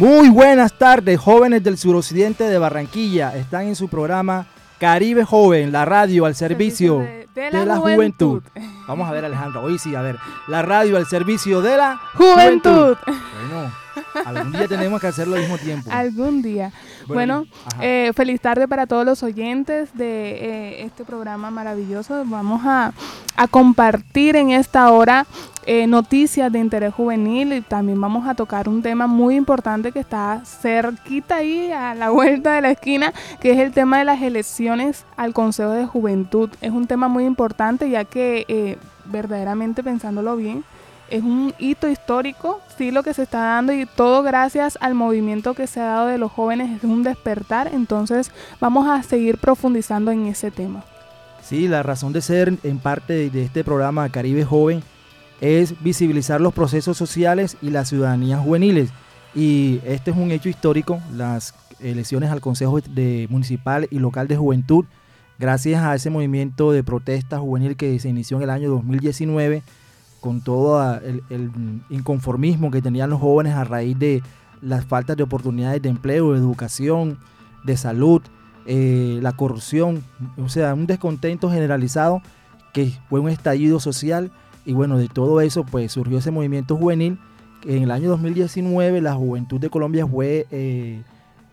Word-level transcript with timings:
Muy 0.00 0.30
buenas 0.30 0.72
tardes, 0.72 1.20
jóvenes 1.20 1.62
del 1.62 1.76
suroccidente 1.76 2.44
de 2.44 2.56
Barranquilla. 2.56 3.36
Están 3.36 3.66
en 3.66 3.76
su 3.76 3.86
programa 3.86 4.46
Caribe 4.78 5.26
Joven, 5.26 5.72
la 5.72 5.84
radio 5.84 6.24
al 6.24 6.34
servicio, 6.34 7.00
de, 7.34 7.50
la, 7.52 7.76
juventud. 7.76 8.42
Vamos 8.88 9.06
a 9.06 9.12
ver, 9.12 9.26
Alejandro. 9.26 9.62
Hoy 9.62 9.78
sí, 9.78 9.94
a 9.94 10.00
ver. 10.00 10.16
La 10.48 10.62
radio 10.62 10.96
al 10.96 11.04
servicio 11.04 11.60
de 11.60 11.76
la 11.76 12.00
juventud. 12.14 12.96
Bueno, 13.50 13.72
algún 14.24 14.52
día 14.52 14.68
tenemos 14.68 15.00
que 15.00 15.06
hacerlo 15.08 15.34
al 15.36 15.42
mismo 15.42 15.58
tiempo. 15.58 15.90
Algún 15.92 16.42
día. 16.42 16.72
Bueno, 17.06 17.46
eh, 17.80 18.12
feliz 18.14 18.40
tarde 18.40 18.68
para 18.68 18.86
todos 18.86 19.04
los 19.04 19.22
oyentes 19.22 19.90
de 19.94 20.04
eh, 20.04 20.84
este 20.84 21.04
programa 21.04 21.50
maravilloso. 21.50 22.22
Vamos 22.26 22.62
a, 22.64 22.92
a 23.36 23.48
compartir 23.48 24.36
en 24.36 24.50
esta 24.50 24.90
hora 24.90 25.26
eh, 25.66 25.86
noticias 25.86 26.50
de 26.50 26.58
interés 26.58 26.94
juvenil 26.94 27.52
y 27.52 27.60
también 27.60 28.00
vamos 28.00 28.26
a 28.26 28.34
tocar 28.34 28.68
un 28.68 28.82
tema 28.82 29.06
muy 29.06 29.36
importante 29.36 29.92
que 29.92 30.00
está 30.00 30.42
cerquita 30.44 31.36
ahí 31.36 31.70
a 31.70 31.94
la 31.94 32.10
vuelta 32.18 32.54
de 32.54 32.62
la 32.62 32.70
esquina, 32.70 33.12
que 33.40 33.52
es 33.52 33.58
el 33.58 33.72
tema 33.72 33.98
de 33.98 34.06
las 34.06 34.22
elecciones 34.22 35.04
al 35.16 35.34
Consejo 35.34 35.70
de 35.70 35.84
Juventud. 35.84 36.48
Es 36.62 36.72
un 36.72 36.86
tema 36.86 37.08
muy 37.08 37.24
importante 37.24 37.90
ya 37.90 38.04
que 38.04 38.46
eh, 38.48 38.78
verdaderamente 39.04 39.82
pensándolo 39.82 40.34
bien, 40.36 40.64
es 41.10 41.22
un 41.22 41.52
hito 41.58 41.88
histórico, 41.88 42.60
sí 42.78 42.90
lo 42.90 43.02
que 43.02 43.14
se 43.14 43.24
está 43.24 43.40
dando 43.40 43.72
y 43.72 43.86
todo 43.86 44.22
gracias 44.22 44.78
al 44.80 44.94
movimiento 44.94 45.54
que 45.54 45.66
se 45.66 45.80
ha 45.80 45.84
dado 45.84 46.06
de 46.06 46.18
los 46.18 46.32
jóvenes 46.32 46.78
es 46.78 46.84
un 46.84 47.02
despertar, 47.02 47.70
entonces 47.72 48.30
vamos 48.60 48.88
a 48.88 49.02
seguir 49.02 49.38
profundizando 49.38 50.10
en 50.10 50.26
ese 50.26 50.50
tema. 50.50 50.84
Sí, 51.42 51.68
la 51.68 51.82
razón 51.82 52.12
de 52.12 52.20
ser 52.20 52.54
en 52.62 52.78
parte 52.78 53.28
de 53.28 53.42
este 53.42 53.64
programa 53.64 54.08
Caribe 54.08 54.44
Joven 54.44 54.82
es 55.40 55.82
visibilizar 55.82 56.40
los 56.40 56.52
procesos 56.52 56.96
sociales 56.96 57.56
y 57.62 57.70
las 57.70 57.88
ciudadanías 57.88 58.40
juveniles. 58.40 58.90
Y 59.34 59.80
este 59.84 60.10
es 60.10 60.16
un 60.16 60.30
hecho 60.30 60.48
histórico, 60.48 61.00
las 61.12 61.54
elecciones 61.80 62.30
al 62.30 62.40
Consejo 62.40 62.80
de 62.80 63.26
Municipal 63.30 63.88
y 63.90 63.98
Local 63.98 64.28
de 64.28 64.36
Juventud, 64.36 64.84
gracias 65.38 65.82
a 65.82 65.94
ese 65.94 66.10
movimiento 66.10 66.72
de 66.72 66.84
protesta 66.84 67.38
juvenil 67.38 67.76
que 67.76 67.98
se 67.98 68.08
inició 68.08 68.36
en 68.36 68.44
el 68.44 68.50
año 68.50 68.70
2019, 68.70 69.62
con 70.20 70.40
todo 70.40 70.98
el, 71.00 71.50
inconformismo 71.88 72.70
que 72.70 72.82
tenían 72.82 73.10
los 73.10 73.20
jóvenes 73.20 73.54
a 73.54 73.64
raíz 73.64 73.98
de 73.98 74.22
las 74.60 74.84
faltas 74.84 75.16
de 75.16 75.22
oportunidades 75.22 75.80
de 75.82 75.88
empleo, 75.88 76.32
de 76.32 76.38
educación, 76.38 77.18
de 77.64 77.76
salud, 77.76 78.22
eh, 78.66 79.18
la 79.22 79.32
corrupción, 79.32 80.04
o 80.36 80.48
sea, 80.48 80.74
un 80.74 80.86
descontento 80.86 81.50
generalizado 81.50 82.22
que 82.72 82.92
fue 83.08 83.20
un 83.20 83.28
estallido 83.28 83.80
social 83.80 84.30
y 84.64 84.72
bueno, 84.72 84.98
de 84.98 85.08
todo 85.08 85.40
eso 85.40 85.64
pues 85.64 85.92
surgió 85.92 86.18
ese 86.18 86.30
movimiento 86.30 86.76
juvenil. 86.76 87.18
En 87.64 87.82
el 87.82 87.90
año 87.90 88.08
2019 88.10 89.00
la 89.00 89.14
Juventud 89.14 89.60
de 89.60 89.70
Colombia 89.70 90.06
fue, 90.06 90.46
eh, 90.50 91.02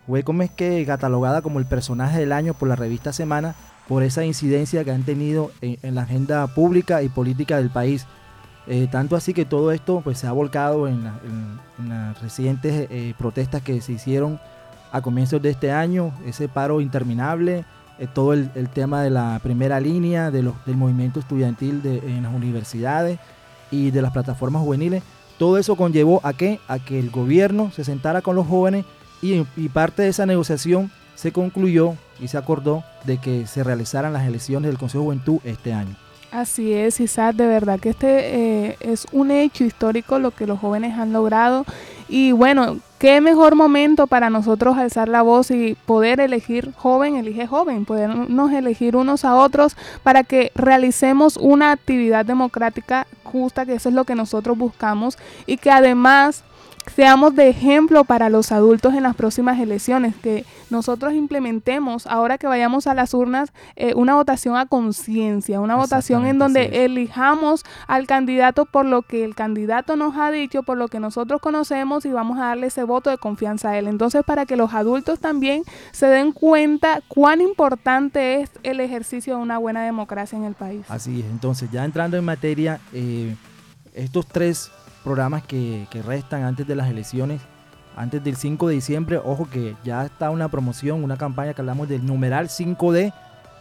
fue 0.06 0.22
como 0.22 0.42
es 0.42 0.50
que 0.50 0.84
catalogada 0.86 1.42
como 1.42 1.58
el 1.58 1.66
personaje 1.66 2.18
del 2.20 2.32
año 2.32 2.54
por 2.54 2.68
la 2.68 2.76
revista 2.76 3.12
Semana 3.12 3.54
por 3.88 4.02
esa 4.02 4.24
incidencia 4.24 4.84
que 4.84 4.92
han 4.92 5.02
tenido 5.02 5.50
en, 5.62 5.94
la 5.94 6.02
agenda 6.02 6.46
pública 6.48 7.02
y 7.02 7.08
política 7.08 7.56
del 7.56 7.70
país. 7.70 8.06
Eh, 8.70 8.86
tanto 8.90 9.16
así 9.16 9.32
que 9.32 9.46
todo 9.46 9.72
esto 9.72 10.02
pues, 10.04 10.18
se 10.18 10.26
ha 10.26 10.32
volcado 10.32 10.88
en, 10.88 11.02
las 11.88 12.20
recientes 12.20 12.86
eh, 12.90 13.14
protestas 13.16 13.62
que 13.62 13.80
se 13.80 13.92
hicieron 13.92 14.38
a 14.92 15.00
comienzos 15.00 15.40
de 15.40 15.50
este 15.50 15.72
año, 15.72 16.12
ese 16.26 16.48
paro 16.48 16.82
interminable, 16.82 17.64
eh, 17.98 18.06
todo 18.12 18.34
el, 18.34 18.68
tema 18.68 19.02
de 19.02 19.08
la 19.08 19.40
primera 19.42 19.80
línea, 19.80 20.30
del 20.30 20.52
movimiento 20.66 21.18
estudiantil 21.18 21.80
en 21.84 22.22
las 22.22 22.34
universidades 22.34 23.18
y 23.70 23.90
de 23.90 24.02
las 24.02 24.12
plataformas 24.12 24.62
juveniles. 24.62 25.02
Todo 25.38 25.56
eso 25.56 25.74
conllevó 25.74 26.20
a 26.22 26.34
que, 26.34 26.60
a 26.68 26.78
que 26.78 26.98
el 26.98 27.10
gobierno 27.10 27.70
se 27.70 27.84
sentara 27.84 28.20
con 28.20 28.36
los 28.36 28.46
jóvenes 28.46 28.84
y, 29.22 29.46
y 29.56 29.68
parte 29.70 30.02
de 30.02 30.08
esa 30.08 30.26
negociación 30.26 30.90
se 31.14 31.32
concluyó 31.32 31.94
y 32.20 32.28
se 32.28 32.36
acordó 32.36 32.84
de 33.04 33.18
que 33.18 33.46
se 33.46 33.64
realizaran 33.64 34.12
las 34.12 34.26
elecciones 34.26 34.68
del 34.68 34.78
Consejo 34.78 35.04
de 35.04 35.06
Juventud 35.06 35.38
este 35.44 35.72
año. 35.72 35.96
Así 36.30 36.74
es, 36.74 37.00
Isaac, 37.00 37.36
de 37.36 37.46
verdad 37.46 37.80
que 37.80 37.88
este 37.88 38.66
eh, 38.68 38.76
es 38.80 39.06
un 39.12 39.30
hecho 39.30 39.64
histórico 39.64 40.18
lo 40.18 40.30
que 40.30 40.46
los 40.46 40.60
jóvenes 40.60 40.98
han 40.98 41.12
logrado. 41.12 41.64
Y 42.06 42.32
bueno, 42.32 42.78
qué 42.98 43.22
mejor 43.22 43.54
momento 43.54 44.06
para 44.06 44.28
nosotros 44.28 44.76
alzar 44.76 45.08
la 45.08 45.22
voz 45.22 45.50
y 45.50 45.74
poder 45.86 46.20
elegir 46.20 46.72
joven, 46.76 47.16
elige 47.16 47.46
joven, 47.46 47.86
podernos 47.86 48.52
elegir 48.52 48.94
unos 48.94 49.24
a 49.24 49.36
otros 49.36 49.74
para 50.02 50.22
que 50.22 50.52
realicemos 50.54 51.38
una 51.38 51.72
actividad 51.72 52.26
democrática 52.26 53.06
justa, 53.24 53.64
que 53.64 53.74
eso 53.74 53.88
es 53.88 53.94
lo 53.94 54.04
que 54.04 54.14
nosotros 54.14 54.58
buscamos 54.58 55.16
y 55.46 55.56
que 55.56 55.70
además 55.70 56.44
seamos 56.94 57.34
de 57.34 57.48
ejemplo 57.48 58.04
para 58.04 58.28
los 58.28 58.52
adultos 58.52 58.94
en 58.94 59.02
las 59.02 59.14
próximas 59.14 59.58
elecciones, 59.58 60.14
que 60.16 60.44
nosotros 60.70 61.12
implementemos, 61.12 62.06
ahora 62.06 62.38
que 62.38 62.46
vayamos 62.46 62.86
a 62.86 62.94
las 62.94 63.14
urnas, 63.14 63.52
eh, 63.76 63.94
una 63.94 64.14
votación 64.14 64.56
a 64.56 64.66
conciencia, 64.66 65.60
una 65.60 65.76
votación 65.76 66.26
en 66.26 66.38
donde 66.38 66.84
elijamos 66.84 67.64
al 67.86 68.06
candidato 68.06 68.66
por 68.66 68.84
lo 68.84 69.02
que 69.02 69.24
el 69.24 69.34
candidato 69.34 69.96
nos 69.96 70.16
ha 70.16 70.30
dicho, 70.30 70.62
por 70.62 70.76
lo 70.78 70.88
que 70.88 71.00
nosotros 71.00 71.40
conocemos 71.40 72.04
y 72.04 72.10
vamos 72.10 72.38
a 72.38 72.46
darle 72.46 72.68
ese 72.68 72.84
voto 72.84 73.10
de 73.10 73.18
confianza 73.18 73.70
a 73.70 73.78
él. 73.78 73.88
Entonces, 73.88 74.22
para 74.24 74.46
que 74.46 74.56
los 74.56 74.74
adultos 74.74 75.20
también 75.20 75.62
se 75.92 76.06
den 76.06 76.32
cuenta 76.32 77.00
cuán 77.08 77.40
importante 77.40 78.42
es 78.42 78.50
el 78.62 78.80
ejercicio 78.80 79.36
de 79.36 79.42
una 79.42 79.58
buena 79.58 79.84
democracia 79.84 80.36
en 80.36 80.44
el 80.44 80.54
país. 80.54 80.84
Así 80.88 81.20
es, 81.20 81.26
entonces 81.26 81.70
ya 81.70 81.84
entrando 81.84 82.16
en 82.16 82.24
materia, 82.24 82.80
eh, 82.92 83.34
estos 83.94 84.26
tres 84.26 84.70
programas 85.04 85.42
que, 85.42 85.86
restan 86.04 86.44
antes 86.44 86.66
de 86.66 86.74
las 86.74 86.88
elecciones, 86.88 87.40
antes 87.96 88.22
del 88.22 88.36
5 88.36 88.68
de 88.68 88.74
diciembre. 88.74 89.20
Ojo 89.22 89.48
que 89.50 89.76
ya 89.84 90.04
está 90.04 90.30
una 90.30 90.48
promoción, 90.48 91.02
una 91.02 91.16
campaña 91.16 91.54
que 91.54 91.60
hablamos 91.60 91.88
del 91.88 92.04
numeral 92.04 92.48
5D, 92.48 93.12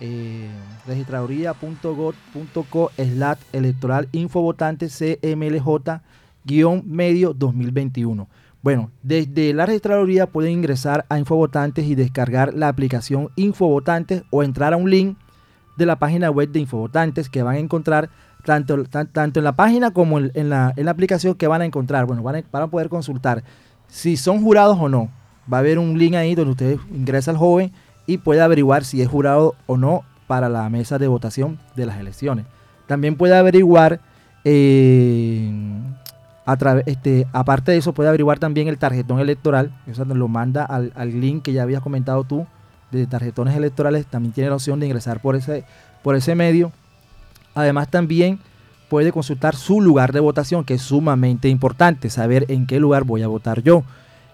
Eh, 0.00 0.48
registraduría.gov.co 0.86 2.90
slash 2.96 3.38
electoral 3.52 4.08
infovotantes 4.10 4.98
CMLJ-medio 4.98 7.32
2021. 7.32 8.28
Bueno, 8.60 8.90
desde 9.02 9.54
la 9.54 9.66
registraduría 9.66 10.26
pueden 10.26 10.50
ingresar 10.52 11.06
a 11.08 11.18
Infovotantes 11.18 11.84
y 11.84 11.94
descargar 11.94 12.54
la 12.54 12.66
aplicación 12.68 13.30
Infovotantes 13.36 14.24
o 14.30 14.42
entrar 14.42 14.72
a 14.72 14.78
un 14.78 14.90
link 14.90 15.16
de 15.76 15.86
la 15.86 15.98
página 15.98 16.30
web 16.30 16.50
de 16.50 16.60
Infovotantes 16.60 17.28
que 17.28 17.42
van 17.42 17.56
a 17.56 17.60
encontrar 17.60 18.10
tanto, 18.44 18.84
tanto 18.84 19.40
en 19.40 19.44
la 19.44 19.52
página 19.52 19.90
como 19.90 20.18
en, 20.18 20.48
la, 20.48 20.74
aplicación 20.86 21.34
que 21.34 21.46
van 21.46 21.62
a 21.62 21.64
encontrar. 21.64 22.06
Bueno, 22.06 22.22
van 22.22 22.44
a, 22.52 22.66
poder 22.68 22.88
consultar 22.88 23.42
si 23.88 24.16
son 24.16 24.42
jurados 24.42 24.78
o 24.80 24.88
no. 24.88 25.10
Va 25.52 25.58
a 25.58 25.60
haber 25.60 25.78
un 25.78 25.98
link 25.98 26.14
ahí 26.14 26.34
donde 26.34 26.52
usted 26.52 26.78
ingresa 26.92 27.30
al 27.30 27.36
joven 27.36 27.72
y 28.06 28.18
puede 28.18 28.40
averiguar 28.40 28.84
si 28.84 29.02
es 29.02 29.08
jurado 29.08 29.54
o 29.66 29.76
no 29.76 30.02
para 30.26 30.48
la 30.48 30.68
mesa 30.70 30.98
de 30.98 31.08
votación 31.08 31.58
de 31.76 31.86
las 31.86 31.98
elecciones. 31.98 32.46
También 32.86 33.16
puede 33.16 33.36
averiguar 33.36 34.00
eh, 34.44 35.50
este, 36.86 37.26
aparte 37.32 37.72
de 37.72 37.78
eso, 37.78 37.94
puede 37.94 38.08
averiguar 38.08 38.38
también 38.38 38.68
el 38.68 38.78
tarjetón 38.78 39.20
electoral. 39.20 39.72
Eso 39.86 40.04
lo 40.04 40.28
manda 40.28 40.64
al, 40.64 41.20
link 41.20 41.42
que 41.42 41.52
ya 41.52 41.62
habías 41.62 41.82
comentado 41.82 42.24
tú 42.24 42.46
de 42.90 43.06
tarjetones 43.06 43.56
electorales. 43.56 44.06
También 44.06 44.32
tiene 44.32 44.50
la 44.50 44.56
opción 44.56 44.80
de 44.80 44.86
ingresar 44.86 45.20
por 45.20 45.36
ese, 45.36 45.64
por 46.02 46.16
ese 46.16 46.34
medio. 46.34 46.72
Además, 47.54 47.90
también 47.90 48.38
puede 48.88 49.12
consultar 49.12 49.56
su 49.56 49.80
lugar 49.80 50.12
de 50.12 50.20
votación, 50.20 50.64
que 50.64 50.74
es 50.74 50.82
sumamente 50.82 51.48
importante, 51.48 52.10
saber 52.10 52.46
en 52.48 52.66
qué 52.66 52.80
lugar 52.80 53.04
voy 53.04 53.22
a 53.22 53.28
votar 53.28 53.62
yo. 53.62 53.82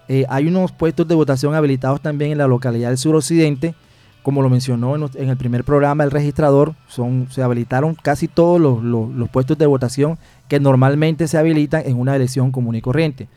Eh, 0.07 0.25
hay 0.29 0.47
unos 0.47 0.71
puestos 0.71 1.07
de 1.07 1.15
votación 1.15 1.55
habilitados 1.55 2.01
también 2.01 2.31
en 2.31 2.37
la 2.37 2.47
localidad 2.47 2.89
del 2.89 2.97
suroccidente 2.97 3.75
como 4.23 4.41
lo 4.41 4.49
mencionó 4.49 4.95
en, 4.95 5.29
el 5.29 5.37
primer 5.37 5.63
programa 5.63 6.03
el 6.03 6.11
registrador, 6.11 6.75
son, 6.87 7.27
se 7.31 7.41
habilitaron 7.41 7.95
casi 7.95 8.27
todos 8.27 8.59
los, 8.61 9.29
puestos 9.29 9.57
de 9.57 9.65
votación 9.65 10.19
que 10.47 10.59
normalmente 10.59 11.27
se 11.27 11.37
habilitan 11.37 11.83
en 11.85 11.99
una 11.99 12.15
elección 12.15 12.51
común 12.51 12.75
y 12.75 12.81
corriente. 12.81 13.27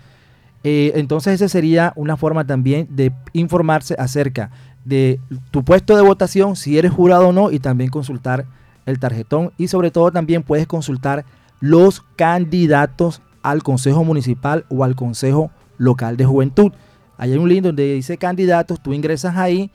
Eh, 0.62 0.92
entonces 0.96 1.34
esa 1.34 1.48
sería 1.48 1.92
una 1.96 2.16
forma 2.16 2.46
también 2.46 2.86
de 2.90 3.12
informarse 3.32 3.94
acerca 3.98 4.50
de 4.84 5.20
tu 5.50 5.64
puesto 5.64 5.96
de 5.96 6.02
votación, 6.02 6.56
si 6.56 6.78
eres 6.78 6.92
jurado 6.92 7.28
o 7.28 7.32
no, 7.32 7.50
y 7.50 7.58
también 7.58 7.90
consultar 7.90 8.46
el 8.86 8.98
tarjetón. 8.98 9.52
Y 9.58 9.68
sobre 9.68 9.90
todo 9.90 10.10
también 10.10 10.42
puedes 10.42 10.66
consultar 10.66 11.24
los 11.60 12.02
candidatos 12.16 13.22
al 13.42 13.62
Consejo 13.62 14.04
Municipal 14.04 14.64
o 14.68 14.84
al 14.84 14.96
Consejo 14.96 15.50
Local 15.78 16.16
de 16.16 16.24
Juventud. 16.24 16.72
Ahí 17.16 17.32
hay 17.32 17.38
un 17.38 17.48
link 17.48 17.62
donde 17.62 17.94
dice 17.94 18.18
candidatos, 18.18 18.82
tú 18.82 18.92
ingresas 18.92 19.36
ahí 19.36 19.70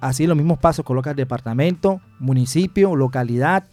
Así 0.00 0.26
los 0.26 0.36
mismos 0.36 0.58
pasos 0.58 0.84
colocas 0.84 1.16
departamento, 1.16 2.00
municipio, 2.18 2.94
localidad 2.94 3.64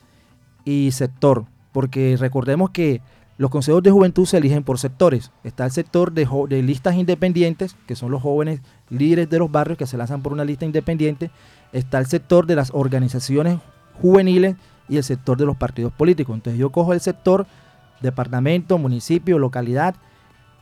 y 0.65 0.91
sector. 0.91 1.45
Porque 1.71 2.15
recordemos 2.17 2.71
que 2.71 3.01
los 3.37 3.51
consejos 3.51 3.83
de 3.83 3.91
juventud 3.91 4.25
se 4.25 4.37
eligen 4.37 4.63
por 4.63 4.79
sectores. 4.79 5.31
Está 5.43 5.65
el 5.65 5.71
sector 5.71 6.11
de, 6.11 6.27
de, 6.47 6.63
listas 6.63 6.95
independientes, 6.95 7.75
que 7.85 7.95
son 7.95 8.11
los 8.11 8.21
jóvenes 8.21 8.61
líderes 8.89 9.29
de 9.29 9.39
los 9.39 9.51
barrios 9.51 9.77
que 9.77 9.87
se 9.87 9.97
lanzan 9.97 10.21
por 10.21 10.33
una 10.33 10.45
lista 10.45 10.65
independiente. 10.65 11.31
Está 11.73 11.99
el 11.99 12.07
sector 12.07 12.45
de 12.47 12.55
las 12.55 12.71
organizaciones 12.73 13.59
juveniles 14.01 14.55
y 14.87 14.97
el 14.97 15.03
sector 15.03 15.37
de 15.37 15.45
los 15.45 15.55
partidos 15.55 15.93
políticos. 15.93 16.35
Entonces 16.35 16.59
yo 16.59 16.71
cojo 16.71 16.93
el 16.93 16.99
sector, 16.99 17.45
departamento, 18.01 18.77
municipio, 18.77 19.37
localidad 19.37 19.95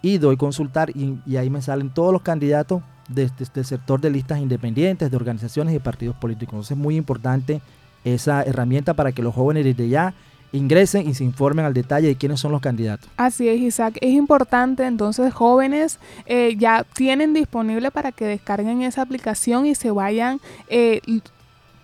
y 0.01 0.17
doy 0.17 0.37
consultar 0.37 0.91
y, 0.95 1.19
ahí 1.37 1.49
me 1.49 1.61
salen 1.61 1.89
todos 1.89 2.13
los 2.13 2.21
candidatos 2.21 2.81
desde, 3.09 3.45
el 3.55 3.65
sector 3.65 4.01
de 4.01 4.09
listas 4.09 4.39
independientes, 4.39 5.09
de 5.09 5.17
organizaciones 5.17 5.73
y 5.73 5.79
partidos 5.79 6.15
políticos. 6.15 6.53
Entonces 6.53 6.71
es 6.71 6.77
muy 6.77 6.95
importante 6.95 7.61
esa 8.03 8.43
herramienta 8.43 8.93
para 8.93 9.11
que 9.11 9.21
los 9.21 9.33
jóvenes 9.33 9.63
desde 9.63 9.89
ya 9.89 10.13
ingresen 10.53 11.09
y 11.09 11.13
se 11.13 11.25
informen 11.25 11.65
al 11.65 11.73
detalle 11.73 12.07
de 12.07 12.15
quiénes 12.15 12.39
son 12.39 12.51
los 12.51 12.61
candidatos. 12.61 13.09
Así 13.17 13.49
es, 13.49 13.59
Isaac. 13.59 13.97
Es 13.99 14.11
importante 14.11 14.85
entonces 14.85 15.33
jóvenes 15.33 15.99
eh, 16.25 16.55
ya 16.57 16.85
tienen 16.93 17.33
disponible 17.33 17.91
para 17.91 18.11
que 18.11 18.25
descarguen 18.25 18.81
esa 18.81 19.01
aplicación 19.01 19.65
y 19.65 19.75
se 19.75 19.91
vayan, 19.91 20.39
eh, 20.69 21.01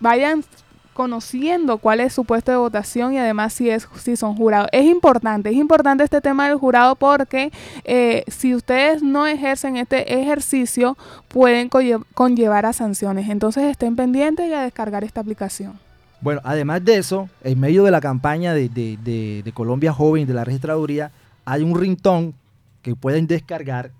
vayan 0.00 0.44
conociendo 0.94 1.78
cuál 1.78 2.00
es 2.00 2.12
su 2.12 2.24
puesto 2.24 2.50
de 2.52 2.58
votación 2.58 3.12
y 3.12 3.18
además 3.18 3.52
si, 3.52 3.68
es, 3.68 3.88
si 3.96 4.16
son 4.16 4.36
jurados. 4.36 4.68
Es 4.72 4.84
importante, 4.84 5.50
es 5.50 5.56
importante 5.56 6.04
este 6.04 6.20
tema 6.20 6.48
del 6.48 6.56
jurado 6.56 6.96
porque 6.96 7.52
eh, 7.84 8.24
si 8.28 8.54
ustedes 8.54 9.02
no 9.02 9.26
ejercen 9.26 9.76
este 9.76 10.20
ejercicio 10.20 10.96
pueden 11.28 11.68
conllevar 12.14 12.66
a 12.66 12.72
sanciones. 12.72 13.28
Entonces 13.28 13.64
estén 13.64 13.96
pendientes 13.96 14.48
y 14.48 14.52
a 14.52 14.62
descargar 14.62 15.04
esta 15.04 15.20
aplicación. 15.20 15.78
Bueno, 16.20 16.40
además 16.44 16.82
de 16.84 16.96
eso, 16.96 17.28
en 17.42 17.60
medio 17.60 17.84
de 17.84 17.90
la 17.90 18.00
campaña 18.00 18.54
de, 18.54 18.68
de 18.68 19.52
Colombia 19.52 19.92
Joven 19.92 20.26
de 20.26 20.32
la 20.32 20.44
registraduría, 20.44 21.10
hay 21.44 21.62
un 21.62 21.78
rintón 21.78 22.34
que 22.80 22.94
pueden 22.96 23.26
descargar 23.26 23.90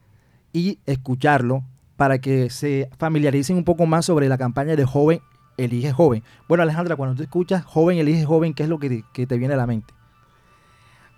y 0.52 0.79
escucharlo 0.87 1.64
para 1.96 2.19
que 2.19 2.50
se 2.50 2.88
familiaricen 2.99 3.56
un 3.56 3.64
poco 3.64 3.87
más 3.87 4.06
sobre 4.06 4.29
la 4.29 4.38
campaña 4.38 4.76
de 4.76 4.85
joven 4.85 5.20
elige 5.56 5.93
joven. 5.93 6.23
Bueno, 6.49 6.62
Alejandra, 6.62 6.97
cuando 6.97 7.17
tú 7.17 7.23
escuchas 7.23 7.65
joven, 7.65 7.99
elige 7.99 8.25
joven, 8.25 8.55
¿qué 8.55 8.65
es 8.65 8.69
lo 8.69 8.79
que 8.79 9.05
te, 9.12 9.39
viene 9.39 9.55
a 9.55 9.56
la 9.56 9.67
mente? 9.67 9.93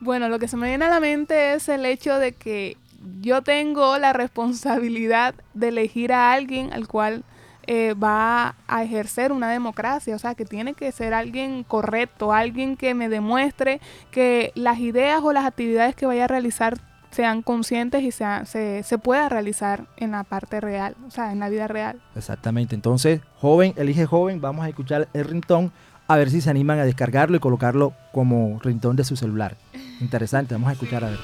Bueno, 0.00 0.29
lo 0.29 0.38
que 0.38 0.49
se 0.49 0.56
me 0.56 0.69
viene 0.69 0.85
a 0.85 0.91
la 0.91 1.00
mente 1.00 1.55
es 1.55 1.69
el 1.69 1.87
hecho 1.87 2.19
de 2.19 2.33
que 2.33 2.77
yo 3.21 3.43
tengo 3.43 3.99
la 3.99 4.12
responsabilidad 4.12 5.35
de 5.55 5.69
elegir 5.69 6.12
a 6.12 6.33
alguien 6.33 6.73
al 6.73 6.87
cual 6.87 7.25
eh, 7.66 7.95
va 7.95 8.55
a 8.69 8.85
ejercer 8.85 9.33
una 9.33 9.50
democracia, 9.50 10.14
o 10.14 10.19
sea, 10.19 10.35
que 10.35 10.45
tiene 10.45 10.75
que 10.75 10.93
ser 10.93 11.14
alguien 11.14 11.64
correcto, 11.64 12.33
alguien 12.33 12.76
que 12.76 12.95
me 12.95 13.09
demuestre 13.09 13.81
que 14.11 14.52
las 14.55 14.78
ideas 14.78 15.21
o 15.23 15.33
las 15.33 15.47
actividades 15.47 15.97
que 15.97 16.07
vaya 16.07 16.25
a 16.25 16.28
realizar 16.28 16.78
sean 17.16 17.40
conscientes 17.40 18.02
y 18.02 18.11
se, 18.12 18.82
se 18.82 18.99
pueda 18.99 19.30
realizar 19.30 19.87
en 19.96 20.11
la 20.11 20.23
parte 20.23 20.61
real, 20.61 20.94
o 21.08 21.11
sea, 21.11 21.32
en 21.32 21.38
la 21.40 21.49
vida 21.49 21.66
real. 21.66 21.99
Exactamente. 22.14 22.75
Entonces, 22.75 23.23
joven, 23.40 23.73
elige 23.76 24.04
joven, 24.04 24.42
vamos 24.42 24.66
a 24.66 24.68
escuchar 24.68 25.08
el 25.14 25.25
rintón 25.25 25.73
a 26.08 26.16
ver 26.16 26.28
si 26.28 26.42
se 26.42 26.50
animan 26.50 26.78
a 26.78 26.85
descargarlo 26.85 27.38
y 27.38 27.40
colocarlo 27.40 27.94
como 28.12 28.61
rintón 28.62 28.96
de 28.96 29.04
su 29.04 29.16
celular. 29.16 29.56
Interesante, 30.02 30.54
vamos 30.54 30.68
a 30.68 30.73
escuchar 30.73 31.04
a 31.04 31.08
ver. 31.08 31.18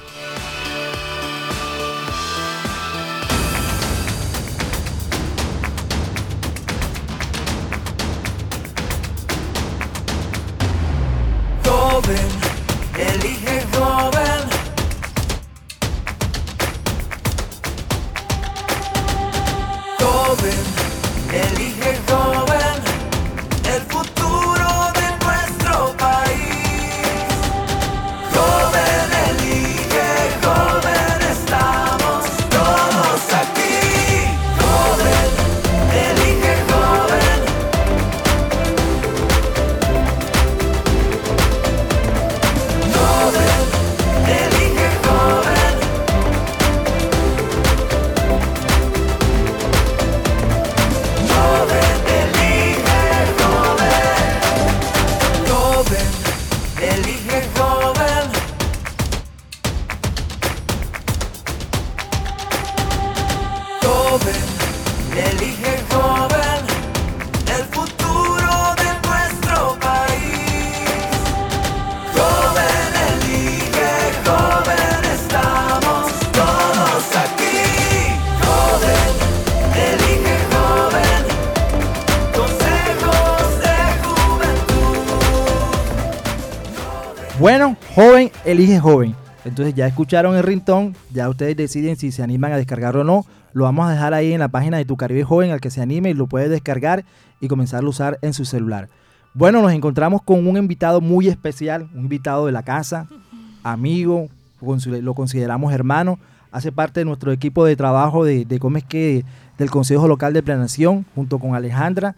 Bueno, 87.43 87.75
joven, 87.93 88.31
elige 88.45 88.79
joven. 88.79 89.17
Entonces 89.43 89.75
ya 89.75 89.85
escucharon 89.85 90.37
el 90.37 90.43
rintón, 90.43 90.95
ya 91.11 91.27
ustedes 91.27 91.57
deciden 91.57 91.97
si 91.97 92.13
se 92.13 92.23
animan 92.23 92.53
a 92.53 92.55
descargarlo 92.55 93.01
o 93.01 93.03
no. 93.03 93.25
Lo 93.51 93.65
vamos 93.65 93.85
a 93.85 93.91
dejar 93.91 94.13
ahí 94.13 94.31
en 94.31 94.39
la 94.39 94.47
página 94.47 94.77
de 94.77 94.85
Tu 94.85 94.95
Caribe 94.95 95.25
Joven, 95.25 95.51
al 95.51 95.59
que 95.59 95.69
se 95.69 95.81
anime 95.81 96.11
y 96.11 96.13
lo 96.13 96.27
puede 96.27 96.47
descargar 96.47 97.03
y 97.41 97.49
comenzar 97.49 97.83
a 97.83 97.87
usar 97.89 98.17
en 98.21 98.31
su 98.33 98.45
celular. 98.45 98.87
Bueno, 99.33 99.61
nos 99.61 99.73
encontramos 99.73 100.21
con 100.21 100.47
un 100.47 100.55
invitado 100.55 101.01
muy 101.01 101.27
especial, 101.27 101.89
un 101.93 102.03
invitado 102.03 102.45
de 102.45 102.53
la 102.53 102.63
casa, 102.63 103.07
amigo, 103.63 104.29
lo 104.61 105.13
consideramos 105.13 105.73
hermano, 105.73 106.19
hace 106.49 106.71
parte 106.71 107.01
de 107.01 107.05
nuestro 107.05 107.33
equipo 107.33 107.65
de 107.65 107.75
trabajo 107.75 108.23
de, 108.23 108.47
que 108.87 109.25
del 109.57 109.69
Consejo 109.69 110.07
Local 110.07 110.31
de 110.31 110.43
Planación, 110.43 111.05
junto 111.13 111.39
con 111.39 111.55
Alejandra. 111.55 112.15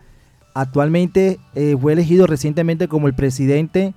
Actualmente 0.53 1.39
eh, 1.55 1.75
fue 1.81 1.93
elegido 1.93 2.27
recientemente 2.27 2.87
como 2.87 3.07
el 3.07 3.15
presidente 3.15 3.95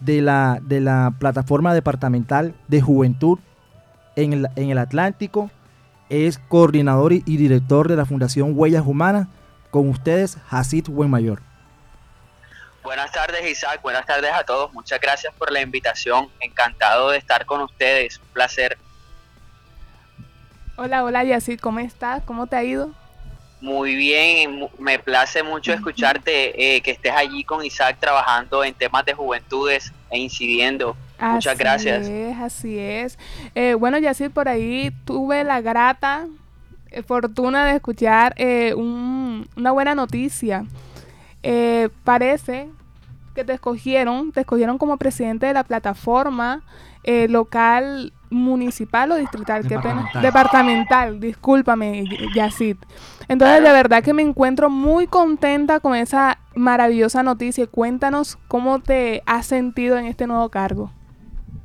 de 0.00 0.22
la, 0.22 0.58
de 0.62 0.80
la 0.80 1.14
plataforma 1.18 1.74
departamental 1.74 2.54
de 2.68 2.80
juventud 2.80 3.38
en 4.16 4.32
el, 4.32 4.48
en 4.56 4.70
el 4.70 4.78
Atlántico. 4.78 5.50
Es 6.08 6.38
coordinador 6.38 7.12
y, 7.12 7.20
director 7.20 7.88
de 7.88 7.96
la 7.96 8.06
Fundación 8.06 8.52
Huellas 8.54 8.84
Humanas. 8.86 9.28
Con 9.70 9.88
ustedes, 9.88 10.38
Hasid 10.48 10.88
Buenmayor. 10.88 11.42
Buenas 12.82 13.12
tardes, 13.12 13.46
Isaac. 13.46 13.80
Buenas 13.82 14.06
tardes 14.06 14.32
a 14.32 14.44
todos. 14.44 14.72
Muchas 14.72 14.98
gracias 14.98 15.34
por 15.34 15.52
la 15.52 15.60
invitación. 15.60 16.28
Encantado 16.40 17.10
de 17.10 17.18
estar 17.18 17.44
con 17.44 17.60
ustedes. 17.60 18.18
Un 18.18 18.28
placer. 18.28 18.78
Hola, 20.76 21.04
hola, 21.04 21.24
Yacid. 21.24 21.60
¿Cómo 21.60 21.80
estás? 21.80 22.22
¿Cómo 22.24 22.46
te 22.46 22.56
ha 22.56 22.64
ido? 22.64 22.94
Muy 23.60 23.96
bien, 23.96 24.68
me 24.78 25.00
place 25.00 25.42
mucho 25.42 25.72
escucharte, 25.72 26.76
eh, 26.76 26.80
que 26.80 26.92
estés 26.92 27.12
allí 27.12 27.42
con 27.42 27.64
Isaac 27.64 27.96
trabajando 27.98 28.62
en 28.62 28.72
temas 28.72 29.04
de 29.04 29.14
juventudes 29.14 29.92
e 30.10 30.18
incidiendo. 30.18 30.96
Muchas 31.18 31.58
gracias. 31.58 32.02
Así 32.02 32.12
es, 32.12 32.38
así 32.38 32.78
es. 32.78 33.18
Eh, 33.56 33.74
bueno, 33.74 33.98
Yacid, 33.98 34.30
por 34.30 34.48
ahí 34.48 34.92
tuve 35.04 35.42
la 35.42 35.60
grata 35.60 36.26
eh, 36.90 37.02
fortuna 37.02 37.66
de 37.66 37.76
escuchar 37.76 38.36
una 38.76 39.72
buena 39.72 39.96
noticia. 39.96 40.64
parece 42.04 42.68
que 43.34 43.44
te 43.44 43.54
escogieron, 43.54 44.30
te 44.30 44.40
escogieron 44.40 44.78
como 44.78 44.98
presidente 44.98 45.46
de 45.46 45.52
la 45.52 45.64
plataforma 45.64 46.62
local 47.28 48.12
municipal 48.30 49.10
o 49.12 49.16
distrital, 49.16 49.62
departamental. 49.62 50.04
qué 50.04 50.12
pena, 50.12 50.22
departamental, 50.22 51.20
discúlpame, 51.20 52.04
Yacid. 52.34 52.76
Entonces, 53.28 53.62
de 53.62 53.72
verdad 53.72 54.02
que 54.02 54.14
me 54.14 54.22
encuentro 54.22 54.70
muy 54.70 55.06
contenta 55.06 55.80
con 55.80 55.94
esa 55.94 56.38
maravillosa 56.54 57.22
noticia. 57.22 57.66
Cuéntanos 57.66 58.38
cómo 58.48 58.80
te 58.80 59.22
has 59.26 59.46
sentido 59.46 59.98
en 59.98 60.06
este 60.06 60.26
nuevo 60.26 60.48
cargo. 60.48 60.90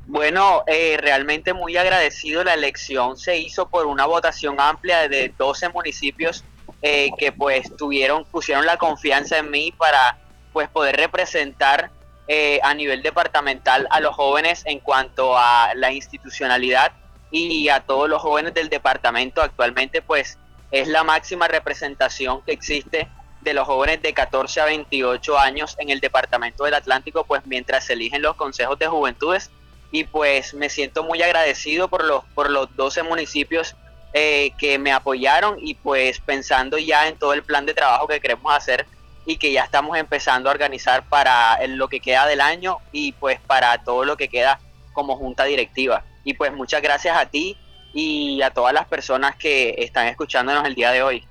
Bueno, 0.06 0.62
eh, 0.66 0.96
realmente 1.00 1.54
muy 1.54 1.76
agradecido. 1.76 2.44
La 2.44 2.54
elección 2.54 3.16
se 3.16 3.38
hizo 3.38 3.68
por 3.68 3.86
una 3.86 4.06
votación 4.06 4.60
amplia 4.60 5.08
de 5.08 5.32
12 5.36 5.70
municipios 5.70 6.44
eh, 6.82 7.10
que 7.18 7.32
pues 7.32 7.74
tuvieron, 7.76 8.24
pusieron 8.26 8.66
la 8.66 8.76
confianza 8.76 9.38
en 9.38 9.50
mí 9.50 9.72
para 9.76 10.18
pues 10.52 10.68
poder 10.68 10.96
representar 10.96 11.90
eh, 12.28 12.60
a 12.62 12.74
nivel 12.74 13.02
departamental 13.02 13.86
a 13.90 14.00
los 14.00 14.14
jóvenes 14.14 14.62
en 14.66 14.80
cuanto 14.80 15.36
a 15.36 15.74
la 15.74 15.92
institucionalidad 15.92 16.92
y 17.30 17.68
a 17.68 17.80
todos 17.80 18.08
los 18.08 18.22
jóvenes 18.22 18.54
del 18.54 18.68
departamento. 18.68 19.42
Actualmente 19.42 20.00
pues 20.02 20.38
es 20.70 20.88
la 20.88 21.04
máxima 21.04 21.48
representación 21.48 22.42
que 22.42 22.52
existe 22.52 23.08
de 23.44 23.54
los 23.54 23.66
jóvenes 23.66 24.02
de 24.02 24.14
14 24.14 24.60
a 24.60 24.64
28 24.64 25.38
años 25.38 25.76
en 25.78 25.90
el 25.90 26.00
Departamento 26.00 26.64
del 26.64 26.74
Atlántico, 26.74 27.24
pues 27.24 27.42
mientras 27.44 27.84
se 27.84 27.92
eligen 27.92 28.22
los 28.22 28.36
consejos 28.36 28.78
de 28.78 28.86
juventudes 28.86 29.50
y 29.92 30.04
pues 30.04 30.54
me 30.54 30.70
siento 30.70 31.04
muy 31.04 31.22
agradecido 31.22 31.88
por 31.88 32.04
los, 32.04 32.24
por 32.34 32.50
los 32.50 32.74
12 32.74 33.02
municipios 33.02 33.76
eh, 34.14 34.52
que 34.58 34.78
me 34.78 34.92
apoyaron 34.92 35.56
y 35.60 35.74
pues 35.74 36.20
pensando 36.20 36.78
ya 36.78 37.06
en 37.06 37.16
todo 37.16 37.34
el 37.34 37.42
plan 37.42 37.66
de 37.66 37.74
trabajo 37.74 38.08
que 38.08 38.20
queremos 38.20 38.52
hacer 38.52 38.86
y 39.26 39.36
que 39.36 39.52
ya 39.52 39.64
estamos 39.64 39.96
empezando 39.96 40.48
a 40.48 40.52
organizar 40.52 41.08
para 41.08 41.66
lo 41.66 41.88
que 41.88 42.00
queda 42.00 42.26
del 42.26 42.40
año 42.40 42.78
y 42.92 43.12
pues 43.12 43.40
para 43.40 43.78
todo 43.78 44.04
lo 44.04 44.16
que 44.16 44.28
queda 44.28 44.60
como 44.92 45.16
junta 45.16 45.44
directiva. 45.44 46.04
Y 46.24 46.34
pues 46.34 46.52
muchas 46.52 46.82
gracias 46.82 47.16
a 47.16 47.26
ti 47.26 47.56
y 47.92 48.42
a 48.42 48.50
todas 48.50 48.74
las 48.74 48.86
personas 48.86 49.36
que 49.36 49.74
están 49.78 50.06
escuchándonos 50.06 50.66
el 50.66 50.74
día 50.74 50.90
de 50.90 51.02
hoy. 51.02 51.24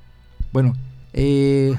Bueno, 0.51 0.73
eh, 1.13 1.75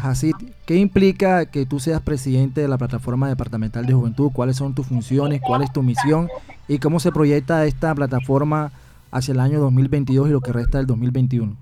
¿qué 0.67 0.77
implica 0.77 1.47
que 1.47 1.67
tú 1.67 1.81
seas 1.81 2.01
presidente 2.01 2.61
de 2.61 2.69
la 2.69 2.79
plataforma 2.79 3.29
departamental 3.29 3.87
de 3.87 3.95
juventud? 3.95 4.31
¿Cuáles 4.33 4.57
son 4.57 4.75
tus 4.75 4.87
funciones? 4.87 5.41
¿Cuál 5.45 5.63
es 5.63 5.73
tu 5.73 5.83
misión? 5.83 6.29
¿Y 6.69 6.79
cómo 6.79 7.01
se 7.01 7.11
proyecta 7.11 7.65
esta 7.67 7.95
plataforma 7.95 8.73
hacia 9.11 9.33
el 9.33 9.41
año 9.41 9.61
2022 9.61 10.29
y 10.29 10.33
lo 10.33 10.41
que 10.41 10.53
resta 10.53 10.79
del 10.79 10.87
2021? 10.87 11.57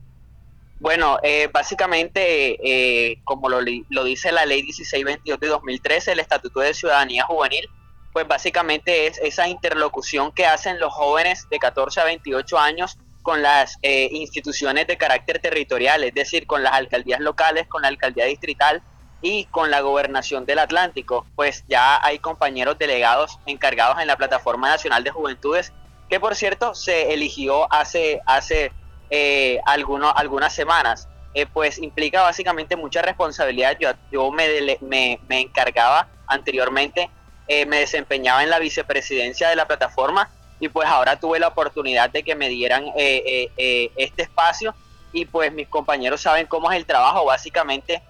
Bueno, 0.83 1.19
eh, 1.23 1.49
básicamente, 1.53 2.59
eh, 2.61 3.21
como 3.23 3.49
lo, 3.49 3.61
lo, 3.89 4.03
dice 4.03 4.33
la 4.33 4.45
ley 4.45 4.65
1622 4.65 5.39
de 5.39 5.47
2013, 5.47 6.11
el 6.11 6.19
Estatuto 6.19 6.59
de 6.59 6.75
Ciudadanía 6.75 7.25
Juvenil, 7.25 7.71
pues 8.13 8.27
básicamente 8.27 9.07
es 9.07 9.17
esa 9.19 9.47
interlocución 9.47 10.33
que 10.33 10.45
hacen 10.45 10.81
los 10.81 10.93
jóvenes 10.93 11.49
de 11.49 11.61
14 11.61 12.01
a 12.01 12.05
28 12.05 12.59
años 12.59 12.99
con 13.23 13.43
las 13.43 13.79
eh, 13.83 14.09
instituciones 14.11 14.89
de 14.89 14.99
carácter 14.99 15.39
territorial, 15.39 16.03
es 16.03 16.15
decir, 16.15 16.49
con 16.49 16.65
las 16.65 16.73
alcaldías 16.73 17.21
locales, 17.21 17.69
con 17.69 17.83
la 17.83 17.89
alcaldía 17.89 18.25
distrital 18.25 18.83
y 19.23 19.45
con 19.45 19.71
la 19.71 19.83
gobernación 19.83 20.47
del 20.47 20.59
Atlántico. 20.59 21.27
Pues 21.37 21.63
ya 21.69 22.05
hay 22.05 22.19
compañeros 22.19 22.77
delegados 22.77 23.39
encargados 23.47 24.01
en 24.01 24.09
la 24.09 24.17
Plataforma 24.17 24.69
Nacional 24.69 25.05
de 25.05 25.11
Juventudes, 25.11 25.73
que 26.11 26.19
por 26.19 26.35
cierto 26.35 26.75
se 26.75 27.15
eligió 27.15 27.73
hace, 27.73 28.21
hace 28.27 28.73
eh, 29.13 29.61
algunas 29.67 30.53
semanas. 30.53 31.09
Eh, 31.35 31.47
pues 31.47 31.79
implica 31.79 32.23
básicamente 32.23 32.77
mucha 32.77 33.01
responsabilidad. 33.01 33.77
Yo, 33.79 33.91
yo 34.11 34.31
me, 34.33 34.47
me, 34.81 35.21
me 35.29 35.41
encargaba 35.41 36.09
anteriormente, 36.27 37.09
me 37.49 37.79
desempeñaba 37.79 38.43
en 38.43 38.51
la 38.51 38.59
vicepresidencia 38.59 39.49
de 39.49 39.57
la 39.57 39.67
plataforma 39.67 40.31
y 40.63 40.69
pues 40.69 40.87
ahora 40.87 41.19
tuve 41.19 41.41
la 41.41 41.49
oportunidad 41.49 42.09
de 42.11 42.23
que 42.23 42.37
me 42.37 42.49
dieran 42.49 42.85
eh, 42.97 43.23
eh, 43.27 43.51
eh, 43.57 43.91
este 43.97 44.23
espacio 44.23 44.77
y 45.13 45.25
pues 45.25 45.53
mis 45.53 45.67
compañeros 45.67 46.21
saben 46.21 46.47
cómo 46.47 46.71
es 46.71 46.79
el 46.79 46.87
trabajo. 46.87 47.25
Básicamente 47.25 48.01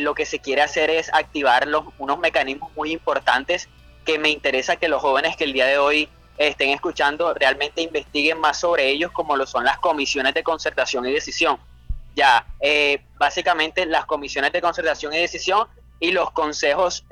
lo 0.00 0.14
que 0.14 0.24
se 0.24 0.38
quiere 0.38 0.62
hacer 0.62 0.90
es 0.90 1.12
activar 1.12 1.66
los, 1.66 1.84
unos 1.98 2.18
mecanismos 2.20 2.70
muy 2.76 2.92
importantes 2.92 3.68
que 4.04 4.18
me 4.18 4.28
interesa 4.28 4.76
que 4.76 4.88
los 4.88 5.00
jóvenes 5.00 5.36
que 5.36 5.42
el 5.44 5.52
día 5.52 5.66
de 5.66 5.78
hoy 5.78 6.08
estén 6.38 6.70
escuchando 6.70 7.34
realmente 7.34 7.82
investiguen 7.82 8.38
más 8.38 8.60
sobre 8.60 8.88
ellos 8.88 9.10
como 9.12 9.36
lo 9.36 9.46
son 9.46 9.64
las 9.64 9.78
comisiones 9.78 10.34
de 10.34 10.42
concertación 10.42 11.04
y 11.06 11.12
decisión. 11.12 11.58
Ya, 12.14 12.46
básicamente 13.16 13.86
las 13.86 14.06
comisiones 14.06 14.52
de 14.52 14.60
concertación 14.60 15.12
y 15.14 15.18
decisión 15.18 15.68
y 16.00 16.10
los 16.10 16.30
consejos 16.30 17.04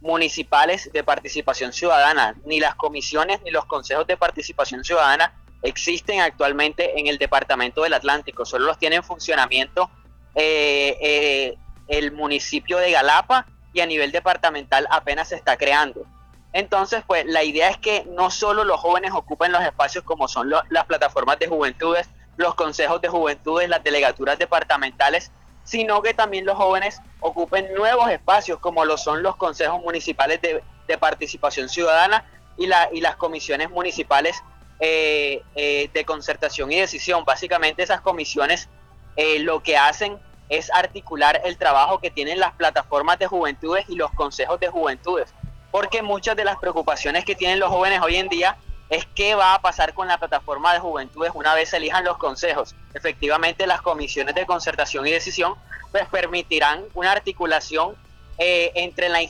municipales 0.00 0.90
de 0.92 1.04
participación 1.04 1.72
ciudadana. 1.72 2.34
Ni 2.44 2.60
las 2.60 2.74
comisiones 2.74 3.42
ni 3.42 3.50
los 3.50 3.66
consejos 3.66 4.06
de 4.06 4.16
participación 4.16 4.84
ciudadana 4.84 5.34
existen 5.62 6.20
actualmente 6.20 6.98
en 6.98 7.06
el 7.06 7.18
Departamento 7.18 7.82
del 7.82 7.94
Atlántico. 7.94 8.44
Solo 8.44 8.66
los 8.66 8.78
tiene 8.78 8.96
en 8.96 9.04
funcionamiento 9.04 9.90
eh, 10.34 10.96
eh, 11.00 11.54
el 11.88 12.12
municipio 12.12 12.78
de 12.78 12.90
Galapa 12.90 13.46
y 13.72 13.80
a 13.80 13.86
nivel 13.86 14.12
departamental 14.12 14.86
apenas 14.90 15.28
se 15.28 15.36
está 15.36 15.56
creando. 15.56 16.06
Entonces, 16.52 17.02
pues 17.06 17.26
la 17.26 17.42
idea 17.42 17.68
es 17.68 17.76
que 17.76 18.04
no 18.08 18.30
solo 18.30 18.64
los 18.64 18.80
jóvenes 18.80 19.12
ocupen 19.12 19.52
los 19.52 19.62
espacios 19.62 20.04
como 20.04 20.28
son 20.28 20.50
las 20.50 20.84
plataformas 20.86 21.38
de 21.38 21.48
juventudes, 21.48 22.08
los 22.36 22.54
consejos 22.54 23.00
de 23.00 23.08
juventudes, 23.08 23.68
las 23.68 23.82
delegaturas 23.82 24.38
departamentales, 24.38 25.30
sino 25.64 26.00
que 26.00 26.14
también 26.14 26.46
los 26.46 26.56
jóvenes 26.56 27.00
ocupen 27.20 27.74
nuevos 27.74 28.10
espacios 28.10 28.58
como 28.60 28.84
lo 28.84 28.96
son 28.96 29.22
los 29.22 29.36
consejos 29.36 29.82
municipales 29.82 30.40
de, 30.40 30.62
participación 30.98 31.68
ciudadana 31.68 32.24
y, 32.56 32.66
la, 32.66 32.88
y 32.92 33.00
las 33.00 33.16
comisiones 33.16 33.68
municipales 33.70 34.40
eh, 34.78 35.42
eh, 35.56 35.90
de 35.92 36.04
concertación 36.04 36.70
y 36.70 36.78
decisión. 36.78 37.24
Básicamente 37.24 37.82
esas 37.82 38.00
comisiones 38.00 38.68
eh, 39.16 39.40
lo 39.40 39.62
que 39.62 39.76
hacen 39.76 40.18
es 40.48 40.70
articular 40.72 41.40
el 41.44 41.56
trabajo 41.56 41.98
que 41.98 42.10
tienen 42.10 42.38
las 42.38 42.52
plataformas 42.52 43.18
de 43.18 43.26
juventudes 43.26 43.84
y 43.88 43.96
los 43.96 44.12
consejos 44.12 44.60
de 44.60 44.68
juventudes, 44.68 45.34
porque 45.76 46.00
muchas 46.00 46.34
de 46.36 46.44
las 46.46 46.56
preocupaciones 46.56 47.26
que 47.26 47.34
tienen 47.34 47.60
los 47.60 47.68
jóvenes 47.68 48.00
hoy 48.00 48.16
en 48.16 48.30
día 48.30 48.56
es 48.88 49.04
qué 49.14 49.34
va 49.34 49.52
a 49.52 49.60
pasar 49.60 49.92
con 49.92 50.08
la 50.08 50.16
plataforma 50.16 50.72
de 50.72 50.78
juventudes 50.78 51.32
una 51.34 51.54
vez 51.54 51.68
se 51.68 51.76
elijan 51.76 52.02
los 52.02 52.16
consejos. 52.16 52.74
Efectivamente, 52.94 53.66
las 53.66 53.82
comisiones 53.82 54.34
de 54.34 54.46
concertación 54.46 55.06
y 55.06 55.10
decisión 55.10 55.54
pues 55.92 56.08
permitirán 56.08 56.82
una 56.94 57.12
articulación 57.12 57.94
eh, 58.38 58.72
entre, 58.74 59.10
la 59.10 59.20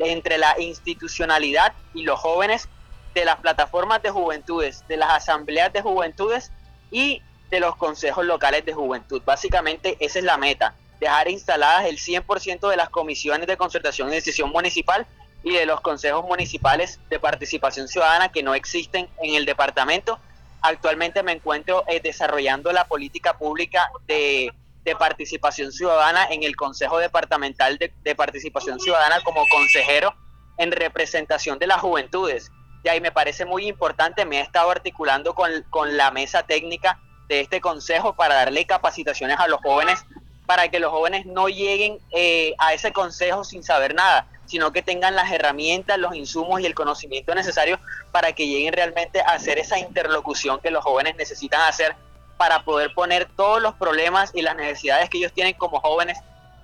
entre 0.00 0.36
la 0.38 0.60
institucionalidad 0.60 1.72
y 1.94 2.02
los 2.02 2.18
jóvenes 2.18 2.68
de 3.14 3.24
las 3.24 3.36
plataformas 3.36 4.02
de 4.02 4.10
juventudes, 4.10 4.82
de 4.88 4.96
las 4.96 5.10
asambleas 5.10 5.72
de 5.72 5.80
juventudes 5.80 6.50
y 6.90 7.22
de 7.50 7.60
los 7.60 7.76
consejos 7.76 8.24
locales 8.24 8.64
de 8.64 8.72
juventud. 8.72 9.22
Básicamente 9.24 9.96
esa 10.00 10.18
es 10.18 10.24
la 10.24 10.38
meta, 10.38 10.74
dejar 10.98 11.28
instaladas 11.28 11.86
el 11.86 11.98
100% 11.98 12.68
de 12.68 12.76
las 12.76 12.90
comisiones 12.90 13.46
de 13.46 13.56
concertación 13.56 14.08
y 14.08 14.16
decisión 14.16 14.50
municipal 14.50 15.06
y 15.42 15.52
de 15.52 15.66
los 15.66 15.80
consejos 15.80 16.24
municipales 16.24 16.98
de 17.08 17.18
participación 17.18 17.88
ciudadana 17.88 18.30
que 18.30 18.42
no 18.42 18.54
existen 18.54 19.08
en 19.22 19.34
el 19.34 19.46
departamento. 19.46 20.18
Actualmente 20.60 21.22
me 21.22 21.32
encuentro 21.32 21.84
eh, 21.86 22.00
desarrollando 22.02 22.72
la 22.72 22.86
política 22.86 23.38
pública 23.38 23.90
de, 24.06 24.52
participación 24.98 25.70
ciudadana 25.70 26.28
en 26.30 26.44
el 26.44 26.56
Consejo 26.56 26.96
Departamental 26.96 27.76
de, 27.76 28.14
Participación 28.14 28.80
Ciudadana 28.80 29.20
como 29.22 29.44
consejero 29.50 30.14
en 30.56 30.72
representación 30.72 31.58
de 31.58 31.66
las 31.66 31.80
juventudes. 31.80 32.50
Y 32.82 32.88
ahí 32.88 32.98
me 32.98 33.12
parece 33.12 33.44
muy 33.44 33.68
importante, 33.68 34.24
me 34.24 34.38
he 34.38 34.40
estado 34.40 34.70
articulando 34.70 35.34
con, 35.34 35.50
con 35.68 35.98
la 35.98 36.10
mesa 36.10 36.44
técnica 36.44 36.98
de 37.28 37.40
este 37.40 37.60
consejo 37.60 38.14
para 38.14 38.34
darle 38.36 38.64
capacitaciones 38.64 39.38
a 39.38 39.46
los 39.46 39.60
jóvenes, 39.60 40.04
para 40.46 40.68
que 40.68 40.80
los 40.80 40.90
jóvenes 40.90 41.26
no 41.26 41.48
lleguen 41.48 41.98
eh, 42.10 42.54
a 42.58 42.72
ese 42.72 42.90
consejo 42.92 43.44
sin 43.44 43.62
saber 43.62 43.94
nada, 43.94 44.26
sino 44.48 44.72
que 44.72 44.82
tengan 44.82 45.14
las 45.14 45.30
herramientas, 45.30 45.98
los 45.98 46.16
insumos 46.16 46.60
y 46.60 46.66
el 46.66 46.74
conocimiento 46.74 47.34
necesario 47.34 47.78
para 48.10 48.32
que 48.32 48.48
lleguen 48.48 48.72
realmente 48.72 49.20
a 49.20 49.34
hacer 49.34 49.58
esa 49.58 49.78
interlocución 49.78 50.58
que 50.60 50.70
los 50.70 50.82
jóvenes 50.82 51.14
necesitan 51.16 51.60
hacer 51.60 51.94
para 52.36 52.64
poder 52.64 52.94
poner 52.94 53.28
todos 53.36 53.60
los 53.60 53.74
problemas 53.74 54.32
y 54.34 54.42
las 54.42 54.56
necesidades 54.56 55.10
que 55.10 55.18
ellos 55.18 55.32
tienen 55.32 55.54
como 55.54 55.80
jóvenes 55.80 56.18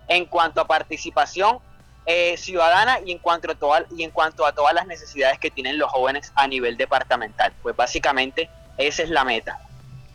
en 0.09 0.25
cuanto 0.25 0.61
a 0.61 0.67
participación 0.67 1.59
eh, 2.07 2.37
ciudadana 2.37 2.99
y 3.05 3.13
en, 3.13 3.19
cuanto 3.19 3.51
a 3.73 3.83
y 3.97 4.03
en 4.03 4.11
cuanto 4.11 4.47
a 4.47 4.53
todas 4.53 4.75
las 4.75 4.87
necesidades 4.87 5.39
que 5.39 5.51
tienen 5.51 5.79
los 5.79 5.91
jóvenes 5.91 6.33
a 6.35 6.47
nivel 6.47 6.77
departamental. 6.77 7.53
Pues 7.63 7.77
básicamente 7.77 8.49
esa 8.79 9.03
es 9.03 9.11
la 9.11 9.25
meta. 9.25 9.61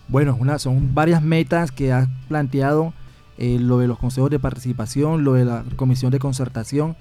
Bueno, 0.07 0.35
una, 0.39 0.57
son 0.57 0.95
varias 0.95 1.21
metas 1.21 1.71
que 1.71 1.91
has 1.91 2.07
planteado, 2.27 2.93
eh, 3.37 3.57
lo 3.59 3.77
de 3.77 3.87
los 3.87 3.99
consejos 3.99 4.29
de 4.29 4.39
participación, 4.39 5.23
lo 5.23 5.33
de 5.33 5.45
la 5.45 5.63
comisión 5.75 6.11
de 6.11 6.19
concertación. 6.19 6.95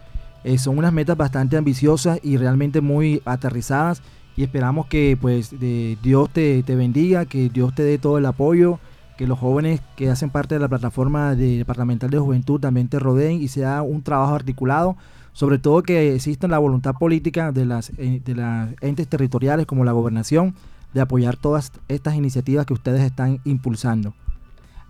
Eh, 0.44 0.58
son 0.58 0.78
unas 0.78 0.92
metas 0.92 1.16
bastante 1.16 1.56
ambiciosas 1.56 2.20
y 2.22 2.36
realmente 2.36 2.80
muy 2.80 3.22
aterrizadas 3.24 4.02
y 4.36 4.44
esperamos 4.44 4.86
que 4.86 5.18
pues 5.20 5.52
Dios 5.58 6.30
te, 6.30 6.62
bendiga, 6.68 7.26
que 7.26 7.48
Dios 7.48 7.74
te 7.74 7.82
dé 7.82 7.98
todo 7.98 8.18
el 8.18 8.26
apoyo, 8.26 8.78
que 9.16 9.26
los 9.26 9.36
jóvenes 9.36 9.80
que 9.96 10.10
hacen 10.10 10.30
parte 10.30 10.54
de 10.54 10.60
la 10.60 10.68
plataforma 10.68 11.34
departamental 11.34 12.08
de 12.08 12.20
juventud 12.20 12.60
también 12.60 12.86
te 12.86 13.00
rodeen 13.00 13.42
y 13.42 13.48
sea 13.48 13.82
un 13.82 14.02
trabajo 14.02 14.36
articulado, 14.36 14.96
sobre 15.32 15.58
todo 15.58 15.82
que 15.82 16.14
exista 16.14 16.46
la 16.46 16.58
voluntad 16.58 16.94
política 16.94 17.50
de 17.50 17.66
las, 17.66 17.90
eh, 17.98 18.22
de 18.24 18.34
las 18.36 18.70
entes 18.80 19.08
territoriales 19.08 19.66
como 19.66 19.84
la 19.84 19.90
gobernación 19.90 20.54
de 20.94 21.00
apoyar 21.00 21.36
todas 21.36 21.72
estas 21.88 22.14
iniciativas 22.14 22.64
que 22.64 22.74
ustedes 22.74 23.02
están 23.02 23.40
impulsando. 23.44 24.14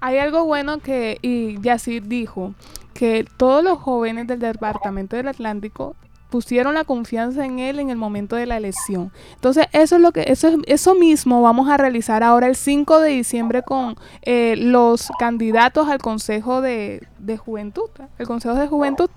Hay 0.00 0.18
algo 0.18 0.44
bueno 0.44 0.78
que, 0.78 1.18
y 1.22 1.60
Yacir 1.60 2.06
dijo, 2.06 2.54
que 2.98 3.24
todos 3.36 3.62
los 3.62 3.78
jóvenes 3.78 4.26
del 4.26 4.40
Departamento 4.40 5.14
del 5.14 5.28
Atlántico 5.28 5.94
pusieron 6.30 6.74
la 6.74 6.82
confianza 6.82 7.44
en 7.44 7.60
él 7.60 7.78
en 7.78 7.90
el 7.90 7.96
momento 7.96 8.34
de 8.34 8.44
la 8.44 8.56
elección. 8.56 9.12
Entonces, 9.34 9.66
eso 9.72 9.96
es 9.96 10.02
lo 10.02 10.10
que 10.10 10.24
eso 10.26 10.50
eso 10.66 10.94
mismo 10.96 11.40
vamos 11.40 11.68
a 11.68 11.76
realizar 11.76 12.24
ahora 12.24 12.48
el 12.48 12.56
5 12.56 12.98
de 12.98 13.10
diciembre 13.10 13.62
con 13.62 13.96
eh, 14.22 14.56
los 14.56 15.10
candidatos 15.18 15.88
al 15.88 15.98
Consejo 15.98 16.60
de, 16.60 17.06
Juventud, 17.38 17.88
el 18.18 18.26
Consejo 18.26 18.56
de 18.56 18.66
Juventud. 18.66 19.10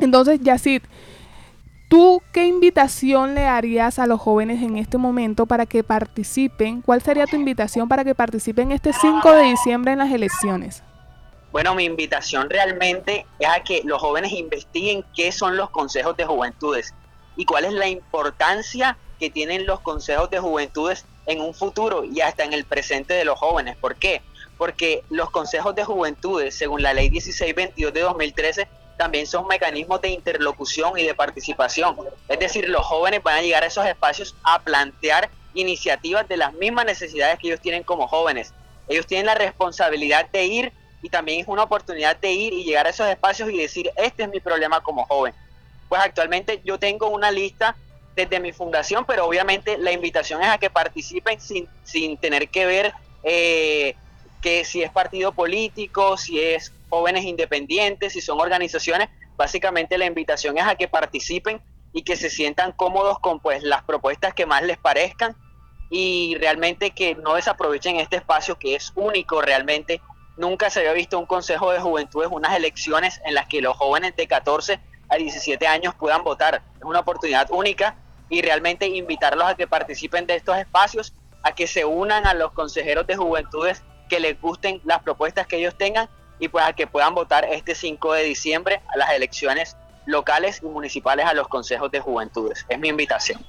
Entonces, 0.00 0.40
Yacid, 0.40 0.82
¿Tú 1.94 2.20
qué 2.32 2.44
invitación 2.48 3.36
le 3.36 3.46
harías 3.46 4.00
a 4.00 4.08
los 4.08 4.20
jóvenes 4.20 4.60
en 4.64 4.76
este 4.78 4.98
momento 4.98 5.46
para 5.46 5.64
que 5.64 5.84
participen? 5.84 6.82
¿Cuál 6.82 7.00
sería 7.00 7.24
tu 7.24 7.36
invitación 7.36 7.88
para 7.88 8.02
que 8.02 8.16
participen 8.16 8.72
este 8.72 8.92
5 8.92 9.30
de 9.30 9.42
diciembre 9.44 9.92
en 9.92 9.98
las 10.00 10.10
elecciones? 10.10 10.82
Bueno, 11.52 11.72
mi 11.76 11.84
invitación 11.84 12.50
realmente 12.50 13.26
es 13.38 13.48
a 13.48 13.62
que 13.62 13.82
los 13.84 14.02
jóvenes 14.02 14.32
investiguen 14.32 15.04
qué 15.14 15.30
son 15.30 15.56
los 15.56 15.70
consejos 15.70 16.16
de 16.16 16.24
juventudes 16.24 16.92
y 17.36 17.44
cuál 17.44 17.64
es 17.64 17.72
la 17.72 17.86
importancia 17.86 18.98
que 19.20 19.30
tienen 19.30 19.64
los 19.64 19.78
consejos 19.78 20.28
de 20.30 20.40
juventudes 20.40 21.06
en 21.26 21.40
un 21.40 21.54
futuro 21.54 22.02
y 22.04 22.22
hasta 22.22 22.42
en 22.42 22.54
el 22.54 22.64
presente 22.64 23.14
de 23.14 23.24
los 23.24 23.38
jóvenes. 23.38 23.76
¿Por 23.76 23.94
qué? 23.94 24.20
Porque 24.58 25.04
los 25.10 25.30
consejos 25.30 25.76
de 25.76 25.84
juventudes, 25.84 26.56
según 26.56 26.82
la 26.82 26.92
ley 26.92 27.08
1622 27.08 27.94
de 27.94 28.00
2013, 28.00 28.68
también 28.96 29.26
son 29.26 29.46
mecanismos 29.46 30.00
de 30.00 30.10
interlocución 30.10 30.98
y 30.98 31.04
de 31.04 31.14
participación. 31.14 31.96
Es 32.28 32.38
decir, 32.38 32.68
los 32.68 32.84
jóvenes 32.86 33.22
van 33.22 33.38
a 33.38 33.42
llegar 33.42 33.62
a 33.62 33.66
esos 33.66 33.86
espacios 33.86 34.34
a 34.42 34.62
plantear 34.62 35.30
iniciativas 35.54 36.28
de 36.28 36.36
las 36.36 36.52
mismas 36.54 36.84
necesidades 36.84 37.38
que 37.38 37.48
ellos 37.48 37.60
tienen 37.60 37.82
como 37.82 38.08
jóvenes. 38.08 38.52
Ellos 38.88 39.06
tienen 39.06 39.26
la 39.26 39.34
responsabilidad 39.34 40.28
de 40.30 40.44
ir 40.44 40.72
y 41.02 41.08
también 41.08 41.40
es 41.40 41.48
una 41.48 41.64
oportunidad 41.64 42.16
de 42.16 42.32
ir 42.32 42.52
y 42.52 42.64
llegar 42.64 42.86
a 42.86 42.90
esos 42.90 43.06
espacios 43.08 43.50
y 43.50 43.58
decir, 43.58 43.90
este 43.96 44.24
es 44.24 44.28
mi 44.28 44.40
problema 44.40 44.80
como 44.80 45.04
joven. 45.04 45.34
Pues 45.88 46.00
actualmente 46.00 46.60
yo 46.64 46.78
tengo 46.78 47.08
una 47.08 47.30
lista 47.30 47.76
desde 48.16 48.40
mi 48.40 48.52
fundación, 48.52 49.04
pero 49.04 49.26
obviamente 49.26 49.76
la 49.76 49.92
invitación 49.92 50.42
es 50.42 50.48
a 50.48 50.58
que 50.58 50.70
participen 50.70 51.40
sin, 51.40 51.68
sin 51.82 52.16
tener 52.16 52.48
que 52.48 52.64
ver 52.64 52.92
eh, 53.22 53.96
que 54.40 54.64
si 54.64 54.82
es 54.82 54.90
partido 54.90 55.32
político, 55.32 56.16
si 56.16 56.40
es 56.40 56.72
jóvenes 56.94 57.24
independientes, 57.24 58.12
si 58.12 58.20
son 58.20 58.40
organizaciones, 58.40 59.08
básicamente 59.36 59.98
la 59.98 60.06
invitación 60.06 60.58
es 60.58 60.64
a 60.64 60.76
que 60.76 60.86
participen 60.86 61.60
y 61.92 62.02
que 62.02 62.16
se 62.16 62.30
sientan 62.30 62.72
cómodos 62.72 63.18
con 63.18 63.40
pues 63.40 63.64
las 63.64 63.82
propuestas 63.82 64.32
que 64.32 64.46
más 64.46 64.62
les 64.62 64.78
parezcan 64.78 65.36
y 65.90 66.36
realmente 66.40 66.92
que 66.92 67.16
no 67.16 67.34
desaprovechen 67.34 67.96
este 67.96 68.16
espacio 68.16 68.58
que 68.58 68.76
es 68.76 68.92
único 68.94 69.42
realmente. 69.42 70.00
Nunca 70.36 70.70
se 70.70 70.80
había 70.80 70.92
visto 70.92 71.18
un 71.18 71.26
Consejo 71.26 71.72
de 71.72 71.80
Juventudes, 71.80 72.28
unas 72.30 72.56
elecciones 72.56 73.20
en 73.24 73.34
las 73.34 73.46
que 73.46 73.60
los 73.60 73.76
jóvenes 73.76 74.14
de 74.16 74.26
14 74.26 74.80
a 75.08 75.16
17 75.16 75.66
años 75.66 75.94
puedan 75.96 76.22
votar. 76.22 76.62
Es 76.76 76.84
una 76.84 77.00
oportunidad 77.00 77.48
única 77.50 77.96
y 78.28 78.40
realmente 78.42 78.86
invitarlos 78.86 79.46
a 79.46 79.56
que 79.56 79.66
participen 79.66 80.26
de 80.26 80.36
estos 80.36 80.56
espacios, 80.58 81.12
a 81.42 81.54
que 81.54 81.66
se 81.66 81.84
unan 81.84 82.26
a 82.26 82.34
los 82.34 82.52
consejeros 82.52 83.06
de 83.06 83.16
juventudes 83.16 83.82
que 84.08 84.20
les 84.20 84.40
gusten 84.40 84.80
las 84.84 85.02
propuestas 85.02 85.46
que 85.46 85.56
ellos 85.56 85.76
tengan 85.76 86.08
y 86.38 86.48
pues 86.48 86.64
a 86.64 86.72
que 86.72 86.86
puedan 86.86 87.14
votar 87.14 87.44
este 87.44 87.74
5 87.74 88.12
de 88.14 88.24
diciembre 88.24 88.80
a 88.92 88.98
las 88.98 89.12
elecciones 89.12 89.76
locales 90.06 90.60
y 90.62 90.66
municipales 90.66 91.26
a 91.26 91.34
los 91.34 91.48
consejos 91.48 91.90
de 91.90 92.00
juventudes. 92.00 92.66
Es 92.68 92.78
mi 92.78 92.88
invitación. 92.88 93.40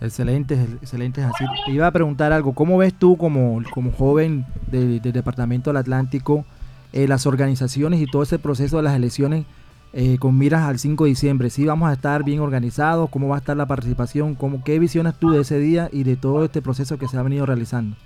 Excelente, 0.00 0.54
excelente. 0.54 1.22
Así. 1.22 1.44
Te 1.64 1.72
iba 1.72 1.86
a 1.86 1.90
preguntar 1.90 2.32
algo, 2.32 2.52
¿cómo 2.54 2.78
ves 2.78 2.94
tú 2.94 3.16
como, 3.16 3.62
como 3.72 3.92
joven 3.92 4.44
del 4.66 5.00
Departamento 5.00 5.70
del 5.70 5.78
Atlántico 5.78 6.44
eh, 6.92 7.08
las 7.08 7.26
organizaciones 7.26 8.00
y 8.00 8.06
todo 8.06 8.22
ese 8.22 8.38
proceso 8.38 8.76
de 8.76 8.82
las 8.82 8.94
elecciones 8.94 9.46
eh, 9.92 10.18
con 10.18 10.36
miras 10.36 10.62
al 10.62 10.78
5 10.78 11.04
de 11.04 11.10
diciembre? 11.10 11.50
¿Sí 11.50 11.64
vamos 11.64 11.88
a 11.88 11.94
estar 11.94 12.24
bien 12.24 12.40
organizados? 12.40 13.08
¿Cómo 13.10 13.28
va 13.28 13.36
a 13.36 13.38
estar 13.38 13.56
la 13.56 13.66
participación? 13.66 14.34
¿Cómo, 14.34 14.62
¿Qué 14.64 14.78
visiones 14.78 15.14
tú 15.18 15.30
de 15.30 15.40
ese 15.40 15.58
día 15.58 15.88
y 15.92 16.02
de 16.02 16.16
todo 16.16 16.44
este 16.44 16.60
proceso 16.60 16.98
que 16.98 17.08
se 17.08 17.16
ha 17.16 17.22
venido 17.22 17.46
realizando? 17.46 17.96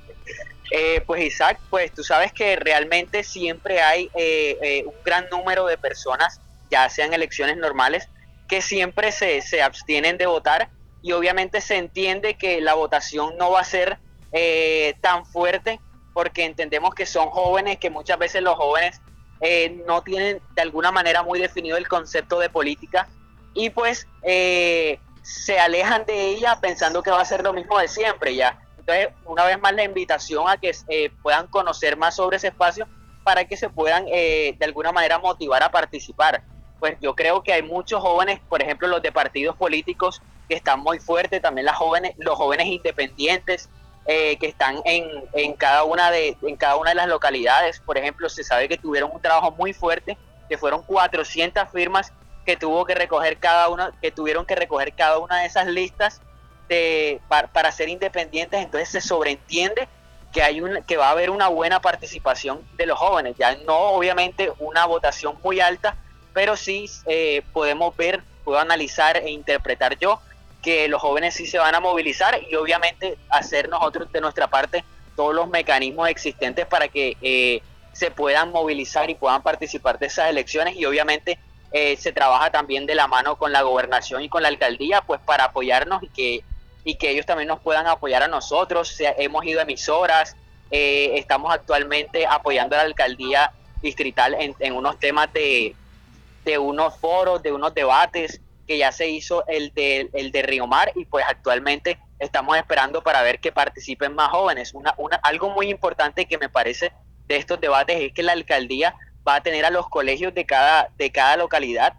Eh, 0.71 1.03
pues 1.07 1.23
Isaac, 1.23 1.59
pues 1.71 1.93
tú 1.93 2.05
sabes 2.05 2.33
que 2.33 2.57
realmente 2.57 3.25
siempre 3.25 3.81
hay 3.81 4.11
eh, 4.15 4.59
eh, 4.63 4.85
un 4.85 4.95
gran 5.05 5.29
número 5.31 5.67
de 5.67 5.79
personas, 5.79 6.41
ya 6.71 6.89
sean 6.91 7.15
elecciones 7.15 7.57
normales, 7.57 8.09
que 8.49 8.61
siempre 8.61 9.13
se, 9.13 9.41
se, 9.41 9.63
abstienen 9.63 10.19
de 10.19 10.27
votar 10.27 10.69
y 11.03 11.13
obviamente 11.13 11.61
se 11.61 11.77
entiende 11.77 12.35
que 12.35 12.61
la 12.61 12.75
votación 12.75 13.37
no 13.39 13.51
va 13.51 13.61
a 13.61 13.65
ser 13.65 13.99
tan 15.01 15.25
fuerte 15.25 15.81
porque 16.13 16.45
entendemos 16.45 16.95
que 16.95 17.07
son 17.07 17.31
jóvenes, 17.31 17.79
que 17.79 17.89
muchas 17.89 18.19
veces 18.19 18.43
los 18.43 18.57
jóvenes 18.57 19.01
no 19.87 20.03
tienen 20.03 20.43
de 20.55 20.63
alguna 20.63 20.93
manera 20.93 21.23
muy 21.23 21.39
definido 21.39 21.79
el 21.79 21.89
concepto 21.89 22.39
de 22.39 22.51
política 22.51 23.09
y 23.55 23.71
pues 23.71 24.07
se 25.23 25.59
alejan 25.59 26.05
de 26.05 26.29
ella 26.29 26.59
pensando 26.61 27.03
que 27.03 27.11
va 27.11 27.23
a 27.23 27.25
ser 27.25 27.43
lo 27.43 27.55
mismo 27.55 27.79
de 27.79 27.89
siempre 27.89 28.35
ya 28.35 28.59
entonces, 28.89 29.15
una 29.27 29.45
vez 29.45 29.61
más 29.61 29.75
la 29.75 29.85
invitación 29.85 30.49
a 30.49 30.57
que 30.57 30.75
eh, 30.89 31.11
puedan 31.23 31.47
conocer 31.49 31.97
más 31.97 32.17
sobre 32.17 32.39
ese 32.39 32.49
espacio 32.49 32.87
para 33.23 33.45
que 33.45 33.57
se 33.57 33.69
puedan 33.69 34.07
eh, 34.09 34.57
de 34.59 34.65
alguna 34.65 34.93
manera 34.93 35.19
motivar 35.19 35.63
a 35.63 35.71
participar. 35.71 36.43
Pues 36.81 36.97
yo 37.01 37.15
creo 37.15 37.43
que 37.43 37.53
hay 37.53 37.63
muchos 37.63 38.01
jóvenes, 38.01 38.41
por 38.49 38.63
ejemplo, 38.63 38.89
los 38.89 39.03
de 39.03 39.13
partidos 39.13 39.57
políticos 39.57 40.23
que 40.49 40.55
están 40.55 40.81
muy 40.81 40.99
fuertes, 40.99 41.43
también 41.43 41.67
las 41.67 41.77
jóvenes, 41.77 42.15
los 42.17 42.37
jóvenes 42.37 42.67
independientes 42.67 43.69
eh, 44.07 44.39
que 44.39 44.47
están 44.47 44.77
en, 44.87 45.05
en, 45.35 45.53
cada 45.53 45.85
una 45.85 46.11
de, 46.11 46.39
en 46.41 46.57
cada 46.57 46.77
una 46.77 46.91
de 46.91 46.97
las 46.97 47.09
localidades. 47.09 47.81
Por 47.81 47.99
ejemplo, 47.99 48.31
se 48.31 48.43
sabe 48.43 48.69
que 48.69 48.79
tuvieron 48.79 49.11
un 49.13 49.21
trabajo 49.21 49.51
muy 49.51 49.75
fuerte, 49.75 50.17
que 50.49 50.57
fueron 50.57 50.83
400 50.83 51.69
firmas 51.71 52.13
que 52.47 52.57
tuvo 52.57 52.87
que 52.87 52.95
recoger 52.95 53.37
cada 53.37 53.69
una, 53.69 53.93
que 54.01 54.11
tuvieron 54.11 54.47
que 54.47 54.55
recoger 54.55 54.95
cada 54.95 55.19
una 55.19 55.41
de 55.41 55.47
esas 55.47 55.67
listas 55.67 56.23
para, 57.29 57.73
ser 57.73 57.89
independientes, 57.89 58.61
entonces 58.61 58.89
se 58.89 59.01
sobreentiende 59.01 59.89
que, 60.33 60.43
hay 60.43 60.61
un, 60.61 60.83
que 60.85 60.97
va 60.97 61.09
a 61.09 61.11
haber 61.13 61.31
una 61.31 61.49
buena 61.49 61.81
participación 61.81 62.61
de 62.77 62.87
los 62.87 62.99
jóvenes. 62.99 63.37
Ya 63.39 63.57
no 63.67 63.77
obviamente 63.77 64.53
una 64.59 64.87
votación 64.87 65.39
muy 65.43 65.61
alta, 65.61 65.97
pero 66.33 66.57
sí 66.57 66.91
eh, 67.07 67.43
podemos 67.53 67.97
ver, 67.97 68.23
puedo 68.45 68.59
analizar 68.59 69.17
e 69.17 69.31
interpretar 69.31 69.99
yo 69.99 70.21
que 70.63 70.89
los 70.89 71.01
jóvenes 71.01 71.35
sí 71.35 71.47
se 71.47 71.59
van 71.59 71.75
a 71.75 71.81
movilizar 71.81 72.41
y 72.51 72.55
obviamente 72.57 73.17
hacer 73.31 73.69
nosotros 73.69 74.11
de 74.13 74.21
nuestra 74.21 74.49
parte 74.49 74.85
todos 75.17 75.35
los 75.35 75.49
mecanismos 75.49 76.09
existentes 76.09 76.67
para 76.67 76.89
que 76.89 77.17
eh, 77.23 77.63
se 77.93 78.11
puedan 78.11 78.53
movilizar 78.53 79.09
y 79.11 79.15
puedan 79.15 79.43
participar 79.43 79.99
de 79.99 80.07
esas 80.07 80.31
elecciones 80.31 80.77
y 80.77 80.85
obviamente 80.85 81.39
eh, 81.73 81.97
se 81.97 82.13
trabaja 82.13 82.51
también 82.51 82.87
de 82.87 82.95
la 82.95 83.09
mano 83.09 83.37
con 83.37 83.53
la 83.53 83.63
gobernación 83.63 84.23
y 84.23 84.29
con 84.29 84.43
la 84.43 84.49
alcaldía, 84.49 85.03
pues 85.03 85.21
para 85.21 85.45
apoyarnos 85.45 86.03
y 86.03 86.09
que, 86.09 86.45
y 86.85 86.97
que 86.97 87.11
ellos 87.11 87.27
también 87.27 87.49
nos 87.49 87.61
puedan 87.61 87.87
apoyar 87.87 88.23
a 88.23 88.29
nosotros. 88.29 88.97
hemos 89.01 89.45
ido 89.45 89.61
a 89.61 89.63
emisoras, 89.63 90.37
eh, 90.71 91.13
estamos 91.15 91.53
actualmente 91.53 92.27
apoyando 92.27 92.77
a 92.77 92.79
la 92.79 92.85
alcaldía 92.85 93.53
distrital 93.83 94.35
en, 94.39 94.55
en 94.59 94.75
unos 94.75 94.99
temas 94.99 95.33
de, 95.33 95.75
de, 96.45 96.59
unos 96.59 96.97
foros, 96.97 97.43
de 97.43 97.53
unos 97.53 97.75
debates, 97.75 98.41
que 98.67 98.79
ya 98.79 98.93
se 98.93 99.09
hizo 99.09 99.47
el 99.47 99.73
de, 99.75 100.11
el 100.13 100.31
de 100.31 100.43
Río 100.43 100.67
Mar 100.67 100.93
y 100.95 101.07
pues 101.07 101.25
actualmente 101.27 101.99
estamos 102.19 102.57
esperando 102.57 103.03
para 103.03 103.23
ver 103.23 103.41
que 103.41 103.53
participen 103.53 104.15
más 104.15 104.31
jóvenes. 104.31 104.75
Una, 104.75 104.95
una, 104.99 105.17
algo 105.17 105.51
muy 105.51 105.71
importante 105.71 106.27
que 106.27 106.37
me 106.37 106.49
parece 106.49 106.93
de 107.27 107.37
estos 107.37 107.61
debates 107.61 107.99
es 108.01 108.13
que 108.13 108.23
la 108.23 108.33
alcaldía 108.33 108.95
va 109.27 109.37
a 109.37 109.43
tener 109.43 109.65
a 109.65 109.71
los 109.71 109.89
colegios 109.89 110.35
de 110.35 110.45
cada, 110.45 110.91
de 110.97 111.11
cada 111.11 111.37
localidad 111.37 111.95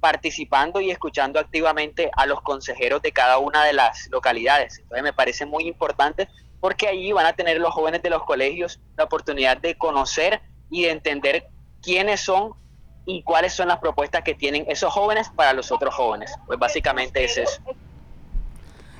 participando 0.00 0.80
y 0.80 0.90
escuchando 0.90 1.40
activamente 1.40 2.10
a 2.16 2.26
los 2.26 2.40
consejeros 2.42 3.02
de 3.02 3.12
cada 3.12 3.38
una 3.38 3.64
de 3.64 3.72
las 3.72 4.08
localidades. 4.10 4.78
Entonces 4.78 5.02
me 5.02 5.12
parece 5.12 5.46
muy 5.46 5.66
importante 5.66 6.28
porque 6.60 6.88
allí 6.88 7.12
van 7.12 7.26
a 7.26 7.32
tener 7.34 7.58
los 7.58 7.72
jóvenes 7.72 8.02
de 8.02 8.10
los 8.10 8.24
colegios 8.24 8.80
la 8.96 9.04
oportunidad 9.04 9.56
de 9.58 9.76
conocer 9.76 10.40
y 10.70 10.82
de 10.82 10.90
entender 10.90 11.46
quiénes 11.82 12.20
son 12.20 12.54
y 13.06 13.22
cuáles 13.22 13.54
son 13.54 13.68
las 13.68 13.78
propuestas 13.78 14.22
que 14.22 14.34
tienen 14.34 14.64
esos 14.68 14.92
jóvenes 14.92 15.30
para 15.34 15.52
los 15.52 15.72
otros 15.72 15.94
jóvenes. 15.94 16.34
Pues 16.46 16.58
básicamente 16.58 17.24
es 17.24 17.38
eso. 17.38 17.62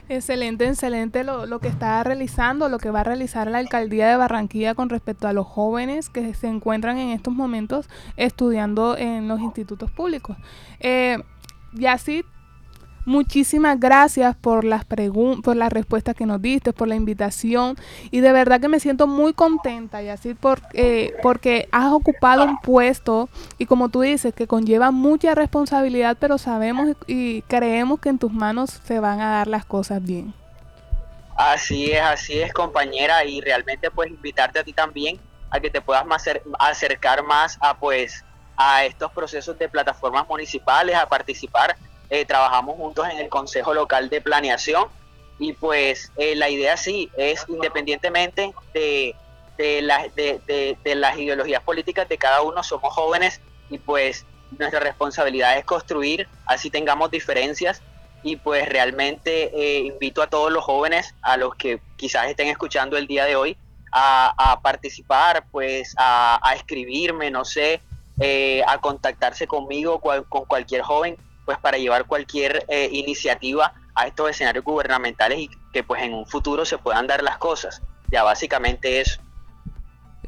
Excelente, 0.09 0.67
excelente 0.67 1.23
lo, 1.23 1.45
lo, 1.45 1.59
que 1.59 1.69
está 1.69 2.03
realizando, 2.03 2.71
lo 2.71 2.79
que 2.79 2.91
va 2.91 3.01
a 3.01 3.05
realizar 3.05 3.51
la 3.51 3.59
alcaldía 3.59 4.09
de 4.09 4.17
Barranquilla 4.17 4.75
con 4.75 4.89
respecto 4.89 5.29
a 5.29 5.35
los 5.35 5.47
jóvenes 5.47 6.09
que 6.09 6.33
se 6.33 6.49
encuentran 6.49 6.97
en 6.97 7.11
estos 7.11 7.35
momentos 7.35 7.91
estudiando 8.17 8.97
en 8.97 9.29
los 9.29 9.41
institutos 9.41 9.91
públicos. 9.91 10.37
Eh, 10.81 11.19
y 11.75 11.87
así 11.87 12.25
Muchísimas 13.09 13.81
gracias 13.81 14.37
por 14.37 14.65
las 14.65 14.85
por 14.85 15.57
las 15.57 15.73
respuestas 15.73 16.15
que 16.15 16.27
nos 16.27 16.43
diste, 16.43 16.75
por 16.75 16.89
la 16.89 16.95
invitación 16.95 17.75
y 18.11 18.21
de 18.21 18.33
verdad 18.33 18.61
que 18.61 18.69
me 18.69 18.81
siento 18.81 19.07
muy 19.07 19.33
contenta 19.33 20.03
y 20.03 20.11
así 20.11 20.37
eh, 20.75 21.15
porque 21.23 21.71
has 21.73 21.91
ocupado 21.91 22.45
un 22.45 22.59
puesto 22.59 23.31
y 23.57 23.65
como 23.65 23.89
tú 23.89 24.03
dices 24.03 24.35
que 24.35 24.47
conlleva 24.47 24.91
mucha 24.91 25.35
responsabilidad, 25.35 26.19
pero 26.21 26.37
sabemos 26.37 26.99
y 27.07 27.41
creemos 27.49 27.99
que 27.99 28.11
en 28.11 28.19
tus 28.19 28.31
manos 28.31 28.79
se 28.85 29.01
van 29.01 29.23
a 29.23 29.31
dar 29.31 29.47
las 29.47 29.65
cosas 29.65 30.03
bien. 30.03 30.35
Así 31.35 31.91
es, 31.91 32.03
así 32.03 32.39
es 32.39 32.53
compañera 32.53 33.25
y 33.25 33.41
realmente 33.41 33.91
pues 33.91 34.11
invitarte 34.11 34.59
a 34.59 34.65
ti 34.65 34.75
también 34.75 35.19
a 35.49 35.59
que 35.61 35.71
te 35.71 35.81
puedas 35.81 36.05
acercar 36.59 37.25
más 37.25 37.57
a 37.63 37.75
pues 37.79 38.23
a 38.55 38.85
estos 38.85 39.11
procesos 39.13 39.59
de 39.59 39.67
plataformas 39.67 40.29
municipales, 40.29 40.95
a 40.95 41.09
participar 41.09 41.75
eh, 42.11 42.25
trabajamos 42.25 42.77
juntos 42.77 43.07
en 43.11 43.19
el 43.19 43.29
Consejo 43.29 43.75
Local 43.75 44.09
de 44.09 44.23
Planeación 44.23 44.87
y 45.39 45.53
pues 45.53 46.11
eh, 46.17 46.35
la 46.37 46.49
idea 46.49 46.79
sí 46.79 47.11
es 47.19 47.45
independientemente 47.49 48.55
de, 48.73 49.15
de, 49.59 50.77
de, 50.83 50.95
las 50.95 51.19
ideologías 51.19 51.63
políticas 51.63 52.09
de 52.09 52.17
cada 52.17 52.41
uno, 52.41 52.63
somos 52.63 52.95
jóvenes 52.95 53.43
y 53.69 53.77
pues 53.77 54.25
nuestra 54.59 54.81
responsabilidad 54.81 55.59
es 55.59 55.67
construir, 55.67 56.27
así 56.47 56.71
tengamos 56.71 57.11
diferencias 57.11 57.83
y 58.23 58.37
pues 58.37 58.67
realmente 58.67 59.51
eh, 59.55 59.81
invito 59.81 60.23
a 60.23 60.29
todos 60.29 60.51
los 60.51 60.65
jóvenes, 60.65 61.15
a 61.21 61.37
los 61.37 61.55
que 61.57 61.79
quizás 61.97 62.29
estén 62.29 62.49
escuchando 62.49 62.97
el 62.97 63.07
día 63.07 63.27
de 63.27 63.37
hoy, 63.37 63.57
a, 63.93 64.59
participar, 64.63 65.45
pues 65.51 65.95
a, 65.99 66.41
escribirme, 66.55 67.31
no 67.31 67.45
sé, 67.45 67.81
a 68.67 68.79
contactarse 68.81 69.47
conmigo, 69.47 70.01
con 70.01 70.45
cualquier 70.47 70.83
joven 70.83 71.17
pues 71.49 71.57
para 71.61 71.79
llevar 71.79 72.05
cualquier 72.05 72.67
eh, 72.69 72.91
iniciativa 72.93 73.73
a 73.95 74.07
estos 74.07 74.29
escenarios 74.29 74.63
gubernamentales 74.63 75.39
y 75.39 75.51
que 75.73 75.83
pues 75.83 76.03
en 76.03 76.13
un 76.13 76.27
futuro 76.27 76.67
se 76.67 76.77
puedan 76.77 77.07
dar 77.07 77.23
las 77.23 77.39
cosas. 77.39 77.81
Ya 78.13 78.23
básicamente 78.23 79.01
eso. 79.01 79.23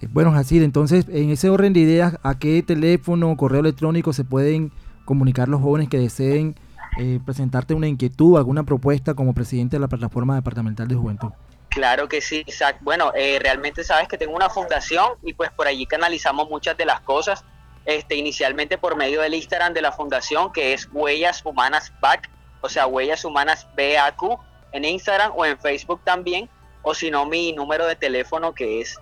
Eh, 0.00 0.06
bueno, 0.08 0.34
así 0.34 0.64
entonces 0.64 1.04
en 1.10 1.28
ese 1.28 1.50
orden 1.50 1.74
de 1.74 1.80
ideas, 1.80 2.16
¿a 2.22 2.38
qué 2.38 2.62
teléfono, 2.62 3.36
correo 3.36 3.60
electrónico 3.60 4.14
se 4.14 4.24
pueden 4.24 4.72
comunicar 5.04 5.46
los 5.48 5.60
jóvenes 5.60 5.90
que 5.90 5.98
deseen 5.98 6.54
eh, 6.98 7.20
presentarte 7.22 7.74
una 7.74 7.86
inquietud, 7.86 8.38
alguna 8.38 8.62
propuesta 8.62 9.12
como 9.12 9.34
presidente 9.34 9.76
de 9.76 9.80
la 9.80 9.88
plataforma 9.88 10.36
departamental 10.36 10.88
de 10.88 10.94
juventud? 10.94 11.28
Claro 11.68 12.08
que 12.08 12.22
sí, 12.22 12.44
Isaac. 12.46 12.78
Bueno, 12.80 13.12
realmente 13.12 13.84
sabes 13.84 14.08
que 14.08 14.16
tengo 14.16 14.34
una 14.34 14.48
fundación 14.48 15.06
y 15.22 15.34
pues 15.34 15.50
por 15.50 15.66
allí 15.66 15.84
canalizamos 15.84 16.48
muchas 16.48 16.78
de 16.78 16.86
las 16.86 17.02
cosas 17.02 17.44
este, 17.84 18.16
inicialmente 18.16 18.78
por 18.78 18.96
medio 18.96 19.20
del 19.22 19.34
Instagram 19.34 19.74
de 19.74 19.82
la 19.82 19.92
fundación, 19.92 20.52
que 20.52 20.72
es 20.72 20.88
Huellas 20.92 21.42
Humanas 21.44 21.92
BAC, 22.00 22.30
o 22.60 22.68
sea, 22.68 22.86
Huellas 22.86 23.24
Humanas 23.24 23.66
BAQ, 23.76 24.38
en 24.72 24.84
Instagram 24.84 25.32
o 25.34 25.44
en 25.44 25.58
Facebook 25.58 26.00
también, 26.04 26.48
o 26.82 26.94
si 26.94 27.10
no, 27.10 27.26
mi 27.26 27.52
número 27.52 27.84
de 27.86 27.96
teléfono 27.96 28.54
que 28.54 28.80
es 28.80 28.96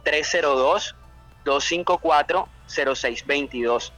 302-254-0622. 1.45 3.93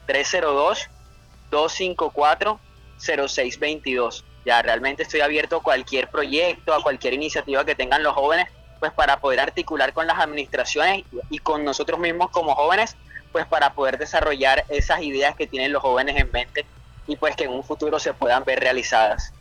302-254-0622. 1.50 4.24
Ya 4.44 4.60
realmente 4.62 5.02
estoy 5.02 5.20
abierto 5.20 5.56
a 5.56 5.62
cualquier 5.62 6.08
proyecto, 6.08 6.72
a 6.74 6.82
cualquier 6.82 7.14
iniciativa 7.14 7.64
que 7.64 7.74
tengan 7.74 8.02
los 8.02 8.14
jóvenes, 8.14 8.48
pues 8.78 8.92
para 8.92 9.18
poder 9.20 9.40
articular 9.40 9.92
con 9.92 10.06
las 10.06 10.18
administraciones 10.18 11.04
y 11.28 11.38
con 11.38 11.64
nosotros 11.64 11.98
mismos 12.00 12.30
como 12.30 12.54
jóvenes 12.54 12.96
pues 13.32 13.46
para 13.46 13.74
poder 13.74 13.98
desarrollar 13.98 14.64
esas 14.68 15.02
ideas 15.02 15.34
que 15.34 15.46
tienen 15.46 15.72
los 15.72 15.82
jóvenes 15.82 16.16
en 16.16 16.30
mente 16.30 16.66
y 17.06 17.16
pues 17.16 17.36
que 17.36 17.44
en 17.44 17.50
un 17.50 17.64
futuro 17.64 17.98
se 17.98 18.14
puedan 18.14 18.44
ver 18.44 18.60
realizadas. 18.60 19.32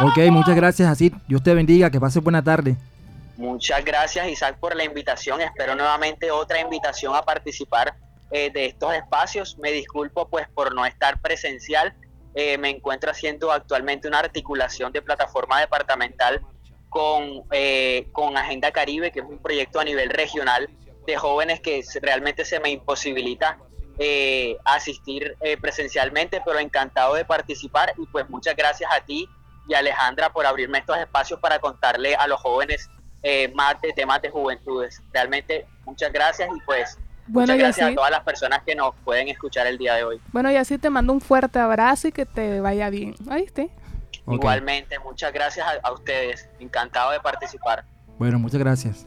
Ok, 0.00 0.18
muchas 0.30 0.56
gracias, 0.56 0.88
así 0.88 1.12
Dios 1.28 1.42
te 1.42 1.54
bendiga, 1.54 1.90
que 1.90 2.00
pase 2.00 2.20
buena 2.20 2.42
tarde. 2.42 2.76
Muchas 3.36 3.84
gracias, 3.84 4.28
Isaac, 4.28 4.56
por 4.58 4.76
la 4.76 4.84
invitación. 4.84 5.40
Espero 5.40 5.74
nuevamente 5.74 6.30
otra 6.30 6.60
invitación 6.60 7.14
a 7.14 7.22
participar 7.22 7.94
eh, 8.30 8.50
de 8.50 8.66
estos 8.66 8.94
espacios. 8.94 9.58
Me 9.58 9.72
disculpo 9.72 10.28
pues 10.28 10.48
por 10.48 10.74
no 10.74 10.86
estar 10.86 11.20
presencial. 11.20 11.94
Eh, 12.34 12.56
me 12.56 12.70
encuentro 12.70 13.10
haciendo 13.10 13.52
actualmente 13.52 14.08
una 14.08 14.20
articulación 14.20 14.92
de 14.92 15.02
plataforma 15.02 15.60
departamental 15.60 16.40
con, 16.88 17.42
eh, 17.50 18.08
con 18.12 18.36
Agenda 18.36 18.70
Caribe, 18.70 19.10
que 19.10 19.20
es 19.20 19.26
un 19.26 19.38
proyecto 19.38 19.80
a 19.80 19.84
nivel 19.84 20.10
regional 20.10 20.70
de 21.06 21.16
jóvenes 21.16 21.60
que 21.60 21.82
realmente 22.00 22.44
se 22.44 22.60
me 22.60 22.70
imposibilita 22.70 23.58
eh, 23.98 24.56
asistir 24.64 25.36
eh, 25.40 25.56
presencialmente, 25.56 26.40
pero 26.44 26.58
encantado 26.58 27.14
de 27.14 27.24
participar 27.24 27.92
y 27.98 28.06
pues 28.06 28.28
muchas 28.30 28.56
gracias 28.56 28.90
a 28.92 29.04
ti 29.04 29.28
y 29.68 29.74
Alejandra 29.74 30.32
por 30.32 30.46
abrirme 30.46 30.78
estos 30.78 30.96
espacios 30.98 31.38
para 31.40 31.58
contarle 31.58 32.14
a 32.14 32.26
los 32.26 32.40
jóvenes 32.40 32.88
eh, 33.22 33.52
más 33.54 33.80
de 33.80 33.92
temas 33.92 34.20
de 34.22 34.30
juventudes. 34.30 35.02
Realmente 35.12 35.66
muchas 35.84 36.12
gracias 36.12 36.48
y 36.56 36.60
pues 36.62 36.98
muchas 37.26 37.56
gracias 37.56 37.90
a 37.90 37.94
todas 37.94 38.10
las 38.10 38.24
personas 38.24 38.62
que 38.64 38.74
nos 38.74 38.94
pueden 39.04 39.28
escuchar 39.28 39.66
el 39.66 39.78
día 39.78 39.94
de 39.94 40.04
hoy. 40.04 40.20
Bueno, 40.32 40.50
y 40.50 40.56
así 40.56 40.78
te 40.78 40.90
mando 40.90 41.12
un 41.12 41.20
fuerte 41.20 41.58
abrazo 41.58 42.08
y 42.08 42.12
que 42.12 42.26
te 42.26 42.60
vaya 42.60 42.90
bien. 42.90 43.14
¿Oíste? 43.30 43.70
Igualmente, 44.26 44.98
muchas 45.00 45.32
gracias 45.32 45.66
a 45.82 45.92
ustedes. 45.92 46.48
Encantado 46.60 47.10
de 47.10 47.20
participar. 47.20 47.84
Bueno, 48.18 48.38
muchas 48.38 48.58
gracias. 48.58 49.06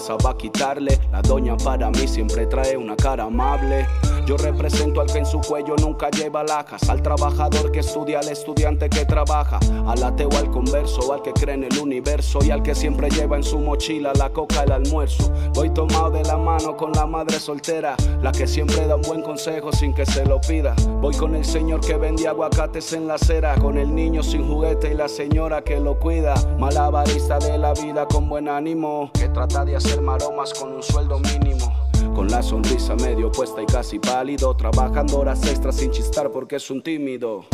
va 0.09 0.31
a 0.31 0.37
quitarle. 0.37 0.99
La 1.11 1.21
doña 1.21 1.55
para 1.57 1.89
mí 1.91 2.07
siempre 2.07 2.45
trae 2.47 2.77
una 2.77 2.95
cara 2.95 3.25
amable. 3.25 3.87
Yo 4.25 4.37
represento 4.37 5.01
al 5.01 5.07
que 5.07 5.19
en 5.19 5.25
su 5.25 5.41
cuello 5.41 5.75
nunca 5.81 6.09
lleva 6.11 6.43
lajas, 6.43 6.87
al 6.89 7.01
trabajador 7.01 7.71
que 7.71 7.79
estudia, 7.79 8.19
al 8.19 8.29
estudiante 8.29 8.87
que 8.87 9.03
trabaja, 9.03 9.59
al 9.87 10.03
ateo, 10.03 10.29
al 10.37 10.49
converso, 10.51 11.11
al 11.11 11.21
que 11.21 11.33
cree 11.33 11.55
en 11.55 11.63
el 11.63 11.79
universo 11.79 12.39
y 12.43 12.51
al 12.51 12.61
que 12.61 12.75
siempre 12.75 13.09
lleva 13.09 13.35
en 13.35 13.43
su 13.43 13.59
mochila 13.59 14.13
la 14.13 14.29
coca, 14.29 14.63
el 14.63 14.71
almuerzo. 14.71 15.31
Voy 15.53 15.69
tomado 15.71 16.11
de 16.11 16.23
la 16.23 16.37
mano 16.37 16.77
con 16.77 16.91
la 16.91 17.05
madre 17.07 17.39
soltera, 17.39 17.95
la 18.21 18.31
que 18.31 18.47
siempre 18.47 18.85
da 18.87 18.95
un 18.95 19.01
buen 19.01 19.21
consejo 19.21 19.71
sin 19.71 19.93
que 19.93 20.05
se 20.05 20.23
lo 20.23 20.39
pida. 20.39 20.75
Voy 21.01 21.15
con 21.15 21.35
el 21.35 21.43
señor 21.43 21.81
que 21.81 21.97
vende 21.97 22.27
aguacates 22.27 22.93
en 22.93 23.07
la 23.07 23.15
acera, 23.15 23.55
con 23.55 23.77
el 23.77 23.93
niño 23.93 24.21
sin 24.21 24.47
juguete 24.47 24.91
y 24.91 24.95
la 24.95 25.09
señora 25.09 25.63
que 25.63 25.79
lo 25.79 25.99
cuida. 25.99 26.35
Malabarista 26.59 27.39
de 27.39 27.57
la 27.57 27.73
vida 27.73 28.05
con 28.05 28.29
buen 28.29 28.47
ánimo, 28.47 29.11
que 29.13 29.29
trata 29.29 29.65
de 29.65 29.75
hacer 29.75 29.90
hacer 29.91 30.01
maromas 30.01 30.53
con 30.53 30.71
un 30.71 30.81
sueldo 30.81 31.19
mínimo. 31.19 31.75
Con 32.15 32.29
la 32.29 32.41
sonrisa 32.41 32.95
medio 32.95 33.31
puesta 33.31 33.61
y 33.61 33.65
casi 33.65 33.99
pálido, 33.99 34.55
trabajando 34.55 35.19
horas 35.19 35.45
extras 35.45 35.75
sin 35.75 35.91
chistar 35.91 36.31
porque 36.31 36.55
es 36.57 36.71
un 36.71 36.81
tímido. 36.81 37.45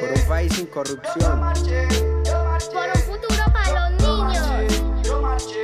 Por 0.00 0.10
un 0.14 0.28
país 0.28 0.52
sin 0.54 0.66
corrupción. 0.66 1.40
Por 2.72 2.88
un 2.94 3.02
futuro 3.02 3.44
para 3.52 3.90
los 3.90 4.00
niños. 4.00 4.82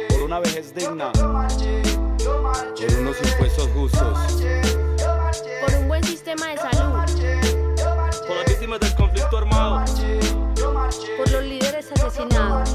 Por 0.09 0.23
una 0.23 0.41
vejez 0.41 0.75
digna. 0.75 1.13
Por 1.13 1.25
unos 3.01 3.17
impuestos 3.23 3.69
justos. 3.75 4.19
Por 5.61 5.75
un 5.81 5.89
buen 5.89 6.05
sistema 6.05 6.47
de 6.49 6.57
salud. 6.59 6.93
Por 8.27 8.37
las 8.37 8.47
víctimas 8.47 8.81
del 8.81 8.95
conflicto 8.95 9.39
armado. 9.39 9.85
Por 11.17 11.31
los 11.31 11.43
líderes 11.43 11.91
asesinados 11.93 12.75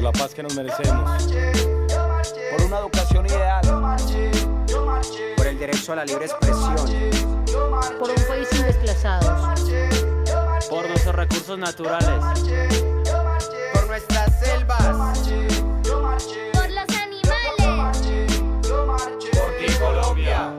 por 0.00 0.04
la 0.04 0.12
paz 0.12 0.34
que 0.34 0.42
nos 0.42 0.54
merecemos, 0.54 1.28
por 2.50 2.62
una 2.64 2.78
educación 2.78 3.26
ideal, 3.26 3.60
por 5.36 5.46
el 5.46 5.58
derecho 5.58 5.92
a 5.92 5.96
la 5.96 6.04
libre 6.06 6.24
expresión, 6.24 6.76
por 7.98 8.08
un 8.08 8.22
país 8.26 8.48
sin 8.50 8.62
desplazados, 8.62 9.60
por 10.70 10.88
nuestros 10.88 11.14
recursos 11.14 11.58
naturales, 11.58 12.24
por 13.74 13.86
nuestras 13.88 14.40
selvas, 14.40 14.86
por 15.84 16.70
los 16.70 16.88
animales, 16.96 17.98
por 19.32 19.50
ti 19.58 19.66
Colombia. 19.78 20.54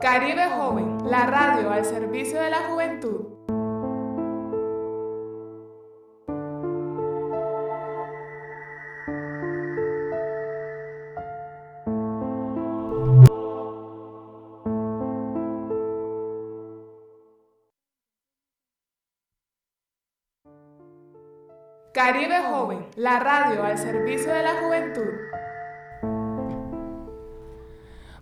Caribe 0.00 0.50
Joven, 0.50 0.98
la 1.08 1.26
radio 1.26 1.70
al 1.70 1.84
servicio 1.84 2.40
de 2.40 2.50
la 2.50 2.68
juventud. 2.68 3.34
Caribe 22.04 22.38
Joven, 22.42 22.84
la 22.96 23.18
radio 23.18 23.64
al 23.64 23.78
servicio 23.78 24.30
de 24.30 24.42
la 24.42 24.60
juventud. 24.60 25.08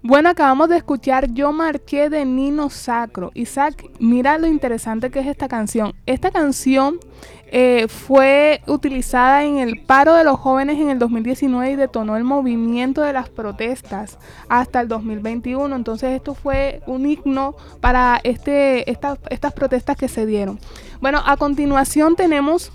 Bueno, 0.05 0.29
acabamos 0.29 0.68
de 0.68 0.77
escuchar 0.77 1.33
Yo 1.33 1.51
Marché 1.51 2.09
de 2.09 2.25
Nino 2.25 2.71
Sacro. 2.71 3.33
Isaac, 3.35 3.85
mira 3.99 4.38
lo 4.38 4.47
interesante 4.47 5.11
que 5.11 5.18
es 5.18 5.27
esta 5.27 5.49
canción. 5.49 5.95
Esta 6.07 6.31
canción 6.31 7.01
eh, 7.49 7.88
fue 7.88 8.62
utilizada 8.68 9.42
en 9.42 9.59
el 9.59 9.81
paro 9.81 10.14
de 10.14 10.23
los 10.23 10.38
jóvenes 10.38 10.79
en 10.79 10.88
el 10.88 11.01
2019 11.01 11.73
y 11.73 11.75
detonó 11.75 12.16
el 12.16 12.23
movimiento 12.23 13.03
de 13.03 13.12
las 13.12 13.31
protestas 13.31 14.16
hasta 14.49 14.81
el 14.81 14.87
2021. 14.87 15.75
Entonces 15.75 16.12
esto 16.12 16.35
fue 16.35 16.83
un 16.87 17.05
himno 17.05 17.57
para 17.81 18.21
este, 18.23 18.88
estas 18.88 19.53
protestas 19.55 19.97
que 19.97 20.07
se 20.07 20.25
dieron. 20.25 20.61
Bueno, 21.01 21.21
a 21.27 21.37
continuación 21.37 22.14
tenemos 22.14 22.71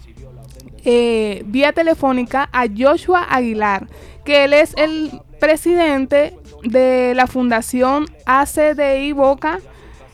eh, 0.86 1.44
vía 1.46 1.74
telefónica 1.74 2.50
a 2.52 2.66
Joshua 2.68 3.26
Aguilar, 3.30 3.88
que 4.24 4.46
él 4.46 4.54
es 4.54 4.74
el 4.78 5.22
presidente 5.40 6.36
de 6.64 7.14
la 7.16 7.28
Fundación 7.28 8.06
ACDI 8.26 9.12
Boca 9.14 9.60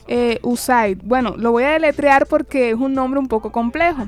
eh, 0.06 0.38
USAID. 0.42 0.98
Bueno, 1.02 1.34
lo 1.36 1.52
voy 1.52 1.64
a 1.64 1.70
deletrear 1.70 2.26
porque 2.26 2.70
es 2.70 2.76
un 2.76 2.92
nombre 2.92 3.18
un 3.18 3.28
poco 3.28 3.50
complejo. 3.50 4.06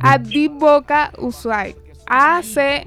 ACDI 0.00 0.48
Boca 0.48 1.12
USAID. 1.18 1.76
AC 2.06 2.84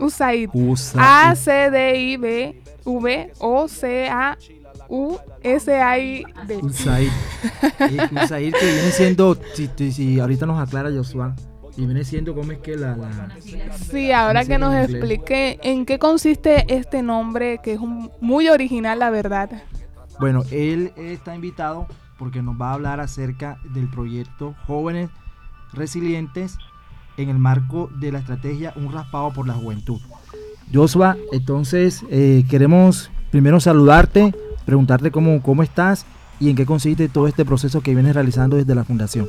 USAID. 0.00 0.50
A 0.96 1.34
C 1.36 1.70
D 1.70 1.96
I 1.96 2.16
B 2.16 2.62
V 2.84 3.32
O 3.38 3.68
C 3.68 4.08
A 4.08 4.36
U-S-A-I-D. 4.88 6.56
USAID. 6.62 7.10
USAID 8.12 8.54
que 8.54 8.66
viene 8.66 8.90
siendo, 8.90 9.38
si, 9.92 10.20
ahorita 10.20 10.46
nos 10.46 10.60
aclara 10.60 10.90
Joshua, 10.90 11.34
y 11.76 11.86
viene 11.86 12.02
siendo 12.04 12.34
cómo 12.34 12.50
es 12.50 12.58
que 12.58 12.76
la... 12.76 12.96
sí, 13.90 14.10
ahora 14.10 14.44
que 14.44 14.58
nos 14.58 14.74
explique 14.74 15.60
en 15.62 15.86
qué 15.86 16.00
consiste 16.00 16.64
este 16.74 17.02
nombre, 17.02 17.60
que 17.62 17.74
es 17.74 17.80
muy 18.20 18.48
original, 18.48 18.98
la 18.98 19.10
verdad. 19.10 19.62
Bueno, 20.18 20.42
él 20.50 20.92
está 20.96 21.36
invitado 21.36 21.86
porque 22.18 22.42
nos 22.42 22.60
va 22.60 22.70
a 22.70 22.74
hablar 22.74 22.98
acerca 22.98 23.58
del 23.72 23.88
proyecto 23.88 24.56
Jóvenes 24.66 25.08
Resilientes 25.72 26.58
en 27.16 27.28
el 27.28 27.38
marco 27.38 27.90
de 28.00 28.10
la 28.10 28.18
estrategia 28.18 28.72
Un 28.74 28.92
Raspado 28.92 29.32
por 29.32 29.46
la 29.46 29.54
Juventud. 29.54 30.00
Joshua, 30.72 31.16
entonces 31.32 32.04
eh, 32.10 32.44
queremos 32.50 33.10
primero 33.30 33.60
saludarte, 33.60 34.34
preguntarte 34.68 35.10
cómo, 35.10 35.40
cómo 35.42 35.62
estás 35.62 36.04
y 36.38 36.50
en 36.50 36.56
qué 36.56 36.66
consiste 36.66 37.08
todo 37.08 37.26
este 37.26 37.46
proceso 37.46 37.80
que 37.80 37.94
vienes 37.94 38.14
realizando 38.14 38.58
desde 38.58 38.74
la 38.74 38.84
Fundación. 38.84 39.26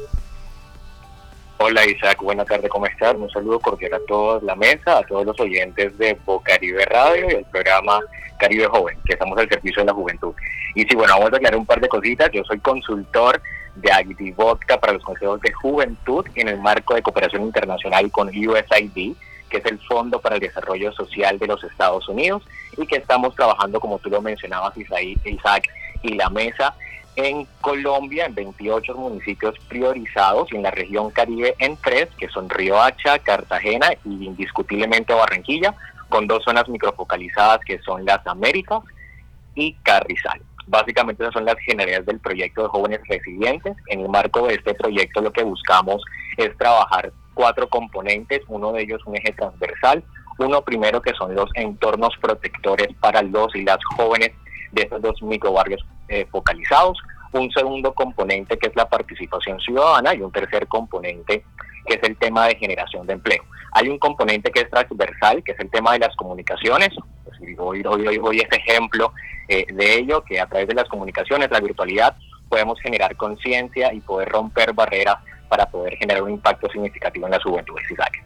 Hola 1.59 1.85
Isaac, 1.85 2.21
buenas 2.21 2.45
tardes, 2.45 2.69
¿cómo 2.69 2.85
estás? 2.87 3.15
Un 3.15 3.29
saludo 3.29 3.57
cordial 3.61 3.93
a 3.93 3.99
toda 4.05 4.41
la 4.41 4.57
mesa, 4.57 4.97
a 4.97 5.03
todos 5.03 5.25
los 5.25 5.39
oyentes 5.39 5.97
de 5.97 6.17
Bocaribe 6.25 6.83
Radio 6.83 7.27
y 7.29 7.35
el 7.35 7.45
programa 7.45 8.01
Caribe 8.37 8.67
Joven, 8.67 8.97
que 9.05 9.13
estamos 9.13 9.37
al 9.37 9.47
servicio 9.47 9.81
de 9.81 9.85
la 9.85 9.93
juventud. 9.93 10.33
Y 10.75 10.81
sí, 10.81 10.93
bueno, 10.93 11.13
vamos 11.13 11.31
a 11.31 11.37
aclarar 11.37 11.57
un 11.57 11.65
par 11.65 11.79
de 11.79 11.87
cositas. 11.87 12.29
Yo 12.33 12.43
soy 12.43 12.59
consultor 12.59 13.41
de 13.75 13.91
Agri 13.93 14.31
Vodka 14.33 14.77
para 14.77 14.91
los 14.91 15.03
consejos 15.03 15.39
de 15.39 15.53
juventud 15.53 16.25
en 16.35 16.49
el 16.49 16.59
marco 16.59 16.95
de 16.95 17.01
cooperación 17.01 17.43
internacional 17.43 18.11
con 18.11 18.27
USAID 18.27 19.15
que 19.49 19.57
es 19.57 19.65
el 19.65 19.79
Fondo 19.79 20.19
para 20.19 20.35
el 20.35 20.41
Desarrollo 20.41 20.91
Social 20.93 21.39
de 21.39 21.47
los 21.47 21.63
Estados 21.63 22.07
Unidos, 22.07 22.43
y 22.77 22.85
que 22.85 22.97
estamos 22.97 23.35
trabajando, 23.35 23.79
como 23.79 23.99
tú 23.99 24.09
lo 24.09 24.21
mencionabas, 24.21 24.77
Isaac, 24.77 25.67
y 26.01 26.13
la 26.13 26.29
mesa 26.29 26.75
en 27.15 27.45
Colombia, 27.59 28.25
en 28.25 28.35
28 28.35 28.93
municipios 28.95 29.55
priorizados, 29.67 30.51
y 30.51 30.55
en 30.55 30.63
la 30.63 30.71
región 30.71 31.11
Caribe 31.11 31.55
en 31.59 31.75
tres, 31.77 32.07
que 32.17 32.29
son 32.29 32.47
Hacha, 32.49 33.19
Cartagena 33.19 33.89
y 34.05 34.25
indiscutiblemente 34.25 35.13
Barranquilla, 35.13 35.73
con 36.07 36.27
dos 36.27 36.43
zonas 36.43 36.67
microfocalizadas 36.69 37.59
que 37.65 37.79
son 37.79 38.05
las 38.05 38.25
Américas 38.25 38.81
y 39.55 39.73
Carrizal. 39.83 40.41
Básicamente 40.67 41.23
esas 41.23 41.33
son 41.33 41.45
las 41.45 41.57
generalidades 41.59 42.05
del 42.05 42.19
proyecto 42.19 42.63
de 42.63 42.69
jóvenes 42.69 43.01
resilientes. 43.07 43.75
En 43.87 44.01
el 44.01 44.09
marco 44.09 44.47
de 44.47 44.53
este 44.53 44.75
proyecto 44.75 45.19
lo 45.19 45.33
que 45.33 45.43
buscamos 45.43 46.01
es 46.37 46.55
trabajar 46.57 47.11
cuatro 47.39 47.69
componentes, 47.69 48.41
uno 48.49 48.73
de 48.73 48.81
ellos 48.81 49.01
un 49.05 49.15
eje 49.15 49.31
transversal, 49.31 50.03
uno 50.39 50.61
primero 50.61 51.01
que 51.01 51.13
son 51.13 51.33
los 51.33 51.49
entornos 51.53 52.09
protectores 52.19 52.89
para 52.99 53.21
los 53.21 53.55
y 53.55 53.63
las 53.63 53.77
jóvenes 53.95 54.31
de 54.73 54.81
estos 54.81 55.01
dos 55.01 55.21
microbarrios 55.21 55.81
eh, 56.09 56.27
focalizados, 56.29 56.97
un 57.31 57.49
segundo 57.51 57.93
componente 57.93 58.57
que 58.57 58.67
es 58.67 58.75
la 58.75 58.89
participación 58.89 59.57
ciudadana 59.61 60.13
y 60.13 60.21
un 60.21 60.33
tercer 60.33 60.67
componente 60.67 61.45
que 61.85 61.93
es 61.93 62.03
el 62.03 62.17
tema 62.17 62.47
de 62.47 62.57
generación 62.57 63.07
de 63.07 63.13
empleo. 63.13 63.41
Hay 63.71 63.87
un 63.87 63.99
componente 63.99 64.51
que 64.51 64.59
es 64.59 64.69
transversal, 64.69 65.41
que 65.41 65.53
es 65.53 65.59
el 65.61 65.69
tema 65.71 65.93
de 65.93 65.99
las 65.99 66.15
comunicaciones. 66.17 66.89
Pues, 67.23 67.37
hoy, 67.57 67.83
hoy, 67.85 68.05
hoy, 68.05 68.19
hoy 68.21 68.39
es 68.39 68.51
ejemplo 68.51 69.13
eh, 69.47 69.65
de 69.71 69.97
ello, 69.99 70.25
que 70.25 70.41
a 70.41 70.45
través 70.45 70.67
de 70.67 70.73
las 70.73 70.89
comunicaciones, 70.89 71.49
la 71.49 71.61
virtualidad, 71.61 72.17
podemos 72.49 72.77
generar 72.81 73.15
conciencia 73.15 73.93
y 73.93 74.01
poder 74.01 74.27
romper 74.27 74.73
barreras 74.73 75.19
para 75.49 75.65
poder 75.65 75.97
generar 75.97 76.23
un 76.23 76.31
impacto 76.31 76.69
significativo 76.69 77.25
en 77.25 77.31
la 77.31 77.41
juventud, 77.41 77.75
Isaac. 77.91 78.23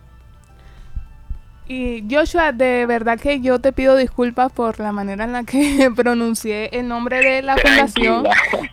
Y 1.66 2.04
Joshua, 2.12 2.52
de 2.52 2.86
verdad 2.86 3.18
que 3.18 3.40
yo 3.40 3.60
te 3.60 3.72
pido 3.72 3.96
disculpas 3.96 4.52
por 4.52 4.80
la 4.80 4.92
manera 4.92 5.24
en 5.24 5.32
la 5.32 5.44
que 5.44 5.90
pronuncié 5.96 6.78
el 6.78 6.88
nombre 6.88 7.20
de 7.22 7.42
la 7.42 7.58
fundación. 7.58 8.26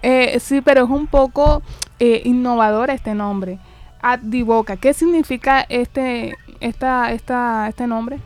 Eh, 0.03 0.39
sí, 0.41 0.61
pero 0.61 0.85
es 0.85 0.91
un 0.91 1.07
poco 1.07 1.63
eh, 2.01 2.23
innovador 2.25 2.91
este 2.91 3.15
nombre. 3.15 3.59
Addivoca. 4.03 4.77
¿Qué 4.77 4.93
significa 4.93 5.65
este, 5.69 6.37
esta, 6.61 7.13
esta, 7.13 7.69
este 7.69 7.87
nombre? 7.87 8.19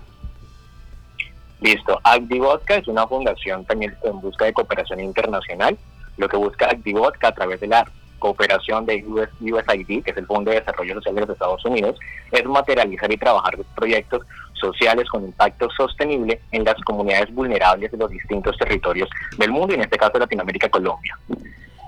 Listo. 1.61 2.01
Activodka 2.03 2.77
es 2.77 2.89
una 2.89 3.07
fundación 3.07 3.65
también 3.65 3.95
en 4.03 4.21
busca 4.21 4.47
de 4.47 4.53
cooperación 4.53 5.01
internacional. 5.01 5.77
Lo 6.17 6.29
que 6.29 6.37
busca 6.37 6.67
Activodka 6.67 7.29
a 7.29 7.33
través 7.33 7.61
de 7.61 7.67
la 7.67 7.87
cooperación 8.25 8.87
de 8.87 9.05
USAID, 9.07 10.03
que 10.03 10.11
es 10.11 10.17
el 10.17 10.25
Fondo 10.25 10.51
de 10.51 10.61
Desarrollo 10.61 10.95
Social 10.95 11.15
de 11.15 11.21
los 11.21 11.31
Estados 11.31 11.63
Unidos, 11.67 11.99
es 12.33 12.43
materializar 12.47 13.13
y 13.13 13.19
trabajar 13.19 13.55
proyectos 13.77 14.23
sociales 14.55 15.07
con 15.11 15.25
impacto 15.25 15.69
sostenible 15.77 16.41
en 16.51 16.65
las 16.65 16.77
comunidades 16.87 17.35
vulnerables 17.35 17.93
de 17.93 17.99
los 17.99 18.09
distintos 18.09 18.57
territorios 18.57 19.11
del 19.37 19.51
mundo, 19.51 19.75
y 19.75 19.77
en 19.77 19.83
este 19.83 19.99
caso 19.99 20.19
Latinoamérica, 20.19 20.71
Colombia. 20.71 21.19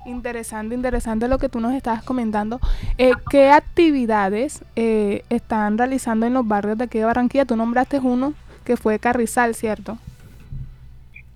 Interesante, 0.04 0.74
interesante 0.74 1.26
lo 1.26 1.38
que 1.38 1.48
tú 1.48 1.58
nos 1.58 1.72
estabas 1.72 2.02
comentando. 2.04 2.60
Eh, 2.98 3.12
¿Qué 3.30 3.48
actividades 3.48 4.62
eh, 4.76 5.22
están 5.30 5.78
realizando 5.78 6.26
en 6.26 6.34
los 6.34 6.46
barrios 6.46 6.76
de 6.76 6.84
aquí 6.84 6.98
de 6.98 7.06
Barranquilla? 7.06 7.46
Tú 7.46 7.56
nombraste 7.56 7.98
uno 7.98 8.34
que 8.64 8.76
fue 8.76 8.98
Carrizal, 8.98 9.54
¿cierto? 9.54 9.96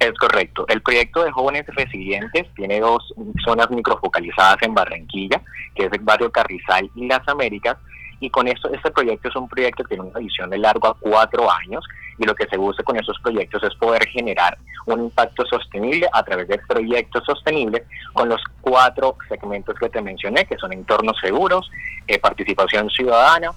Es 0.00 0.14
correcto. 0.14 0.64
El 0.68 0.80
proyecto 0.80 1.22
de 1.22 1.30
jóvenes 1.30 1.66
resilientes 1.66 2.46
tiene 2.56 2.80
dos 2.80 3.12
zonas 3.44 3.70
microfocalizadas 3.70 4.56
en 4.62 4.74
Barranquilla, 4.74 5.42
que 5.74 5.84
es 5.84 5.92
el 5.92 6.00
barrio 6.00 6.32
Carrizal 6.32 6.90
y 6.94 7.06
Las 7.06 7.28
Américas, 7.28 7.76
y 8.18 8.30
con 8.30 8.48
esto, 8.48 8.70
este 8.72 8.90
proyecto 8.90 9.28
es 9.28 9.36
un 9.36 9.46
proyecto 9.46 9.84
que 9.84 9.94
tiene 9.94 10.08
una 10.08 10.18
visión 10.18 10.48
de 10.48 10.56
largo 10.56 10.88
a 10.88 10.96
cuatro 10.98 11.50
años 11.50 11.84
y 12.18 12.24
lo 12.24 12.34
que 12.34 12.46
se 12.46 12.56
busca 12.56 12.82
con 12.82 12.96
esos 12.96 13.18
proyectos 13.20 13.62
es 13.62 13.74
poder 13.74 14.06
generar 14.08 14.56
un 14.86 15.04
impacto 15.04 15.44
sostenible 15.46 16.06
a 16.12 16.22
través 16.22 16.48
de 16.48 16.58
proyectos 16.66 17.24
sostenibles 17.24 17.82
con 18.14 18.28
los 18.28 18.42
cuatro 18.62 19.16
segmentos 19.28 19.78
que 19.78 19.90
te 19.90 20.00
mencioné, 20.00 20.46
que 20.46 20.56
son 20.56 20.72
entornos 20.72 21.18
seguros, 21.20 21.70
eh, 22.06 22.18
participación 22.18 22.88
ciudadana, 22.88 23.52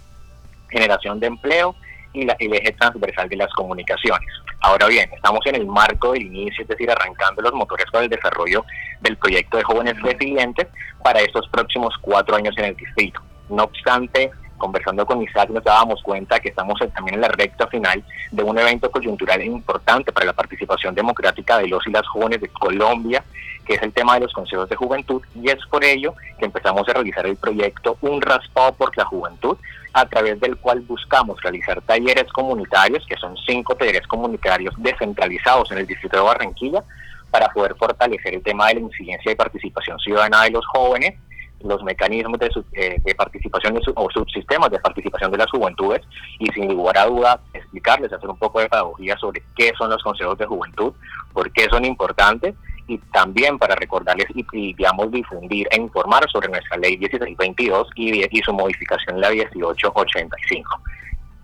generación 0.69 1.19
de 1.21 1.27
empleo 1.27 1.75
y 2.13 2.25
la, 2.25 2.35
el 2.39 2.53
eje 2.53 2.71
transversal 2.73 3.27
de 3.29 3.37
las 3.37 3.51
comunicaciones. 3.53 4.29
Ahora 4.61 4.87
bien, 4.87 5.09
estamos 5.13 5.41
en 5.45 5.55
el 5.55 5.65
marco 5.65 6.13
del 6.13 6.23
inicio, 6.23 6.61
es 6.61 6.67
decir, 6.67 6.89
arrancando 6.89 7.41
los 7.41 7.53
motores 7.53 7.85
para 7.91 8.05
el 8.05 8.09
desarrollo 8.09 8.63
del 9.01 9.17
proyecto 9.17 9.57
de 9.57 9.63
jóvenes 9.63 10.01
resilientes 10.01 10.67
para 11.03 11.19
estos 11.19 11.47
próximos 11.49 11.93
cuatro 12.01 12.35
años 12.35 12.57
en 12.57 12.65
el 12.65 12.75
distrito. 12.75 13.21
No 13.49 13.63
obstante, 13.63 14.31
conversando 14.57 15.05
con 15.05 15.21
Isaac 15.21 15.49
nos 15.49 15.63
dábamos 15.65 16.01
cuenta 16.01 16.39
que 16.39 16.47
estamos 16.47 16.79
también 16.93 17.15
en 17.15 17.21
la 17.21 17.27
recta 17.27 17.67
final 17.67 18.01
de 18.31 18.43
un 18.43 18.57
evento 18.57 18.89
coyuntural 18.89 19.43
importante 19.43 20.13
para 20.13 20.27
la 20.27 20.33
participación 20.33 20.95
democrática 20.95 21.57
de 21.57 21.67
los 21.67 21.85
y 21.85 21.91
las 21.91 22.07
jóvenes 22.07 22.39
de 22.39 22.47
Colombia, 22.47 23.21
que 23.65 23.73
es 23.73 23.81
el 23.81 23.91
tema 23.91 24.13
de 24.13 24.21
los 24.21 24.31
consejos 24.31 24.69
de 24.69 24.77
juventud, 24.77 25.21
y 25.35 25.49
es 25.49 25.59
por 25.69 25.83
ello 25.83 26.15
que 26.39 26.45
empezamos 26.45 26.87
a 26.87 26.93
realizar 26.93 27.25
el 27.25 27.35
proyecto 27.35 27.97
Un 27.99 28.21
Raspado 28.21 28.73
por 28.73 28.97
la 28.97 29.03
Juventud, 29.03 29.57
a 29.93 30.05
través 30.05 30.39
del 30.39 30.57
cual 30.57 30.81
buscamos 30.81 31.41
realizar 31.41 31.81
talleres 31.83 32.31
comunitarios, 32.33 33.05
que 33.07 33.15
son 33.17 33.35
cinco 33.45 33.75
talleres 33.75 34.05
comunitarios 34.07 34.73
descentralizados 34.77 35.71
en 35.71 35.77
el 35.79 35.87
distrito 35.87 36.17
de 36.17 36.23
Barranquilla, 36.23 36.83
para 37.29 37.49
poder 37.49 37.75
fortalecer 37.75 38.35
el 38.35 38.43
tema 38.43 38.67
de 38.67 38.75
la 38.75 38.79
incidencia 38.81 39.31
y 39.31 39.35
participación 39.35 39.97
ciudadana 39.99 40.43
de 40.43 40.51
los 40.51 40.65
jóvenes 40.67 41.15
los 41.63 41.83
mecanismos 41.83 42.39
de, 42.39 42.51
eh, 42.73 42.97
de 43.03 43.15
participación 43.15 43.79
o 43.95 44.09
subsistemas 44.11 44.69
de 44.69 44.79
participación 44.79 45.31
de 45.31 45.37
las 45.37 45.49
juventudes 45.49 46.01
y 46.39 46.47
sin 46.47 46.67
lugar 46.67 46.97
a 46.97 47.05
duda 47.05 47.39
explicarles, 47.53 48.11
hacer 48.11 48.29
un 48.29 48.37
poco 48.37 48.59
de 48.59 48.69
pedagogía 48.69 49.17
sobre 49.17 49.43
qué 49.55 49.71
son 49.77 49.89
los 49.89 50.03
consejos 50.03 50.37
de 50.37 50.45
juventud, 50.45 50.93
por 51.31 51.51
qué 51.51 51.65
son 51.69 51.85
importantes 51.85 52.55
y 52.87 52.97
también 53.11 53.57
para 53.57 53.75
recordarles 53.75 54.27
y, 54.33 54.73
digamos 54.73 55.11
difundir 55.11 55.67
e 55.71 55.77
informar 55.77 56.29
sobre 56.29 56.49
nuestra 56.49 56.77
ley 56.77 56.97
1622 56.97 57.87
y, 57.95 58.23
y 58.25 58.41
su 58.43 58.53
modificación 58.53 59.21
la 59.21 59.29
1885. 59.29 60.81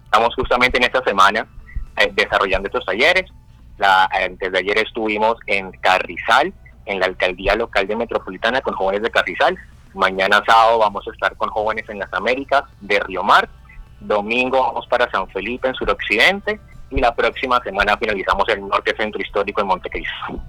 Estamos 0.06 0.36
justamente 0.36 0.78
en 0.78 0.84
esta 0.84 1.04
semana 1.04 1.47
eh, 1.97 2.12
desarrollando 2.13 2.67
estos 2.67 2.86
talleres. 2.86 3.25
La, 3.78 4.06
antes 4.06 4.52
de 4.52 4.60
ayer 4.60 4.78
estuvimos 4.80 5.38
en 5.47 5.71
Carrizal, 5.71 6.54
en 6.86 6.99
la 6.99 7.06
alcaldía 7.06 7.56
local 7.56 7.88
de 7.88 7.95
Metropolitana 7.95 8.62
con 8.62 8.73
jóvenes 8.73 9.04
de 9.04 9.12
Carrizal, 9.12 9.58
Mañana 9.93 10.43
sábado 10.45 10.80
vamos 10.80 11.08
a 11.08 11.12
estar 11.12 11.36
con 11.36 11.49
jóvenes 11.49 11.89
en 11.89 11.99
las 11.99 12.13
Américas 12.13 12.63
de 12.80 12.99
Río 12.99 13.23
Mar. 13.23 13.49
Domingo 13.99 14.62
vamos 14.62 14.88
para 14.88 15.10
San 15.10 15.28
Felipe 15.30 15.67
en 15.67 15.73
suroccidente 15.75 16.60
y 16.91 16.99
la 16.99 17.13
próxima 17.13 17.60
semana 17.63 17.97
finalizamos 17.97 18.47
el 18.49 18.62
norte 18.67 18.95
centro 18.95 19.19
histórico 19.19 19.62
en 19.62 19.67
Montecristo. 19.67 20.39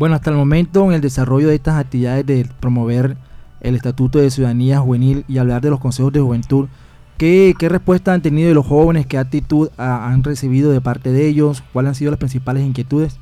Bueno, 0.00 0.14
hasta 0.14 0.30
el 0.30 0.36
momento 0.36 0.86
en 0.86 0.92
el 0.92 1.02
desarrollo 1.02 1.48
de 1.48 1.56
estas 1.56 1.78
actividades 1.78 2.24
de 2.24 2.48
promover 2.58 3.18
el 3.60 3.74
Estatuto 3.74 4.18
de 4.18 4.30
Ciudadanía 4.30 4.78
Juvenil 4.78 5.26
y 5.28 5.36
hablar 5.36 5.60
de 5.60 5.68
los 5.68 5.78
consejos 5.78 6.10
de 6.10 6.20
juventud, 6.20 6.70
¿qué, 7.18 7.52
qué 7.58 7.68
respuesta 7.68 8.14
han 8.14 8.22
tenido 8.22 8.54
los 8.54 8.66
jóvenes? 8.66 9.04
¿Qué 9.04 9.18
actitud 9.18 9.68
han 9.76 10.24
recibido 10.24 10.72
de 10.72 10.80
parte 10.80 11.12
de 11.12 11.28
ellos? 11.28 11.62
¿Cuáles 11.74 11.90
han 11.90 11.94
sido 11.96 12.12
las 12.12 12.18
principales 12.18 12.62
inquietudes? 12.62 13.20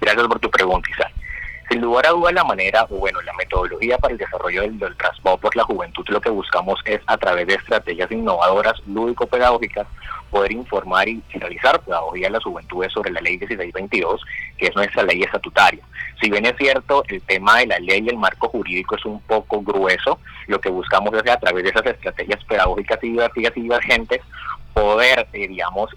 Gracias 0.00 0.26
por 0.26 0.40
tu 0.40 0.50
pregunta, 0.50 0.88
Isaac. 0.90 1.12
Sin 1.70 1.82
lugar 1.82 2.06
a 2.06 2.10
duda 2.12 2.32
la 2.32 2.44
manera, 2.44 2.86
o 2.88 2.96
bueno, 2.96 3.20
la 3.20 3.34
metodología 3.34 3.98
para 3.98 4.12
el 4.12 4.18
desarrollo 4.18 4.62
del, 4.62 4.96
transporte 4.96 5.42
por 5.42 5.54
la 5.54 5.64
juventud, 5.64 6.06
lo 6.08 6.22
que 6.22 6.30
buscamos 6.30 6.80
es 6.86 7.02
a 7.06 7.18
través 7.18 7.46
de 7.46 7.56
estrategias 7.56 8.10
innovadoras, 8.10 8.80
lúdico-pedagógicas, 8.86 9.86
poder 10.28 10.52
informar 10.52 11.08
y 11.08 11.22
realizar 11.32 11.80
pedagogía 11.80 12.28
a 12.28 12.30
las 12.30 12.44
juventudes 12.44 12.92
sobre 12.92 13.10
la 13.10 13.20
ley 13.20 13.38
1622, 13.38 14.24
que 14.56 14.66
es 14.66 14.76
nuestra 14.76 15.02
ley 15.02 15.22
estatutaria. 15.22 15.82
Si 16.20 16.30
bien 16.30 16.46
es 16.46 16.56
cierto, 16.56 17.04
el 17.08 17.22
tema 17.22 17.58
de 17.58 17.66
la 17.66 17.78
ley 17.78 18.02
y 18.04 18.08
el 18.08 18.16
marco 18.16 18.48
jurídico 18.48 18.96
es 18.96 19.04
un 19.04 19.20
poco 19.22 19.62
grueso, 19.62 20.18
lo 20.46 20.60
que 20.60 20.68
buscamos 20.68 21.14
es 21.14 21.30
a 21.30 21.38
través 21.38 21.64
de 21.64 21.70
esas 21.70 21.86
estrategias 21.86 22.44
pedagógicas 22.44 22.98
y 23.02 23.16
divergentes, 23.54 24.20
poder, 24.72 25.26
eh, 25.32 25.48
digamos, 25.48 25.90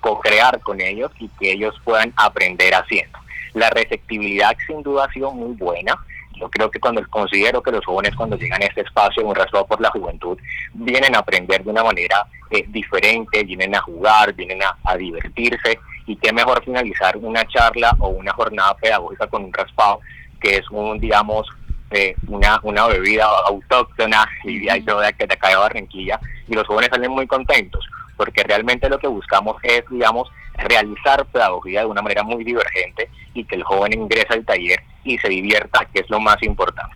co-crear 0.00 0.60
con 0.60 0.80
ellos 0.80 1.10
y 1.18 1.28
que 1.40 1.52
ellos 1.52 1.74
puedan 1.84 2.12
aprender 2.16 2.74
haciendo. 2.74 3.18
La 3.54 3.70
receptividad 3.70 4.56
sin 4.66 4.82
duda 4.82 5.06
ha 5.06 5.12
sido 5.12 5.32
muy 5.32 5.54
buena. 5.56 5.96
Yo 6.38 6.48
creo 6.50 6.70
que 6.70 6.78
cuando 6.78 7.02
considero 7.08 7.62
que 7.62 7.72
los 7.72 7.84
jóvenes 7.84 8.14
cuando 8.14 8.36
llegan 8.36 8.62
a 8.62 8.66
este 8.66 8.82
espacio, 8.82 9.26
un 9.26 9.34
rasgo 9.34 9.66
por 9.66 9.80
la 9.80 9.90
juventud, 9.90 10.38
vienen 10.74 11.14
a 11.14 11.20
aprender 11.20 11.64
de 11.64 11.70
una 11.70 11.82
manera 11.82 12.26
eh, 12.50 12.64
diferente, 12.68 13.42
vienen 13.44 13.74
a 13.74 13.80
jugar, 13.80 14.34
vienen 14.34 14.60
a, 14.62 14.96
divertirse. 14.96 15.78
Y 16.06 16.16
qué 16.16 16.32
mejor 16.32 16.62
finalizar 16.64 17.16
una 17.16 17.44
charla 17.46 17.96
o 17.98 18.08
una 18.08 18.32
jornada 18.32 18.74
pedagógica 18.76 19.26
con 19.26 19.44
un 19.44 19.52
raspado 19.52 20.00
que 20.40 20.56
es 20.56 20.70
un, 20.70 21.00
digamos, 21.00 21.48
eh, 21.90 22.14
una, 22.28 22.60
una 22.62 22.86
bebida 22.86 23.26
autóctona 23.46 24.28
y 24.44 24.68
hay 24.68 24.82
todo 24.82 25.00
de 25.00 25.08
acá 25.08 25.48
de 25.48 25.56
Barranquilla. 25.56 26.20
Y 26.46 26.54
los 26.54 26.66
jóvenes 26.66 26.90
salen 26.92 27.10
muy 27.10 27.26
contentos 27.26 27.84
porque 28.16 28.42
realmente 28.42 28.88
lo 28.88 28.98
que 28.98 29.06
buscamos 29.06 29.56
es, 29.62 29.82
digamos, 29.90 30.28
realizar 30.58 31.24
pedagogía 31.26 31.80
de 31.80 31.86
una 31.86 32.02
manera 32.02 32.22
muy 32.22 32.44
divergente 32.44 33.08
y 33.34 33.44
que 33.44 33.56
el 33.56 33.62
joven 33.62 33.92
ingrese 33.92 34.34
al 34.34 34.44
taller 34.44 34.80
y 35.04 35.18
se 35.18 35.28
divierta, 35.28 35.86
que 35.92 36.00
es 36.00 36.10
lo 36.10 36.20
más 36.20 36.42
importante. 36.42 36.94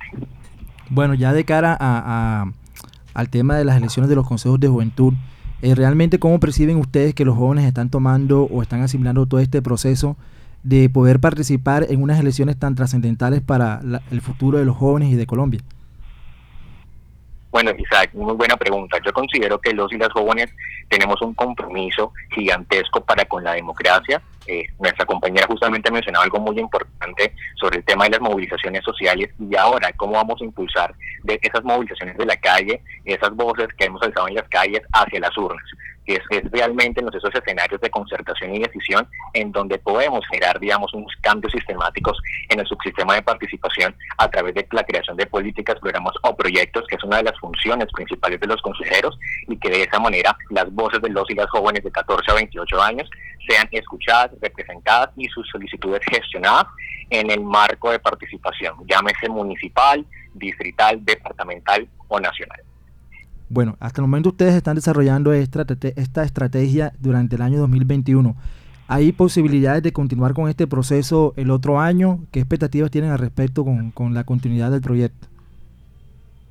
Bueno, 0.88 1.14
ya 1.14 1.32
de 1.32 1.44
cara 1.44 1.76
a, 1.78 2.46
al 3.14 3.30
tema 3.30 3.56
de 3.56 3.64
las 3.64 3.76
elecciones 3.76 4.08
de 4.08 4.16
los 4.16 4.26
consejos 4.26 4.58
de 4.58 4.68
juventud, 4.68 5.14
eh, 5.62 5.74
¿realmente 5.74 6.18
cómo 6.18 6.40
perciben 6.40 6.76
ustedes 6.76 7.14
que 7.14 7.24
los 7.24 7.36
jóvenes 7.36 7.64
están 7.64 7.90
tomando 7.90 8.44
o 8.44 8.62
están 8.62 8.82
asimilando 8.82 9.26
todo 9.26 9.40
este 9.40 9.62
proceso 9.62 10.16
de 10.62 10.88
poder 10.88 11.20
participar 11.20 11.86
en 11.88 12.02
unas 12.02 12.18
elecciones 12.18 12.58
tan 12.58 12.74
trascendentales 12.74 13.40
para 13.40 13.80
el 14.11 14.20
futuro 14.20 14.58
de 14.58 14.64
los 14.64 14.76
jóvenes 14.76 15.11
y 15.11 15.16
de 15.16 15.26
Colombia? 15.26 15.61
Bueno, 17.51 17.72
Isaac, 17.76 18.11
muy 18.12 18.34
buena 18.34 18.57
pregunta. 18.57 18.98
Yo 19.05 19.12
considero 19.12 19.61
que 19.61 19.72
los 19.72 19.92
y 19.92 19.96
las 19.96 20.12
jóvenes 20.12 20.51
tenemos 20.88 21.20
un 21.20 21.34
compromiso 21.34 22.12
gigantesco 22.32 23.01
para 23.01 23.24
con 23.24 23.42
la 23.42 23.55
democracia. 23.55 24.22
Eh, 24.46 24.66
nuestra 24.78 25.05
compañera 25.05 25.46
justamente 25.46 25.90
mencionaba 25.90 26.24
algo 26.24 26.38
muy 26.40 26.59
importante 26.59 27.34
sobre 27.57 27.78
el 27.78 27.84
tema 27.84 28.05
de 28.05 28.11
las 28.11 28.20
movilizaciones 28.20 28.84
sociales 28.84 29.30
y 29.38 29.55
ahora 29.57 29.92
cómo 29.96 30.12
vamos 30.12 30.40
a 30.40 30.44
impulsar 30.44 30.94
de 31.24 31.38
esas 31.42 31.64
movilizaciones 31.64 32.16
de 32.16 32.26
la 32.26 32.36
calle, 32.36 32.82
esas 33.05 33.30
voces 33.34 33.68
que 33.76 33.86
hemos 33.86 34.03
alzado 34.03 34.28
en 34.28 34.36
las 34.36 34.48
calles 34.48 34.82
hacia 34.92 35.20
las 35.20 35.36
urnas 35.36 35.64
es, 36.14 36.50
realmente 36.50 37.00
en 37.00 37.08
esos 37.08 37.34
escenarios 37.34 37.80
de 37.80 37.90
concertación 37.90 38.54
y 38.54 38.61
decisión 38.61 39.06
en 39.34 39.52
donde 39.52 39.78
podemos 39.78 40.24
generar, 40.30 40.58
digamos, 40.58 40.92
unos 40.94 41.12
cambios 41.20 41.52
sistemáticos 41.52 42.18
en 42.48 42.61
el 42.61 42.66
subsistema 42.66 43.14
de 43.14 43.22
participación 43.22 43.94
a 44.18 44.28
través 44.28 44.54
de 44.54 44.66
la 44.72 44.84
creación 44.84 45.16
de 45.16 45.26
políticas, 45.26 45.78
programas 45.80 46.14
o 46.22 46.36
proyectos, 46.36 46.84
que 46.88 46.96
es 46.96 47.04
una 47.04 47.18
de 47.18 47.24
las 47.24 47.38
funciones 47.38 47.88
principales 47.92 48.40
de 48.40 48.46
los 48.46 48.61
consejeros 48.62 49.18
y 49.48 49.56
que 49.58 49.70
de 49.70 49.82
esa 49.82 49.98
manera 49.98 50.36
las 50.50 50.72
voces 50.72 51.00
de 51.02 51.11
los 51.11 51.28
y 51.30 51.34
las 51.34 51.48
jóvenes 51.50 51.82
de 51.84 51.90
14 51.90 52.30
a 52.30 52.34
28 52.34 52.82
años 52.82 53.11
sean 53.48 53.68
escuchadas, 53.70 54.30
representadas 54.40 55.11
y 55.16 55.26
sus 55.28 55.48
solicitudes 55.48 56.00
gestionadas 56.11 56.66
en 57.11 57.30
el 57.30 57.40
marco 57.40 57.90
de 57.90 57.98
participación, 57.98 58.74
llámese 58.86 59.28
municipal, 59.28 60.04
distrital, 60.34 61.04
departamental 61.04 61.88
o 62.08 62.20
nacional. 62.20 62.61
Bueno, 63.53 63.76
hasta 63.80 64.01
el 64.01 64.07
momento 64.07 64.28
ustedes 64.28 64.55
están 64.55 64.76
desarrollando 64.76 65.32
esta, 65.32 65.64
estrategia 66.22 66.92
durante 67.01 67.34
el 67.34 67.42
año 67.42 67.59
2021. 67.59 68.36
¿Hay 68.86 69.11
posibilidades 69.11 69.82
de 69.82 69.92
continuar 69.92 70.34
con 70.34 70.48
este 70.48 70.68
proceso 70.68 71.34
el 71.36 71.51
otro 71.51 71.80
año? 71.80 72.20
¿Qué 72.30 72.38
expectativas 72.38 72.92
tienen 72.92 73.11
al 73.11 73.18
respecto 73.18 73.64
con, 73.64 73.90
con 73.90 74.14
la 74.14 74.22
continuidad 74.22 74.70
del 74.70 74.80
proyecto? 74.80 75.26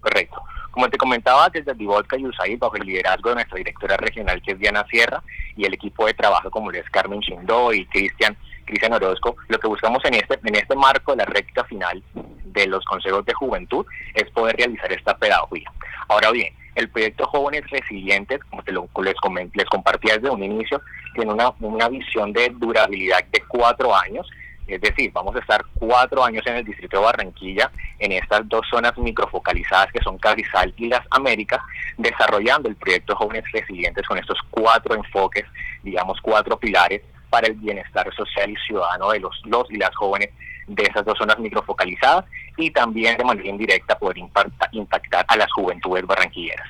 Correcto. 0.01 0.41
Como 0.71 0.89
te 0.89 0.97
comentaba, 0.97 1.47
desde 1.47 1.73
Divodka 1.73 2.17
y 2.17 2.25
USAID, 2.25 2.59
bajo 2.59 2.75
el 2.75 2.85
liderazgo 2.85 3.29
de 3.29 3.35
nuestra 3.35 3.57
directora 3.57 3.95
regional, 3.95 4.41
que 4.41 4.51
es 4.51 4.59
Diana 4.59 4.85
Sierra, 4.89 5.23
y 5.55 5.63
el 5.63 5.73
equipo 5.73 6.05
de 6.05 6.13
trabajo 6.13 6.51
como 6.51 6.69
es 6.71 6.89
Carmen 6.89 7.21
Chindó 7.21 7.73
y 7.73 7.85
Cristian 7.85 8.35
Cristian 8.65 8.93
Orozco, 8.93 9.37
lo 9.47 9.57
que 9.57 9.67
buscamos 9.67 10.03
en 10.03 10.15
este, 10.15 10.37
en 10.43 10.55
este 10.55 10.75
marco 10.75 11.13
de 11.13 11.17
la 11.19 11.25
recta 11.25 11.63
final 11.63 12.03
de 12.13 12.67
los 12.67 12.83
consejos 12.85 13.25
de 13.25 13.33
juventud 13.33 13.85
es 14.13 14.29
poder 14.31 14.57
realizar 14.57 14.91
esta 14.91 15.17
pedagogía. 15.17 15.71
Ahora 16.07 16.31
bien, 16.31 16.53
el 16.79 16.89
proyecto 16.89 17.25
Jóvenes 17.27 17.69
Resilientes, 17.69 18.39
como 18.45 18.63
te 18.63 18.71
lo, 18.71 18.89
les, 19.03 19.15
les 19.53 19.65
compartí 19.65 20.09
desde 20.09 20.29
un 20.29 20.43
inicio, 20.43 20.81
tiene 21.13 21.33
una, 21.33 21.51
una 21.59 21.89
visión 21.89 22.33
de 22.33 22.49
durabilidad 22.55 23.23
de 23.31 23.41
cuatro 23.47 23.95
años, 23.95 24.27
es 24.67 24.81
decir, 24.81 25.11
vamos 25.11 25.35
a 25.35 25.39
estar 25.39 25.63
cuatro 25.73 26.23
años 26.23 26.45
en 26.45 26.57
el 26.57 26.65
distrito 26.65 26.97
de 26.97 27.05
Barranquilla, 27.05 27.71
en 27.97 28.11
estas 28.11 28.47
dos 28.47 28.61
zonas 28.69 28.95
microfocalizadas 28.97 29.91
que 29.91 29.99
son 30.03 30.17
Carrizal 30.17 30.73
y 30.77 30.87
las 30.87 31.05
Américas, 31.09 31.59
desarrollando 31.97 32.69
el 32.69 32.75
proyecto 32.75 33.15
Jóvenes 33.15 33.45
Resilientes 33.51 34.05
con 34.07 34.17
estos 34.17 34.37
cuatro 34.51 34.95
enfoques, 34.95 35.45
digamos 35.83 36.19
cuatro 36.21 36.57
pilares 36.59 37.01
para 37.29 37.47
el 37.47 37.55
bienestar 37.55 38.13
social 38.15 38.49
y 38.49 38.55
ciudadano 38.67 39.11
de 39.11 39.19
los, 39.19 39.41
los 39.45 39.69
y 39.71 39.77
las 39.77 39.95
jóvenes 39.95 40.29
de 40.69 40.83
esas 40.83 41.05
dos 41.05 41.17
zonas 41.17 41.39
microfocalizadas 41.39 42.25
y 42.57 42.71
también 42.71 43.17
de 43.17 43.23
manera 43.23 43.49
indirecta 43.49 43.97
poder 43.97 44.17
impactar 44.17 45.25
a 45.27 45.37
las 45.37 45.51
juventudes 45.51 46.05
barranquilleras. 46.05 46.67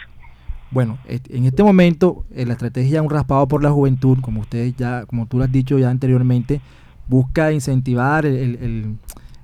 Bueno, 0.71 0.99
en 1.07 1.45
este 1.45 1.63
momento 1.63 2.25
eh, 2.33 2.45
la 2.45 2.53
estrategia 2.53 3.01
Un 3.01 3.09
Raspado 3.09 3.47
por 3.47 3.63
la 3.63 3.71
Juventud, 3.71 4.19
como 4.21 4.41
ustedes 4.41 4.75
ya, 4.75 5.05
como 5.05 5.25
tú 5.25 5.37
lo 5.37 5.45
has 5.45 5.51
dicho 5.51 5.79
ya 5.79 5.89
anteriormente, 5.89 6.61
busca 7.07 7.51
incentivar 7.51 8.25
el, 8.25 8.97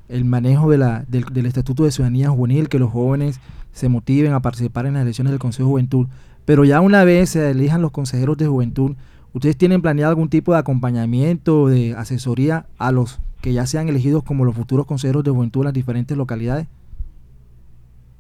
el, 0.08 0.26
manejo 0.26 0.70
de 0.70 0.78
la, 0.78 1.04
del, 1.08 1.26
del, 1.26 1.48
Estatuto 1.48 1.84
de 1.84 1.92
Ciudadanía 1.92 2.30
Juvenil, 2.30 2.70
que 2.70 2.78
los 2.78 2.92
jóvenes 2.92 3.42
se 3.72 3.90
motiven 3.90 4.34
a 4.34 4.42
participar 4.42 4.86
en 4.86 4.94
las 4.94 5.02
elecciones 5.02 5.32
del 5.32 5.40
Consejo 5.40 5.68
de 5.68 5.72
Juventud. 5.72 6.08
Pero 6.46 6.64
ya 6.64 6.80
una 6.80 7.04
vez 7.04 7.32
se 7.32 7.50
elijan 7.50 7.82
los 7.82 7.92
consejeros 7.92 8.38
de 8.38 8.46
juventud, 8.46 8.96
¿Ustedes 9.36 9.58
tienen 9.58 9.82
planeado 9.82 10.12
algún 10.12 10.30
tipo 10.30 10.54
de 10.54 10.60
acompañamiento, 10.60 11.68
de 11.68 11.94
asesoría 11.94 12.68
a 12.78 12.94
los 12.94 13.20
que 13.46 13.54
ya 13.54 13.68
sean 13.68 13.88
elegidos 13.88 14.24
como 14.24 14.44
los 14.44 14.56
futuros 14.56 14.88
consejeros 14.88 15.24
de 15.24 15.30
juventud 15.30 15.62
en 15.62 15.66
las 15.66 15.74
diferentes 15.76 16.18
localidades? 16.18 16.66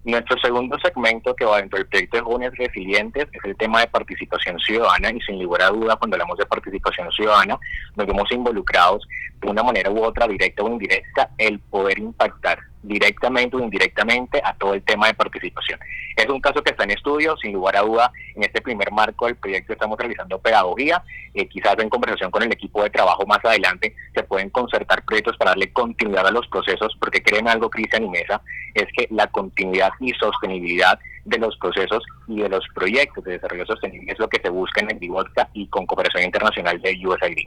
Nuestro 0.03 0.37
segundo 0.37 0.77
segmento 0.77 1.35
que 1.35 1.45
va 1.45 1.57
dentro 1.57 1.79
del 1.79 1.87
proyecto 1.87 2.17
de 2.17 2.23
Jóvenes 2.23 2.55
Resilientes 2.55 3.25
es 3.33 3.43
el 3.43 3.57
tema 3.57 3.79
de 3.81 3.87
participación 3.87 4.59
ciudadana 4.59 5.09
y 5.09 5.19
sin 5.21 5.41
lugar 5.41 5.63
a 5.63 5.69
duda 5.69 5.95
cuando 5.95 6.13
hablamos 6.13 6.37
de 6.37 6.45
participación 6.45 7.11
ciudadana 7.11 7.57
nos 7.95 8.05
vemos 8.05 8.31
involucrados 8.31 9.03
de 9.41 9.49
una 9.49 9.63
manera 9.63 9.89
u 9.89 10.03
otra, 10.03 10.27
directa 10.27 10.61
o 10.61 10.69
indirecta, 10.69 11.31
el 11.39 11.57
poder 11.57 11.97
impactar 11.97 12.59
directamente 12.87 13.55
o 13.55 13.59
indirectamente 13.59 14.41
a 14.43 14.53
todo 14.53 14.73
el 14.73 14.83
tema 14.83 15.07
de 15.07 15.13
participación. 15.13 15.79
Es 16.15 16.27
un 16.27 16.39
caso 16.39 16.63
que 16.63 16.71
está 16.71 16.83
en 16.85 16.91
estudio, 16.91 17.35
sin 17.37 17.53
lugar 17.53 17.75
a 17.75 17.81
duda, 17.81 18.11
en 18.35 18.43
este 18.43 18.61
primer 18.61 18.91
marco 18.91 19.25
del 19.25 19.35
proyecto 19.35 19.73
estamos 19.73 19.97
realizando 19.97 20.39
pedagogía, 20.39 21.03
eh, 21.33 21.47
quizás 21.47 21.75
en 21.79 21.89
conversación 21.89 22.31
con 22.31 22.43
el 22.43 22.51
equipo 22.51 22.83
de 22.83 22.89
trabajo 22.89 23.25
más 23.25 23.43
adelante 23.43 23.93
se 24.13 24.23
pueden 24.23 24.49
concertar 24.49 25.03
proyectos 25.03 25.35
para 25.37 25.51
darle 25.51 25.71
continuidad 25.73 26.27
a 26.27 26.31
los 26.31 26.47
procesos, 26.47 26.95
porque 26.99 27.21
creen 27.21 27.47
algo, 27.47 27.69
Cristian 27.69 28.03
y 28.03 28.09
Mesa, 28.09 28.41
es 28.73 28.85
que 28.95 29.07
la 29.11 29.27
continuidad 29.27 29.91
y 29.99 30.11
sostenibilidad 30.11 30.97
de 31.25 31.37
los 31.39 31.57
procesos 31.57 32.03
y 32.27 32.39
de 32.41 32.49
los 32.49 32.63
proyectos 32.73 33.23
de 33.23 33.33
desarrollo 33.33 33.65
sostenible 33.65 34.11
es 34.11 34.19
lo 34.19 34.29
que 34.29 34.39
se 34.39 34.49
busca 34.49 34.81
en 34.81 34.91
el 34.91 34.99
DIVOTCA 34.99 35.49
y 35.53 35.67
con 35.67 35.85
cooperación 35.85 36.23
internacional 36.23 36.79
de 36.81 36.97
USAID. 37.05 37.37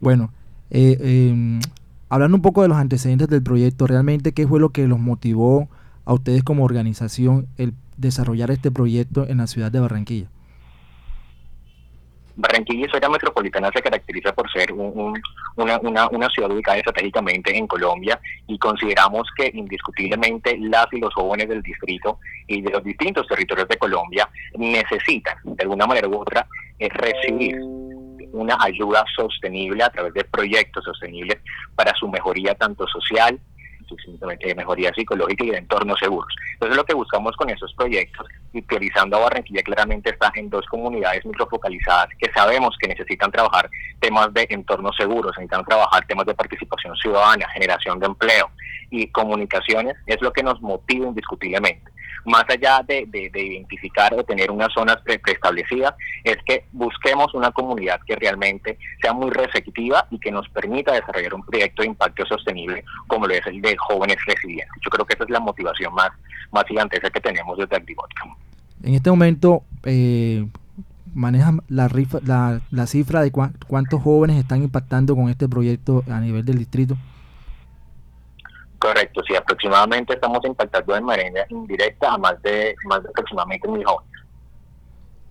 Bueno, 0.00 0.32
eh, 0.70 0.96
eh, 1.00 1.60
hablando 2.08 2.36
un 2.36 2.42
poco 2.42 2.62
de 2.62 2.68
los 2.68 2.76
antecedentes 2.76 3.28
del 3.28 3.42
proyecto, 3.42 3.86
realmente 3.86 4.32
qué 4.32 4.46
fue 4.46 4.60
lo 4.60 4.70
que 4.70 4.86
los 4.86 4.98
motivó 4.98 5.68
a 6.04 6.14
ustedes 6.14 6.42
como 6.42 6.64
organización 6.64 7.48
el 7.58 7.74
desarrollar 7.96 8.50
este 8.50 8.70
proyecto 8.70 9.26
en 9.28 9.38
la 9.38 9.46
ciudad 9.46 9.72
de 9.72 9.80
Barranquilla. 9.80 10.28
Barranquilla 12.36 12.86
y 12.86 12.90
zona 12.90 13.08
metropolitana 13.08 13.70
se 13.74 13.80
caracteriza 13.80 14.32
por 14.34 14.50
ser 14.52 14.70
una, 14.72 15.80
una, 15.80 16.28
ciudad 16.28 16.50
ubicada 16.50 16.76
estratégicamente 16.76 17.56
en 17.56 17.66
Colombia 17.66 18.20
y 18.46 18.58
consideramos 18.58 19.26
que 19.34 19.50
indiscutiblemente 19.54 20.58
las 20.58 20.86
y 20.92 21.00
los 21.00 21.14
jóvenes 21.14 21.48
del 21.48 21.62
distrito 21.62 22.18
y 22.46 22.60
de 22.60 22.70
los 22.70 22.84
distintos 22.84 23.26
territorios 23.26 23.66
de 23.68 23.78
Colombia 23.78 24.28
necesitan 24.58 25.38
de 25.44 25.62
alguna 25.62 25.86
manera 25.86 26.08
u 26.08 26.16
otra 26.16 26.46
eh, 26.78 26.90
recibir 26.90 27.56
una 28.32 28.56
ayuda 28.60 29.04
sostenible 29.14 29.82
a 29.82 29.90
través 29.90 30.14
de 30.14 30.24
proyectos 30.24 30.84
sostenibles 30.84 31.38
para 31.74 31.94
su 31.94 32.08
mejoría 32.08 32.54
tanto 32.54 32.86
social, 32.88 33.38
de 34.40 34.54
mejoría 34.54 34.92
psicológica 34.92 35.44
y 35.44 35.50
de 35.50 35.58
entornos 35.58 35.98
seguros. 36.00 36.34
Entonces 36.54 36.76
lo 36.76 36.84
que 36.84 36.94
buscamos 36.94 37.36
con 37.36 37.50
esos 37.50 37.72
proyectos, 37.74 38.26
y 38.52 38.62
priorizando 38.62 39.16
a 39.16 39.20
Barranquilla 39.20 39.62
claramente 39.62 40.10
está 40.10 40.32
en 40.34 40.48
dos 40.50 40.66
comunidades 40.66 41.24
microfocalizadas 41.24 42.08
que 42.18 42.30
sabemos 42.32 42.74
que 42.80 42.88
necesitan 42.88 43.30
trabajar 43.30 43.68
temas 44.00 44.32
de 44.32 44.46
entornos 44.50 44.96
seguros, 44.96 45.32
necesitan 45.36 45.64
trabajar 45.64 46.06
temas 46.06 46.26
de 46.26 46.34
participación 46.34 46.96
ciudadana, 46.96 47.48
generación 47.50 48.00
de 48.00 48.06
empleo 48.06 48.50
y 48.90 49.08
comunicaciones, 49.08 49.96
es 50.06 50.20
lo 50.20 50.32
que 50.32 50.42
nos 50.42 50.60
motiva 50.60 51.06
indiscutiblemente 51.06 51.95
más 52.26 52.44
allá 52.48 52.82
de, 52.86 53.08
identificar 53.32 54.12
o 54.14 54.24
tener 54.24 54.50
unas 54.50 54.72
zonas 54.72 54.98
preestablecidas, 55.22 55.94
es 56.24 56.36
que 56.44 56.64
busquemos 56.72 57.32
una 57.34 57.50
comunidad 57.52 58.00
que 58.06 58.16
realmente 58.16 58.78
sea 59.00 59.12
muy 59.12 59.30
receptiva 59.30 60.06
y 60.10 60.18
que 60.18 60.30
nos 60.30 60.48
permita 60.50 60.92
desarrollar 60.92 61.34
un 61.34 61.44
proyecto 61.44 61.82
de 61.82 61.88
impacto 61.88 62.26
sostenible 62.26 62.84
como 63.06 63.26
lo 63.26 63.34
es 63.34 63.46
el 63.46 63.62
de 63.62 63.76
jóvenes 63.76 64.16
resilientes. 64.26 64.76
Yo 64.84 64.90
creo 64.90 65.06
que 65.06 65.14
esa 65.14 65.24
es 65.24 65.30
la 65.30 65.40
motivación 65.40 65.94
más, 65.94 66.10
más 66.50 66.64
gigantesca 66.66 67.10
que 67.10 67.20
tenemos 67.20 67.56
desde 67.56 67.76
Activodka. 67.76 68.24
En 68.82 68.94
este 68.94 69.10
momento, 69.10 69.62
eh, 69.84 70.46
manejan 71.14 71.62
la, 71.68 71.90
la, 72.24 72.60
la 72.70 72.86
cifra 72.86 73.22
de 73.22 73.30
cuántos 73.30 74.02
jóvenes 74.02 74.36
están 74.36 74.62
impactando 74.62 75.14
con 75.16 75.30
este 75.30 75.48
proyecto 75.48 76.04
a 76.10 76.20
nivel 76.20 76.44
del 76.44 76.58
distrito. 76.58 76.96
Correcto, 78.78 79.22
sí, 79.26 79.34
aproximadamente 79.34 80.14
estamos 80.14 80.44
impactando 80.44 80.94
de 80.94 81.00
manera 81.00 81.46
indirecta 81.48 82.12
a 82.12 82.18
más 82.18 82.40
de, 82.42 82.74
más 82.86 83.02
de 83.02 83.08
aproximadamente 83.08 83.68
mil 83.68 83.84
jóvenes. 83.84 84.12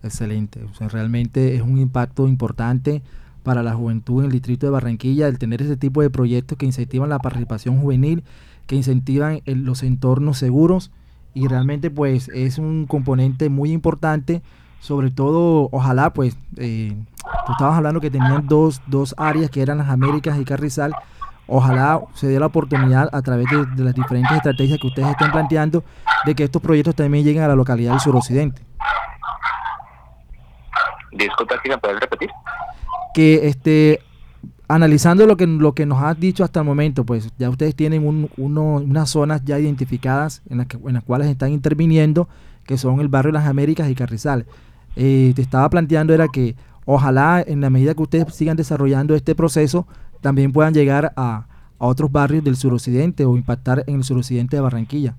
Excelente, 0.04 0.62
realmente 0.92 1.56
es 1.56 1.62
un 1.62 1.78
impacto 1.80 2.28
importante 2.28 3.02
para 3.44 3.64
la 3.64 3.74
juventud 3.74 4.22
en 4.22 4.26
el 4.26 4.32
distrito 4.32 4.66
de 4.66 4.72
Barranquilla 4.72 5.28
el 5.28 5.40
tener 5.40 5.62
ese 5.62 5.78
tipo 5.78 6.02
de 6.02 6.10
proyectos 6.10 6.58
que 6.58 6.66
incentivan 6.66 7.10
la 7.10 7.20
participación 7.20 7.80
juvenil, 7.80 8.24
que 8.68 8.76
incentivan 8.76 9.42
los 9.46 9.84
entornos 9.84 10.38
seguros 10.38 10.92
y 11.34 11.48
realmente 11.48 11.92
pues 11.92 12.30
es 12.30 12.58
un 12.58 12.88
componente 12.88 13.50
muy 13.50 13.72
importante, 13.72 14.42
sobre 14.80 15.12
todo 15.12 15.70
ojalá 15.72 16.12
pues, 16.12 16.38
eh, 16.58 16.96
tú 17.46 17.52
estabas 17.52 17.78
hablando 17.78 18.02
que 18.02 18.10
tenían 18.10 18.48
dos, 18.48 18.82
dos 18.88 19.14
áreas 19.18 19.50
que 19.50 19.62
eran 19.62 19.78
las 19.78 19.90
Américas 19.90 20.40
y 20.40 20.46
Carrizal, 20.46 20.94
ojalá 21.48 22.02
se 22.14 22.28
dé 22.28 22.40
la 22.40 22.48
oportunidad 22.48 23.10
a 23.12 23.22
través 23.22 23.46
de, 23.50 23.84
las 23.84 23.94
diferentes 23.94 24.36
estrategias 24.36 24.80
que 24.80 24.88
ustedes 24.88 25.10
estén 25.10 25.32
planteando 25.32 25.84
de 26.26 26.36
que 26.36 26.44
estos 26.44 26.62
proyectos 26.62 26.96
también 26.96 27.24
lleguen 27.24 27.44
a 27.44 27.48
la 27.48 27.56
localidad 27.56 27.92
del 27.92 28.00
suroccidente. 28.00 28.62
Disculpa, 31.12 31.56
¿me 31.68 31.78
puedes 31.78 32.00
repetir? 32.00 32.30
Que 33.14 33.48
este, 33.48 34.02
analizando 34.68 35.26
lo 35.26 35.38
que, 35.38 35.48
lo 35.48 35.74
que 35.74 35.86
nos 35.86 36.02
has 36.02 36.20
dicho 36.20 36.44
hasta 36.44 36.60
el 36.60 36.66
momento, 36.66 37.06
pues 37.06 37.32
ya 37.38 37.50
ustedes 37.50 37.76
tienen 37.76 38.06
un, 38.06 38.30
unas 38.38 39.10
zonas 39.10 39.44
ya 39.46 39.60
identificadas 39.60 40.42
en 40.50 40.58
las, 40.58 40.68
que, 40.68 40.78
en 40.78 40.94
las 40.94 41.04
cuales 41.04 41.28
están 41.28 41.52
interviniendo, 41.52 42.28
que 42.66 42.78
son 42.78 43.00
el 43.00 43.08
barrio 43.08 43.32
de 43.32 43.40
las 43.40 43.48
Américas 43.48 43.90
y 43.90 43.96
Carrizal. 43.96 44.46
Eh, 44.96 45.34
te 45.36 45.42
estaba 45.42 45.70
planteando 45.70 46.14
era 46.14 46.28
que 46.28 46.56
ojalá 46.86 47.44
en 47.46 47.62
la 47.62 47.70
medida 47.70 47.94
que 47.94 48.02
ustedes 48.02 48.34
sigan 48.34 48.58
desarrollando 48.58 49.16
este 49.16 49.36
proceso, 49.36 49.88
también 50.22 50.52
puedan 50.52 50.74
llegar 50.74 51.14
a, 51.16 51.48
otros 51.78 52.12
barrios 52.12 52.44
del 52.44 52.56
suroccidente 52.56 53.26
o 53.26 53.36
impactar 53.36 53.84
en 53.86 53.96
el 53.96 54.04
suroccidente 54.04 54.56
de 54.56 54.62
Barranquilla. 54.62 55.16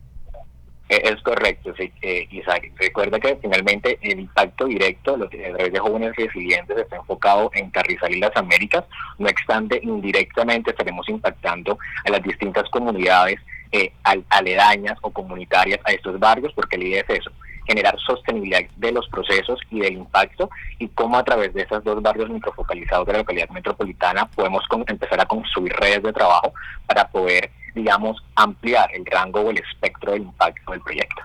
Eh, 0.88 1.02
es 1.04 1.22
correcto, 1.22 1.74
eh, 1.78 2.28
Isaac. 2.30 2.72
Recuerda 2.76 3.20
que 3.20 3.36
finalmente 3.36 3.98
el 4.02 4.20
impacto 4.20 4.64
directo 4.64 5.16
los, 5.16 5.28
a 5.28 5.30
través 5.30 5.72
de 5.72 5.78
jóvenes 5.78 6.16
resilientes 6.16 6.76
está 6.78 6.96
enfocado 6.96 7.50
en 7.54 7.70
Carrizal 7.70 8.14
y 8.14 8.20
las 8.20 8.34
Américas. 8.36 8.84
No 9.18 9.28
obstante, 9.28 9.80
indirectamente 9.82 10.70
estaremos 10.70 11.08
impactando 11.08 11.78
a 12.04 12.10
las 12.10 12.22
distintas 12.22 12.68
comunidades 12.70 13.38
eh, 13.72 13.92
aledañas 14.30 14.96
o 15.02 15.10
comunitarias 15.10 15.80
a 15.84 15.92
estos 15.92 16.18
barrios, 16.18 16.52
porque 16.54 16.78
la 16.78 16.84
idea 16.84 17.04
es 17.06 17.20
eso, 17.20 17.30
generar 17.66 17.96
sostenibilidad 17.98 18.62
de 18.76 18.92
los 18.92 19.08
procesos 19.08 19.60
y 19.70 19.80
del 19.80 19.94
impacto 19.94 20.50
y 20.78 20.88
cómo 20.88 21.18
a 21.18 21.24
través 21.24 21.52
de 21.54 21.62
esos 21.62 21.82
dos 21.84 22.00
barrios 22.00 22.30
microfocalizados 22.30 23.06
de 23.06 23.12
la 23.14 23.18
localidad 23.20 23.48
metropolitana 23.50 24.26
podemos 24.26 24.64
empezar 24.86 25.20
a 25.20 25.26
construir 25.26 25.72
redes 25.74 26.02
de 26.02 26.12
trabajo 26.12 26.52
para 26.86 27.08
poder, 27.08 27.50
digamos, 27.74 28.22
ampliar 28.34 28.88
el 28.94 29.04
rango 29.06 29.40
o 29.40 29.50
el 29.50 29.58
espectro 29.58 30.12
del 30.12 30.22
impacto 30.22 30.72
del 30.72 30.80
proyecto. 30.80 31.22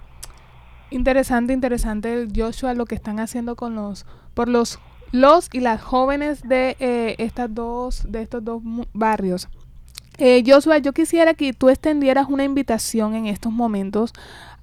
Interesante, 0.90 1.54
interesante, 1.54 2.28
Joshua, 2.36 2.74
lo 2.74 2.86
que 2.86 2.96
están 2.96 3.20
haciendo 3.20 3.56
con 3.56 3.76
los, 3.76 4.06
por 4.34 4.50
los, 4.50 4.80
los 5.12 5.50
y 5.54 5.62
las 5.62 5.82
jóvenes 5.82 6.42
de 6.44 6.76
eh, 6.80 7.16
estas 7.18 7.54
dos, 7.54 8.12
de 8.12 8.22
estos 8.22 8.44
dos 8.44 8.62
barrios. 8.94 9.48
Eh, 10.18 10.44
Joshua, 10.46 10.78
yo 10.80 10.92
quisiera 10.94 11.34
que 11.34 11.54
tú 11.54 11.70
extendieras 11.70 12.28
una 12.30 12.44
invitación 12.44 13.16
en 13.16 13.26
estos 13.26 13.52
momentos 13.52 14.14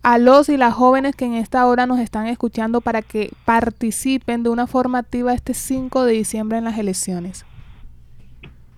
a 0.03 0.19
los 0.19 0.49
y 0.49 0.57
las 0.57 0.75
jóvenes 0.75 1.17
que 1.17 1.25
en 1.25 1.35
esta 1.35 1.67
hora 1.67 1.87
nos 1.87 1.99
están 1.99 2.27
escuchando 2.27 2.81
para 2.81 3.03
que 3.03 3.31
participen 3.45 4.43
de 4.43 4.51
una 4.51 4.67
forma 4.67 4.99
activa 4.99 5.33
este 5.33 5.55
5 5.55 6.05
de 6.05 6.13
diciembre 6.13 6.59
en 6.59 6.65
las 6.65 6.79
elecciones. 6.79 7.45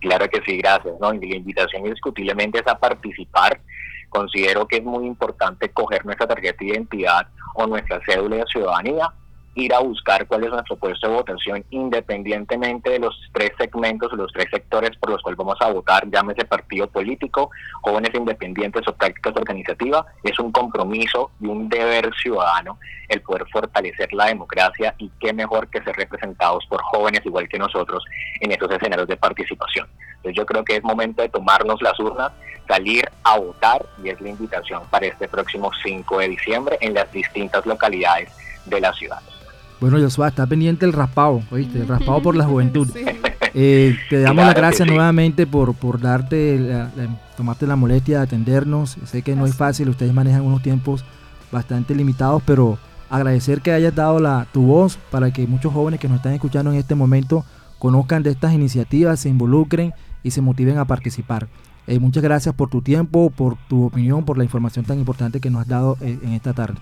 Claro 0.01 0.29
que 0.29 0.41
sí, 0.47 0.57
gracias. 0.57 0.95
¿no? 1.01 1.13
Y 1.15 1.29
la 1.29 1.37
invitación 1.37 1.85
indiscutiblemente 1.85 2.59
es 2.59 2.67
a 2.67 2.79
participar. 2.79 3.61
Considero 4.09 4.67
que 4.67 4.79
es 4.79 4.85
muy 4.85 5.07
importante 5.07 5.69
coger 5.69 6.05
nuestra 6.05 6.27
tarjeta 6.27 6.57
de 6.61 6.73
identidad 6.73 7.29
o 7.55 7.67
nuestra 7.67 8.01
cédula 8.07 8.37
de 8.37 8.47
ciudadanía 8.47 9.13
ir 9.55 9.75
a 9.75 9.81
buscar 9.81 10.27
cuál 10.27 10.45
es 10.45 10.51
nuestro 10.51 10.77
puesto 10.77 11.09
de 11.09 11.15
votación 11.15 11.65
independientemente 11.71 12.91
de 12.91 12.99
los 13.01 13.15
tres 13.33 13.51
segmentos 13.59 14.13
o 14.13 14.17
los 14.17 14.33
tres 14.33 14.47
sectores 14.51 14.97
por 14.97 15.11
los 15.11 15.23
cuales 15.23 15.37
vamos 15.37 15.57
a 15.61 15.73
votar, 15.73 16.09
llámese 16.09 16.45
partido 16.45 16.87
político, 16.87 17.51
jóvenes 17.83 18.15
independientes 18.15 18.87
o 18.87 18.95
prácticas 18.95 19.37
organizativas, 19.37 20.07
es 20.23 20.39
un 20.39 20.53
compromiso 20.53 21.31
y 21.41 21.47
un 21.47 21.69
deber 21.69 22.11
ciudadano 22.15 22.79
el 23.09 23.23
poder 23.23 23.45
fortalecer 23.51 24.13
la 24.13 24.27
democracia 24.27 24.95
y 24.99 25.11
qué 25.19 25.33
mejor 25.33 25.69
que 25.69 25.83
ser 25.83 25.97
representados 25.97 26.65
por 26.67 26.81
jóvenes 26.83 27.21
igual 27.25 27.49
que 27.49 27.59
nosotros 27.59 28.05
en 28.41 28.53
esos 28.53 28.71
escenarios 28.71 29.09
de 29.09 29.17
participación. 29.17 29.89
Entonces 30.17 30.37
yo 30.37 30.47
creo 30.47 30.65
que 30.65 30.77
es 30.77 30.83
momento 30.85 31.23
de 31.23 31.29
tomarnos 31.29 31.83
las 31.83 31.99
urnas, 31.99 32.31
salir 32.69 33.11
a 33.25 33.39
votar 33.39 33.85
y 34.05 34.11
es 34.11 34.21
la 34.21 34.29
invitación 34.29 34.83
para 34.91 35.07
este 35.07 35.27
próximo 35.27 35.73
5 35.83 36.19
de 36.19 36.29
diciembre 36.29 36.79
en 36.81 36.95
las 36.95 37.11
distintas 37.11 37.67
localidades 37.67 38.31
de 38.67 38.81
la 38.81 38.93
ciudad. 38.93 39.21
Bueno, 39.81 39.99
Josué, 39.99 40.29
está 40.29 40.47
pendiente 40.47 40.85
el 40.85 40.93
raspado, 40.93 41.43
¿oíste? 41.51 41.81
El 41.81 41.89
raspado 41.89 42.23
por 42.23 42.37
la 42.37 42.45
juventud. 42.45 42.89
Eh, 43.53 43.97
te 44.09 44.21
damos 44.21 44.45
las 44.45 44.55
gracias 44.55 44.87
nuevamente 44.87 45.45
por, 45.45 45.75
por 45.75 46.01
darte, 46.01 46.87
tomarte 47.37 47.67
la 47.67 47.75
molestia 47.75 48.19
de 48.19 48.23
atendernos. 48.23 48.97
Sé 49.07 49.23
que 49.23 49.35
no 49.35 49.45
es 49.45 49.57
fácil, 49.57 49.89
ustedes 49.89 50.15
manejan 50.15 50.43
unos 50.43 50.63
tiempos 50.63 51.05
bastante 51.51 51.97
limitados, 51.97 52.45
pero 52.47 52.79
agradecer 53.09 53.61
que 53.61 53.73
hayas 53.73 53.93
dado 53.93 54.21
la, 54.21 54.47
tu 54.53 54.63
voz 54.63 55.01
para 55.11 55.33
que 55.33 55.49
muchos 55.49 55.73
jóvenes 55.73 55.99
que 55.99 56.07
nos 56.07 56.19
están 56.19 56.33
escuchando 56.33 56.71
en 56.71 56.79
este 56.79 56.95
momento 56.95 57.45
conozcan 57.81 58.23
de 58.23 58.31
estas 58.31 58.53
iniciativas, 58.53 59.19
se 59.19 59.29
involucren 59.29 59.95
y 60.23 60.31
se 60.31 60.43
motiven 60.43 60.79
a 60.79 60.85
participar. 60.85 61.49
Eh, 61.89 61.99
muchas 61.99 62.23
gracias 62.23 62.55
por 62.55 62.71
tu 62.71 62.83
tiempo, 62.83 63.31
por 63.31 63.57
tu 63.69 63.87
opinión, 63.87 64.25
por 64.25 64.39
la 64.39 64.45
información 64.45 64.85
tan 64.85 65.01
importante 65.01 65.41
que 65.41 65.51
nos 65.51 65.63
has 65.63 65.67
dado 65.67 65.97
eh, 66.01 66.21
en 66.23 66.35
esta 66.35 66.53
tarde 66.53 66.79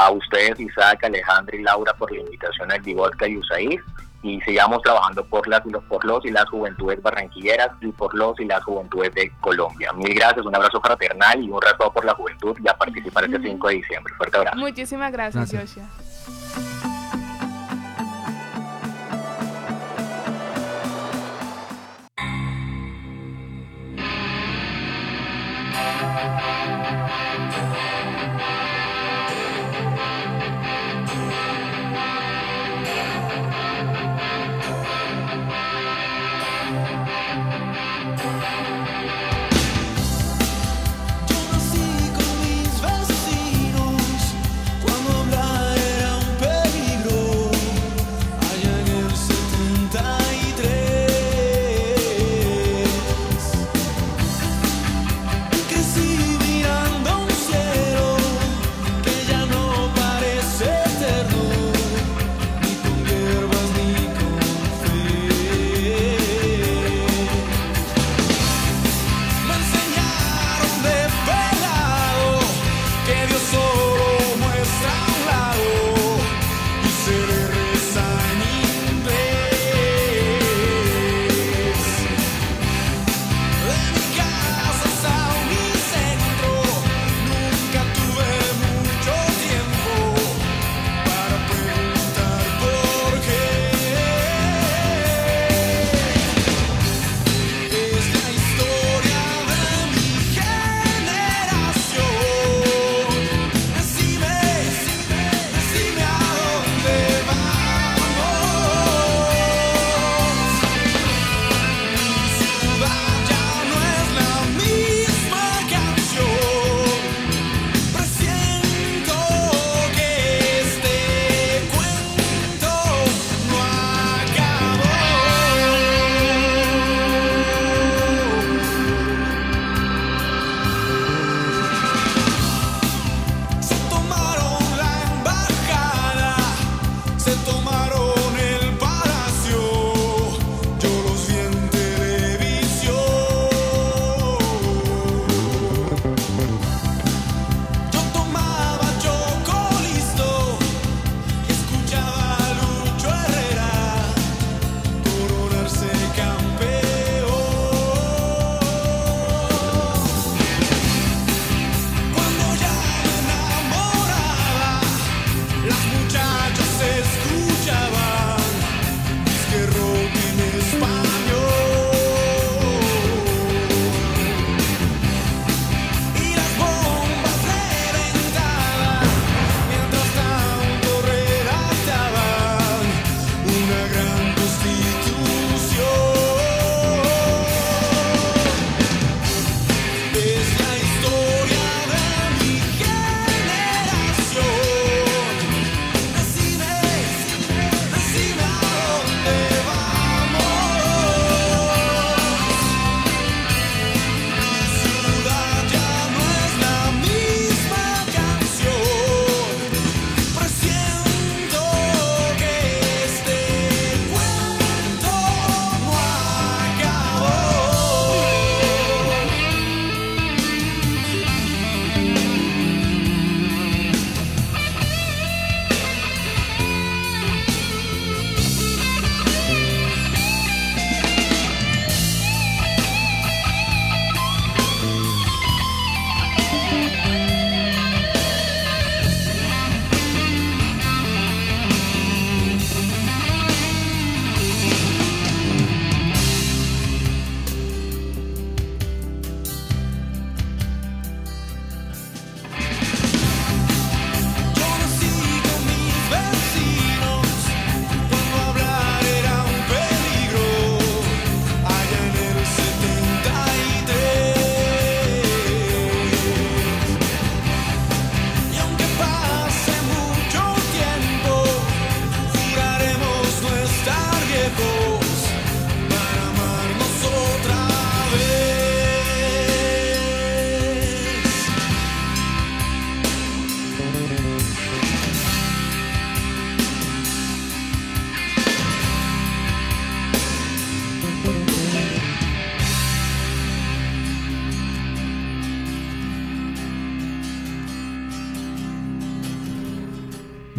a 0.00 0.10
ustedes, 0.10 0.58
Isaac, 0.58 1.04
Alejandra 1.04 1.56
y 1.56 1.62
Laura, 1.62 1.92
por 1.92 2.10
la 2.10 2.20
invitación 2.20 2.72
al 2.72 2.82
Divodka 2.82 3.28
y 3.28 3.36
USAID 3.36 3.80
y 4.22 4.40
sigamos 4.42 4.82
trabajando 4.82 5.24
por 5.26 5.46
las, 5.48 5.60
por 5.88 6.04
los 6.04 6.24
y 6.24 6.30
las 6.30 6.48
juventudes 6.48 7.00
barranquilleras 7.02 7.70
y 7.80 7.88
por 7.88 8.14
los 8.14 8.38
y 8.40 8.44
las 8.46 8.62
juventudes 8.64 9.14
de 9.14 9.30
Colombia. 9.40 9.92
Mil 9.92 10.14
gracias, 10.14 10.44
un 10.44 10.54
abrazo 10.54 10.80
fraternal 10.80 11.42
y 11.42 11.48
un 11.48 11.54
abrazo 11.54 11.92
por 11.92 12.04
la 12.04 12.14
juventud 12.14 12.56
y 12.62 12.68
a 12.68 12.74
participar 12.74 13.24
este 13.24 13.40
5 13.40 13.68
de 13.68 13.74
diciembre. 13.74 14.14
Fuerte 14.16 14.36
abrazo. 14.38 14.56
Muchísimas 14.56 15.12
gracias, 15.12 15.52
gracias. 15.52 15.86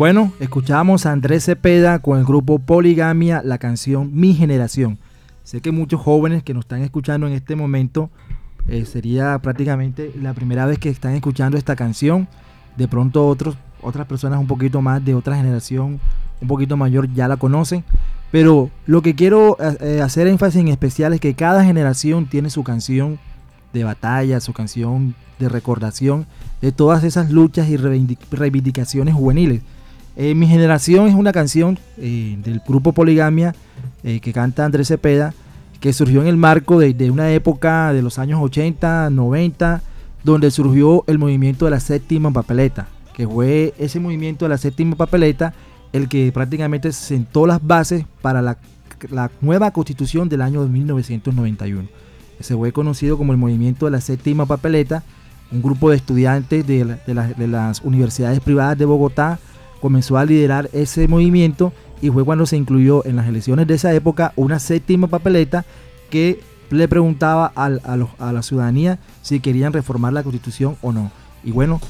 Bueno, 0.01 0.33
escuchamos 0.39 1.05
a 1.05 1.11
Andrés 1.11 1.45
Cepeda 1.45 1.99
con 1.99 2.17
el 2.17 2.25
grupo 2.25 2.57
Poligamia, 2.57 3.43
la 3.45 3.59
canción 3.59 4.09
Mi 4.11 4.33
Generación. 4.33 4.97
Sé 5.43 5.61
que 5.61 5.71
muchos 5.71 6.01
jóvenes 6.01 6.41
que 6.41 6.55
nos 6.55 6.63
están 6.63 6.81
escuchando 6.81 7.27
en 7.27 7.33
este 7.33 7.55
momento 7.55 8.09
eh, 8.67 8.85
sería 8.85 9.37
prácticamente 9.37 10.11
la 10.19 10.33
primera 10.33 10.65
vez 10.65 10.79
que 10.79 10.89
están 10.89 11.13
escuchando 11.13 11.55
esta 11.55 11.75
canción. 11.75 12.27
De 12.77 12.87
pronto 12.87 13.27
otros, 13.27 13.55
otras 13.79 14.07
personas 14.07 14.39
un 14.39 14.47
poquito 14.47 14.81
más 14.81 15.05
de 15.05 15.13
otra 15.13 15.35
generación, 15.35 15.99
un 16.41 16.47
poquito 16.47 16.75
mayor, 16.77 17.07
ya 17.13 17.27
la 17.27 17.37
conocen. 17.37 17.83
Pero 18.31 18.71
lo 18.87 19.03
que 19.03 19.13
quiero 19.13 19.55
eh, 19.81 20.01
hacer 20.01 20.25
énfasis 20.25 20.61
en 20.61 20.69
especial 20.69 21.13
es 21.13 21.19
que 21.19 21.35
cada 21.35 21.63
generación 21.63 22.25
tiene 22.25 22.49
su 22.49 22.63
canción 22.63 23.19
de 23.71 23.83
batalla, 23.83 24.39
su 24.39 24.51
canción 24.51 25.13
de 25.37 25.47
recordación 25.47 26.25
de 26.59 26.71
todas 26.71 27.03
esas 27.03 27.29
luchas 27.29 27.69
y 27.69 27.77
reivindicaciones 27.77 29.13
juveniles. 29.13 29.61
Eh, 30.15 30.35
mi 30.35 30.47
generación 30.47 31.07
es 31.07 31.15
una 31.15 31.31
canción 31.31 31.79
eh, 31.97 32.37
del 32.43 32.61
grupo 32.67 32.91
Poligamia 32.91 33.55
que 34.03 34.33
canta 34.33 34.65
Andrés 34.65 34.87
Cepeda, 34.87 35.31
que 35.79 35.93
surgió 35.93 36.21
en 36.21 36.27
el 36.27 36.37
marco 36.37 36.79
de, 36.79 37.11
una 37.11 37.31
época 37.31 37.93
de 37.93 38.01
los 38.01 38.19
años 38.19 38.39
80, 38.41 39.09
90, 39.09 39.81
donde 40.23 40.51
surgió 40.51 41.03
el 41.07 41.17
movimiento 41.17 41.65
de 41.65 41.71
la 41.71 41.79
séptima 41.79 42.31
papeleta, 42.31 42.87
que 43.15 43.27
fue 43.27 43.73
ese 43.77 43.99
movimiento 43.99 44.45
de 44.45 44.49
la 44.49 44.57
séptima 44.57 44.95
papeleta 44.95 45.53
el 45.91 46.07
que 46.07 46.31
prácticamente 46.31 46.91
sentó 46.91 47.45
las 47.45 47.65
bases 47.65 48.05
para 48.21 48.41
la, 48.41 48.57
nueva 49.41 49.71
constitución 49.71 50.29
del 50.29 50.41
año 50.41 50.65
1991. 50.67 51.87
Se 52.39 52.55
fue 52.55 52.71
conocido 52.71 53.17
como 53.17 53.33
el 53.33 53.39
movimiento 53.39 53.85
de 53.85 53.91
la 53.91 54.01
séptima 54.01 54.45
papeleta, 54.45 55.03
un 55.51 55.61
grupo 55.61 55.89
de 55.89 55.97
estudiantes 55.97 56.65
de 56.65 57.47
las 57.47 57.81
universidades 57.81 58.39
privadas 58.39 58.77
de 58.77 58.85
Bogotá 58.85 59.39
comenzó 59.81 60.17
a 60.17 60.25
liderar 60.25 60.69
ese 60.73 61.07
movimiento 61.07 61.73
y 62.01 62.09
fue 62.09 62.23
cuando 62.23 62.45
se 62.45 62.57
incluyó 62.57 63.05
en 63.05 63.15
las 63.15 63.27
elecciones 63.27 63.67
de 63.67 63.75
esa 63.75 63.93
época 63.93 64.33
una 64.35 64.59
séptima 64.59 65.07
papeleta 65.07 65.65
que 66.09 66.39
le 66.69 66.87
preguntaba 66.87 67.51
a, 67.55 67.65
a, 67.65 68.31
la 68.31 68.41
ciudadanía 68.41 68.99
si 69.21 69.39
querían 69.39 69.73
reformar 69.73 70.13
la 70.13 70.23
constitución 70.23 70.77
o 70.81 70.91
no. 70.91 71.11
Y 71.43 71.51
bueno, 71.51 71.81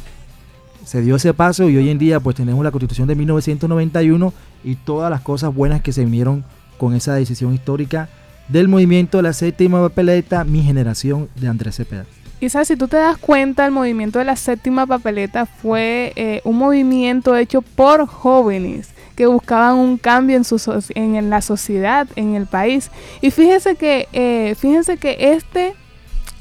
se 0.85 1.01
dio 1.01 1.15
ese 1.15 1.33
paso 1.33 1.69
y 1.69 1.77
hoy 1.77 1.89
en 1.89 1.99
día 1.99 2.19
pues 2.19 2.35
tenemos 2.35 2.63
la 2.63 2.71
constitución 2.71 3.07
de 3.07 3.15
1991 3.15 4.33
y 4.63 4.75
todas 4.75 5.11
las 5.11 5.21
cosas 5.21 5.53
buenas 5.53 5.81
que 5.81 5.93
se 5.93 6.03
vinieron 6.03 6.43
con 6.77 6.95
esa 6.95 7.13
decisión 7.13 7.53
histórica 7.53 8.09
del 8.47 8.67
movimiento 8.67 9.17
de 9.17 9.23
la 9.23 9.33
séptima 9.33 9.79
papeleta, 9.81 10.43
mi 10.43 10.63
generación 10.63 11.29
de 11.35 11.47
Andrés 11.47 11.75
Cepeda. 11.75 12.05
Isa, 12.41 12.65
si 12.65 12.75
tú 12.75 12.87
te 12.87 12.97
das 12.97 13.17
cuenta, 13.17 13.65
el 13.65 13.71
movimiento 13.71 14.17
de 14.17 14.25
la 14.25 14.35
séptima 14.35 14.87
papeleta 14.87 15.45
fue 15.45 16.11
eh, 16.15 16.41
un 16.43 16.57
movimiento 16.57 17.35
hecho 17.35 17.61
por 17.61 18.07
jóvenes 18.07 18.89
que 19.15 19.27
buscaban 19.27 19.75
un 19.75 19.99
cambio 19.99 20.37
en, 20.37 20.43
su 20.43 20.59
en, 20.95 21.29
la 21.29 21.41
sociedad, 21.41 22.07
en 22.15 22.33
el 22.33 22.47
país. 22.47 22.89
Y 23.21 23.29
fíjense 23.29 23.75
que, 23.75 24.07
eh, 24.11 24.55
fíjense 24.57 24.97
que 24.97 25.17
este, 25.19 25.75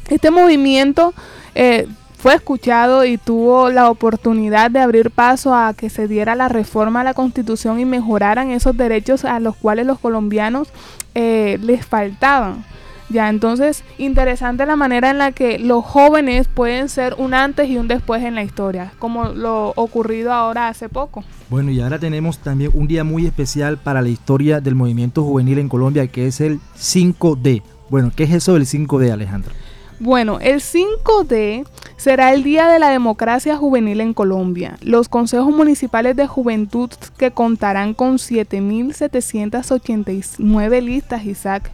este 0.09 0.31
movimiento 0.31 1.13
eh, 1.55 1.87
fue 2.17 2.35
escuchado 2.35 3.05
y 3.05 3.19
tuvo 3.19 3.69
la 3.69 3.91
oportunidad 3.91 4.71
de 4.71 4.81
abrir 4.81 5.11
paso 5.11 5.55
a 5.55 5.75
que 5.75 5.91
se 5.91 6.09
diera 6.09 6.35
la 6.35 6.49
reforma 6.49 7.03
a 7.03 7.05
la 7.05 7.15
constitución 7.15 7.79
y 7.79 7.85
mejoraran 7.85 8.51
esos 8.51 8.75
derechos 8.75 9.27
a 9.27 9.39
los 9.41 9.55
cuales 9.57 9.87
los 9.87 9.99
colombianos 9.99 10.69
eh, 11.15 11.59
les 11.61 11.85
faltaban. 11.85 12.65
Ya, 13.11 13.29
entonces, 13.29 13.85
interesante 13.99 14.65
la 14.67 14.77
manera 14.77 15.11
en 15.11 15.19
la 15.19 15.33
que 15.33 15.59
los 15.59 15.85
jóvenes 15.85 16.47
pueden 16.47 16.89
ser 16.89 17.17
un 17.19 17.35
antes 17.35 17.69
y 17.69 17.77
un 17.77 17.89
después 17.89 18.23
en 18.23 18.37
la 18.37 18.45
historia, 18.45 18.93
como 19.01 19.31
lo 19.31 19.73
ocurrido 19.75 20.33
ahora 20.33 20.69
hace 20.69 20.89
poco. 20.89 21.25
Bueno, 21.49 21.73
y 21.73 21.81
ahora 21.81 21.99
tenemos 21.99 22.39
también 22.39 22.71
un 22.73 22.87
día 22.87 23.03
muy 23.03 23.27
especial 23.27 23.79
para 23.79 24.01
la 24.01 24.09
historia 24.09 24.61
del 24.61 24.77
movimiento 24.77 25.25
juvenil 25.25 25.59
en 25.59 25.69
Colombia, 25.69 26.07
que 26.07 26.29
es 26.29 26.41
el 26.41 26.61
5D. 26.79 27.63
Bueno, 27.89 28.13
¿qué 28.15 28.23
es 28.23 28.33
eso 28.33 28.55
del 28.55 28.67
5D, 28.67 29.11
Alejandro? 29.11 29.53
Bueno, 29.99 30.39
el 30.41 30.61
5D 30.61 31.67
será 31.97 32.33
el 32.33 32.45
Día 32.45 32.69
de 32.69 32.79
la 32.79 32.91
Democracia 32.91 33.57
Juvenil 33.57 34.01
en 34.01 34.15
Colombia. 34.15 34.79
Los 34.81 35.09
consejos 35.11 35.53
municipales 35.55 36.15
de 36.17 36.27
juventud 36.29 36.91
que 37.19 37.33
contarán 37.33 37.93
con 37.93 38.19
7.789 38.19 40.81
listas, 40.81 41.27
Isaac, 41.27 41.73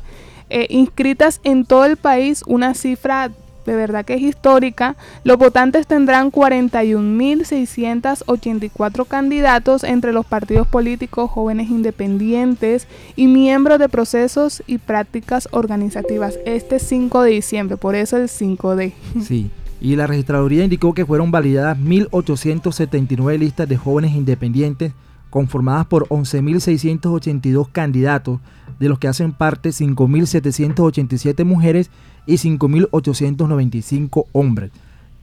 eh, 0.51 0.66
inscritas 0.70 1.40
en 1.44 1.64
todo 1.64 1.84
el 1.84 1.97
país, 1.97 2.42
una 2.47 2.74
cifra 2.74 3.30
de 3.66 3.76
verdad 3.76 4.05
que 4.05 4.14
es 4.14 4.22
histórica, 4.22 4.97
los 5.24 5.36
votantes 5.36 5.86
tendrán 5.86 6.32
41.684 6.32 9.07
candidatos 9.07 9.84
entre 9.84 10.12
los 10.12 10.24
partidos 10.24 10.66
políticos, 10.68 11.30
jóvenes 11.30 11.68
independientes 11.68 12.88
y 13.16 13.26
miembros 13.26 13.78
de 13.78 13.90
procesos 13.90 14.62
y 14.66 14.78
prácticas 14.78 15.51
organizativas. 15.51 16.38
Este 16.47 16.78
5 16.78 17.20
de 17.22 17.32
diciembre, 17.32 17.76
por 17.76 17.94
eso 17.97 18.16
el 18.16 18.28
5D. 18.28 18.94
Sí. 19.26 19.51
Y 19.78 19.94
la 19.97 20.07
registraduría 20.07 20.64
indicó 20.64 20.94
que 20.94 21.05
fueron 21.05 21.30
validadas 21.30 21.76
1.879 21.76 23.38
listas 23.38 23.68
de 23.68 23.76
jóvenes 23.76 24.14
independientes 24.14 24.94
conformadas 25.37 25.84
por 25.84 26.09
11.682 26.09 27.68
candidatos, 27.70 28.41
de 28.80 28.89
los 28.89 28.99
que 28.99 29.07
hacen 29.07 29.32
parte 29.32 29.68
5.787 29.68 31.45
mujeres 31.45 31.91
y 32.24 32.37
5.895 32.37 34.24
hombres. 34.32 34.70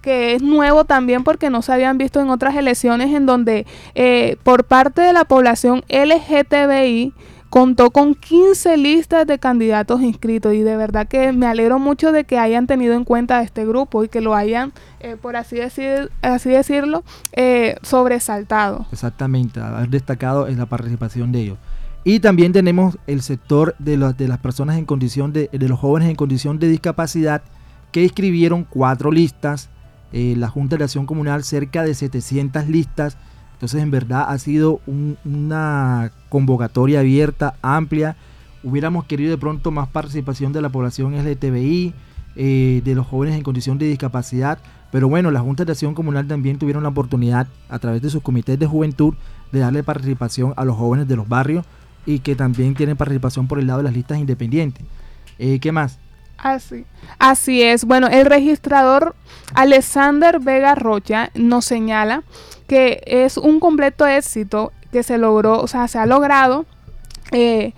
que 0.00 0.34
es 0.34 0.42
nuevo 0.42 0.84
también 0.84 1.24
porque 1.24 1.50
no 1.50 1.60
se 1.60 1.72
habían 1.72 1.98
visto 1.98 2.20
en 2.20 2.30
otras 2.30 2.54
elecciones 2.56 3.12
en 3.14 3.26
donde 3.26 3.66
eh, 3.94 4.36
por 4.44 4.64
parte 4.64 5.00
de 5.00 5.12
la 5.12 5.24
población 5.24 5.84
LGTBI 5.88 7.12
contó 7.52 7.90
con 7.90 8.14
15 8.14 8.78
listas 8.78 9.26
de 9.26 9.38
candidatos 9.38 10.00
inscritos 10.00 10.54
y 10.54 10.62
de 10.62 10.74
verdad 10.74 11.06
que 11.06 11.32
me 11.32 11.44
alegro 11.44 11.78
mucho 11.78 12.10
de 12.10 12.24
que 12.24 12.38
hayan 12.38 12.66
tenido 12.66 12.94
en 12.94 13.04
cuenta 13.04 13.42
este 13.42 13.66
grupo 13.66 14.02
y 14.02 14.08
que 14.08 14.22
lo 14.22 14.34
hayan, 14.34 14.72
eh, 15.00 15.18
por 15.20 15.36
así, 15.36 15.56
decir, 15.56 16.10
así 16.22 16.48
decirlo, 16.48 17.04
eh, 17.32 17.76
sobresaltado. 17.82 18.86
Exactamente, 18.90 19.60
haber 19.60 19.90
destacado 19.90 20.48
en 20.48 20.56
la 20.56 20.64
participación 20.64 21.30
de 21.30 21.40
ellos. 21.42 21.58
Y 22.04 22.20
también 22.20 22.54
tenemos 22.54 22.96
el 23.06 23.20
sector 23.20 23.74
de, 23.78 23.98
de 23.98 24.28
las 24.28 24.38
personas 24.38 24.78
en 24.78 24.86
condición 24.86 25.34
de, 25.34 25.50
de, 25.52 25.68
los 25.68 25.78
jóvenes 25.78 26.08
en 26.08 26.16
condición 26.16 26.58
de 26.58 26.68
discapacidad 26.68 27.42
que 27.90 28.06
escribieron 28.06 28.64
cuatro 28.64 29.12
listas, 29.12 29.68
eh, 30.14 30.36
la 30.38 30.48
Junta 30.48 30.78
de 30.78 30.84
Acción 30.84 31.04
Comunal 31.04 31.44
cerca 31.44 31.84
de 31.84 31.92
700 31.92 32.66
listas 32.68 33.18
entonces, 33.62 33.80
en 33.80 33.92
verdad 33.92 34.24
ha 34.26 34.36
sido 34.38 34.80
una 35.24 36.10
convocatoria 36.28 36.98
abierta, 36.98 37.54
amplia. 37.62 38.16
Hubiéramos 38.64 39.04
querido 39.04 39.30
de 39.30 39.38
pronto 39.38 39.70
más 39.70 39.86
participación 39.86 40.52
de 40.52 40.60
la 40.60 40.68
población 40.70 41.14
LGTBI, 41.14 41.94
eh, 42.34 42.82
de 42.84 42.94
los 42.96 43.06
jóvenes 43.06 43.36
en 43.36 43.44
condición 43.44 43.78
de 43.78 43.86
discapacidad. 43.86 44.58
Pero 44.90 45.08
bueno, 45.08 45.30
las 45.30 45.42
juntas 45.42 45.64
de 45.64 45.74
acción 45.74 45.94
comunal 45.94 46.26
también 46.26 46.58
tuvieron 46.58 46.82
la 46.82 46.88
oportunidad, 46.88 47.46
a 47.68 47.78
través 47.78 48.02
de 48.02 48.10
sus 48.10 48.20
comités 48.20 48.58
de 48.58 48.66
juventud, 48.66 49.14
de 49.52 49.60
darle 49.60 49.84
participación 49.84 50.54
a 50.56 50.64
los 50.64 50.76
jóvenes 50.76 51.06
de 51.06 51.14
los 51.14 51.28
barrios 51.28 51.64
y 52.04 52.18
que 52.18 52.34
también 52.34 52.74
tienen 52.74 52.96
participación 52.96 53.46
por 53.46 53.60
el 53.60 53.68
lado 53.68 53.78
de 53.78 53.84
las 53.84 53.94
listas 53.94 54.18
independientes. 54.18 54.84
Eh, 55.38 55.60
¿Qué 55.60 55.70
más? 55.70 56.00
Así, 56.36 56.84
así 57.20 57.62
es. 57.62 57.84
Bueno, 57.84 58.08
el 58.08 58.26
registrador 58.26 59.14
Alexander 59.54 60.40
Vega 60.40 60.74
Rocha 60.74 61.30
nos 61.36 61.64
señala 61.64 62.24
que 62.72 63.02
es 63.04 63.36
un 63.36 63.60
completo 63.60 64.06
éxito 64.06 64.72
que 64.92 65.02
se 65.02 65.18
logró, 65.18 65.60
o 65.60 65.66
sea, 65.66 65.88
se 65.88 65.98
ha 65.98 66.06
logrado 66.06 66.64
eh, 67.30 67.74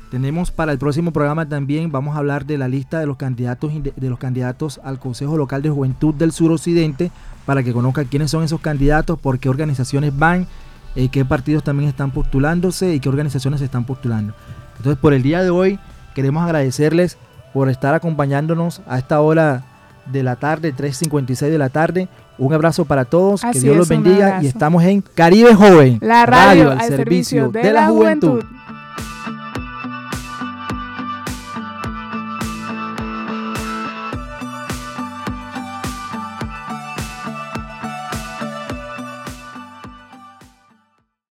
Tenemos 0.09 0.49
para 0.49 0.71
el 0.71 0.79
próximo 0.79 1.11
programa 1.11 1.47
también, 1.47 1.91
vamos 1.91 2.15
a 2.15 2.19
hablar 2.19 2.47
de 2.47 2.57
la 2.57 2.67
lista 2.67 2.99
de 2.99 3.05
los 3.05 3.17
candidatos 3.17 3.71
de 3.95 4.09
los 4.09 4.17
candidatos 4.17 4.81
al 4.83 4.97
Consejo 4.97 5.37
Local 5.37 5.61
de 5.61 5.69
Juventud 5.69 6.15
del 6.15 6.31
Suroccidente 6.31 7.11
para 7.45 7.61
que 7.61 7.73
conozcan 7.73 8.05
quiénes 8.05 8.31
son 8.31 8.43
esos 8.43 8.59
candidatos, 8.59 9.19
por 9.19 9.37
qué 9.37 9.49
organizaciones 9.49 10.17
van, 10.17 10.47
eh, 10.95 11.09
qué 11.09 11.25
partidos 11.25 11.63
también 11.63 11.89
están 11.89 12.09
postulándose 12.09 12.95
y 12.95 12.99
qué 12.99 13.07
organizaciones 13.07 13.59
se 13.59 13.65
están 13.65 13.85
postulando. 13.85 14.33
Entonces, 14.79 14.99
por 14.99 15.13
el 15.13 15.21
día 15.21 15.43
de 15.43 15.49
hoy, 15.49 15.77
queremos 16.15 16.43
agradecerles 16.43 17.17
por 17.53 17.69
estar 17.69 17.93
acompañándonos 17.93 18.81
a 18.87 18.97
esta 18.97 19.19
hora 19.21 19.63
de 20.05 20.23
la 20.23 20.37
tarde, 20.37 20.73
3.56 20.75 21.49
de 21.49 21.57
la 21.57 21.69
tarde. 21.69 22.07
Un 22.37 22.53
abrazo 22.53 22.85
para 22.85 23.03
todos, 23.03 23.41
que 23.41 23.59
Dios 23.59 23.75
los 23.75 23.89
bendiga 23.89 24.41
y 24.41 24.47
estamos 24.47 24.83
en 24.83 25.01
Caribe 25.01 25.53
Joven, 25.53 25.99
la 26.01 26.25
radio, 26.25 26.71
al, 26.71 26.81
servicio, 26.81 27.49
de, 27.51 27.73
la, 27.73 27.89
juventud. 27.89 28.41